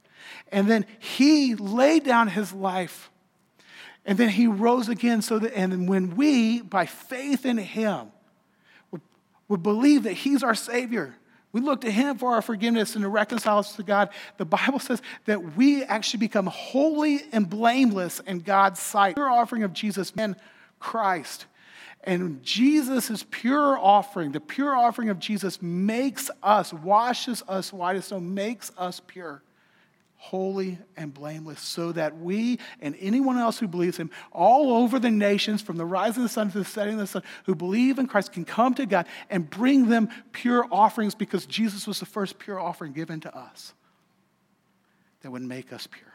And 0.50 0.70
then 0.70 0.86
he 0.98 1.54
laid 1.54 2.04
down 2.04 2.28
his 2.28 2.52
life. 2.52 3.10
And 4.06 4.18
then 4.18 4.28
he 4.28 4.46
rose 4.46 4.88
again 4.88 5.22
so 5.22 5.38
that, 5.38 5.54
and 5.54 5.88
when 5.88 6.16
we, 6.16 6.60
by 6.60 6.86
faith 6.86 7.44
in 7.46 7.58
him, 7.58 8.12
would, 9.48 9.62
believe 9.62 10.04
that 10.04 10.12
he's 10.12 10.42
our 10.42 10.54
Savior, 10.54 11.14
we 11.52 11.60
look 11.60 11.82
to 11.82 11.90
him 11.90 12.18
for 12.18 12.34
our 12.34 12.42
forgiveness 12.42 12.96
and 12.96 13.02
to 13.02 13.08
reconcile 13.08 13.58
us 13.58 13.76
to 13.76 13.82
God. 13.82 14.10
The 14.38 14.44
Bible 14.44 14.80
says 14.80 15.00
that 15.26 15.56
we 15.56 15.84
actually 15.84 16.20
become 16.20 16.46
holy 16.46 17.20
and 17.32 17.48
blameless 17.48 18.20
in 18.20 18.40
God's 18.40 18.80
sight. 18.80 19.14
The 19.14 19.22
offering 19.22 19.62
of 19.62 19.72
Jesus 19.72 20.12
in 20.16 20.34
Christ 20.80 21.46
and 22.06 22.42
Jesus' 22.42 23.24
pure 23.30 23.78
offering, 23.78 24.32
the 24.32 24.40
pure 24.40 24.74
offering 24.76 25.08
of 25.08 25.18
Jesus, 25.18 25.60
makes 25.60 26.30
us, 26.42 26.72
washes 26.72 27.42
us 27.48 27.72
white 27.72 27.96
as 27.96 28.06
snow, 28.06 28.20
makes 28.20 28.70
us 28.76 29.00
pure, 29.04 29.42
holy, 30.24 30.78
and 30.96 31.12
blameless, 31.12 31.60
so 31.60 31.92
that 31.92 32.18
we 32.18 32.58
and 32.80 32.96
anyone 32.98 33.36
else 33.36 33.58
who 33.58 33.68
believes 33.68 33.98
Him, 33.98 34.10
all 34.32 34.72
over 34.72 34.98
the 34.98 35.10
nations, 35.10 35.60
from 35.60 35.76
the 35.76 35.84
rising 35.84 36.22
of 36.22 36.30
the 36.30 36.32
sun 36.32 36.50
to 36.50 36.58
the 36.58 36.64
setting 36.64 36.94
of 36.94 37.00
the 37.00 37.06
sun, 37.06 37.22
who 37.44 37.54
believe 37.54 37.98
in 37.98 38.06
Christ, 38.06 38.32
can 38.32 38.46
come 38.46 38.72
to 38.74 38.86
God 38.86 39.06
and 39.28 39.48
bring 39.50 39.88
them 39.88 40.08
pure 40.32 40.66
offerings 40.72 41.14
because 41.14 41.44
Jesus 41.44 41.86
was 41.86 42.00
the 42.00 42.06
first 42.06 42.38
pure 42.38 42.58
offering 42.58 42.94
given 42.94 43.20
to 43.20 43.36
us 43.36 43.74
that 45.20 45.30
would 45.30 45.42
make 45.42 45.74
us 45.74 45.86
pure. 45.86 46.08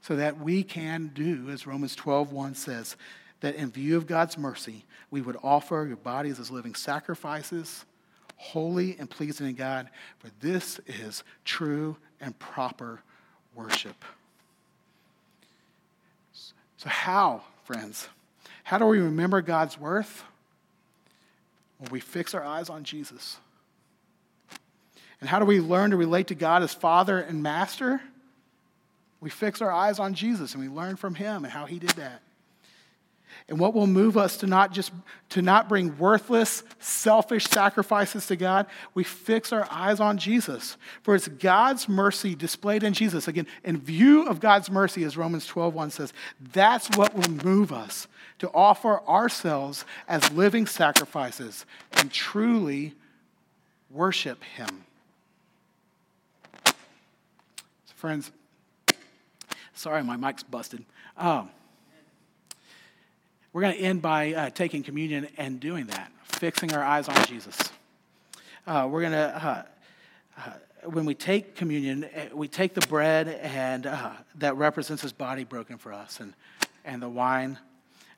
So 0.00 0.16
that 0.16 0.40
we 0.40 0.64
can 0.64 1.12
do, 1.14 1.50
as 1.50 1.68
Romans 1.68 1.94
12 1.94 2.32
1 2.32 2.56
says, 2.56 2.96
that 3.38 3.54
in 3.54 3.70
view 3.70 3.96
of 3.96 4.08
God's 4.08 4.36
mercy, 4.36 4.84
we 5.12 5.20
would 5.20 5.36
offer 5.44 5.84
your 5.86 5.96
bodies 5.96 6.40
as 6.40 6.50
living 6.50 6.74
sacrifices, 6.74 7.84
holy 8.34 8.96
and 8.98 9.08
pleasing 9.08 9.46
to 9.46 9.52
God, 9.52 9.90
for 10.18 10.28
this 10.40 10.80
is 10.88 11.22
true 11.44 11.96
and 12.24 12.36
proper 12.38 13.00
worship. 13.54 14.02
So, 16.78 16.88
how, 16.88 17.42
friends? 17.64 18.08
How 18.64 18.78
do 18.78 18.86
we 18.86 18.98
remember 18.98 19.42
God's 19.42 19.78
worth? 19.78 20.24
When 21.78 21.90
we 21.90 22.00
fix 22.00 22.34
our 22.34 22.42
eyes 22.42 22.70
on 22.70 22.84
Jesus. 22.84 23.36
And 25.20 25.28
how 25.28 25.38
do 25.38 25.44
we 25.44 25.60
learn 25.60 25.90
to 25.90 25.96
relate 25.96 26.28
to 26.28 26.34
God 26.34 26.62
as 26.62 26.72
Father 26.72 27.18
and 27.20 27.42
Master? 27.42 28.00
We 29.20 29.30
fix 29.30 29.60
our 29.60 29.70
eyes 29.70 29.98
on 29.98 30.14
Jesus 30.14 30.54
and 30.54 30.62
we 30.62 30.68
learn 30.68 30.96
from 30.96 31.14
Him 31.14 31.44
and 31.44 31.52
how 31.52 31.66
He 31.66 31.78
did 31.78 31.90
that. 31.90 32.22
And 33.48 33.58
what 33.58 33.74
will 33.74 33.86
move 33.86 34.16
us 34.16 34.38
to 34.38 34.46
not 34.46 34.72
just 34.72 34.90
to 35.30 35.42
not 35.42 35.68
bring 35.68 35.98
worthless, 35.98 36.62
selfish 36.78 37.44
sacrifices 37.44 38.26
to 38.28 38.36
God? 38.36 38.66
We 38.94 39.04
fix 39.04 39.52
our 39.52 39.68
eyes 39.70 40.00
on 40.00 40.16
Jesus. 40.16 40.78
For 41.02 41.14
it's 41.14 41.28
God's 41.28 41.86
mercy 41.86 42.34
displayed 42.34 42.82
in 42.82 42.94
Jesus. 42.94 43.28
Again, 43.28 43.46
in 43.62 43.78
view 43.78 44.26
of 44.26 44.40
God's 44.40 44.70
mercy, 44.70 45.04
as 45.04 45.18
Romans 45.18 45.46
12, 45.46 45.74
1 45.74 45.90
says, 45.90 46.14
that's 46.54 46.88
what 46.96 47.14
will 47.14 47.30
move 47.44 47.70
us 47.70 48.08
to 48.38 48.50
offer 48.54 49.00
ourselves 49.06 49.84
as 50.08 50.32
living 50.32 50.66
sacrifices 50.66 51.66
and 51.98 52.10
truly 52.10 52.94
worship 53.90 54.42
Him. 54.42 54.84
So 56.64 56.72
friends, 57.94 58.32
sorry, 59.74 60.02
my 60.02 60.16
mic's 60.16 60.42
busted. 60.42 60.84
Um, 61.18 61.50
we're 63.54 63.60
going 63.60 63.74
to 63.74 63.80
end 63.80 64.02
by 64.02 64.34
uh, 64.34 64.50
taking 64.50 64.82
communion 64.82 65.28
and 65.38 65.60
doing 65.60 65.86
that, 65.86 66.10
fixing 66.24 66.74
our 66.74 66.82
eyes 66.82 67.08
on 67.08 67.24
Jesus. 67.26 67.56
Uh, 68.66 68.88
we're 68.90 69.00
going 69.00 69.12
to, 69.12 69.46
uh, 69.46 69.62
uh, 70.36 70.88
when 70.90 71.06
we 71.06 71.14
take 71.14 71.54
communion, 71.54 72.02
uh, 72.04 72.34
we 72.34 72.48
take 72.48 72.74
the 72.74 72.84
bread 72.88 73.28
and 73.28 73.86
uh, 73.86 74.10
that 74.34 74.56
represents 74.56 75.02
his 75.02 75.12
body 75.12 75.44
broken 75.44 75.78
for 75.78 75.92
us, 75.92 76.18
and, 76.18 76.34
and 76.84 77.00
the 77.00 77.08
wine, 77.08 77.56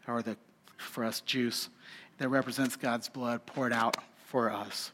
or 0.09 0.23
the, 0.23 0.39
for 0.79 1.05
us, 1.05 1.21
juice, 1.21 1.69
that 2.17 2.31
represents 2.31 2.75
God's 2.75 3.11
blood 3.11 3.45
poured 3.45 3.75
out 3.75 3.99
for 4.25 4.51
us. 4.51 4.91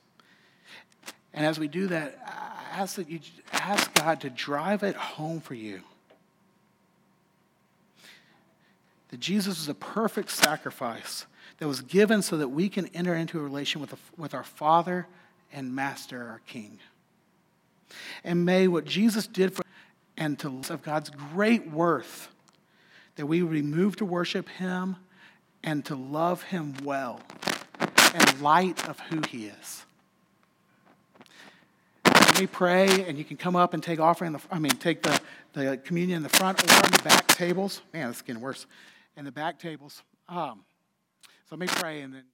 And 1.32 1.46
as 1.46 1.60
we 1.60 1.68
do 1.68 1.86
that, 1.86 2.18
I 2.26 2.80
ask 2.80 2.96
that 2.96 3.08
you 3.08 3.20
ask 3.52 3.94
God 3.94 4.20
to 4.22 4.30
drive 4.30 4.82
it 4.82 4.96
home 4.96 5.40
for 5.40 5.54
you 5.54 5.82
that 9.12 9.20
Jesus 9.20 9.58
was 9.58 9.68
a 9.68 9.74
perfect 9.74 10.30
sacrifice 10.30 11.26
that 11.58 11.68
was 11.68 11.82
given 11.82 12.22
so 12.22 12.38
that 12.38 12.48
we 12.48 12.70
can 12.70 12.86
enter 12.88 13.14
into 13.14 13.38
a 13.38 13.42
relation 13.42 13.78
with, 13.82 13.94
with 14.16 14.32
our 14.32 14.42
Father 14.42 15.06
and 15.52 15.74
Master, 15.74 16.26
our 16.26 16.40
King. 16.46 16.78
And 18.24 18.46
may 18.46 18.68
what 18.68 18.86
Jesus 18.86 19.26
did 19.26 19.52
for 19.52 19.62
and 20.16 20.38
to 20.38 20.62
of 20.70 20.82
God's 20.82 21.10
great 21.10 21.70
worth, 21.70 22.30
that 23.16 23.26
we 23.26 23.42
would 23.42 23.52
be 23.52 23.60
moved 23.60 23.98
to 23.98 24.06
worship 24.06 24.48
Him 24.48 24.96
and 25.62 25.84
to 25.84 25.94
love 25.94 26.44
Him 26.44 26.74
well 26.82 27.20
in 28.14 28.42
light 28.42 28.88
of 28.88 28.98
who 29.00 29.20
He 29.28 29.46
is. 29.46 29.84
Let 32.06 32.40
me 32.40 32.46
pray, 32.46 33.04
and 33.06 33.18
you 33.18 33.24
can 33.24 33.36
come 33.36 33.56
up 33.56 33.74
and 33.74 33.82
take 33.82 34.00
offering. 34.00 34.32
The, 34.32 34.40
I 34.50 34.58
mean, 34.58 34.72
take 34.72 35.02
the, 35.02 35.20
the 35.52 35.76
communion 35.76 36.16
in 36.16 36.22
the 36.22 36.30
front 36.30 36.60
or 36.60 36.74
in 36.86 36.90
the 36.92 37.02
back 37.04 37.26
tables. 37.28 37.82
Man, 37.92 38.08
it's 38.08 38.22
getting 38.22 38.40
worse 38.40 38.64
and 39.16 39.26
the 39.26 39.32
back 39.32 39.58
tables. 39.58 40.02
Um, 40.28 40.64
so 41.48 41.56
let 41.56 41.60
me 41.60 41.66
pray 41.66 42.00
and 42.02 42.14
then. 42.14 42.24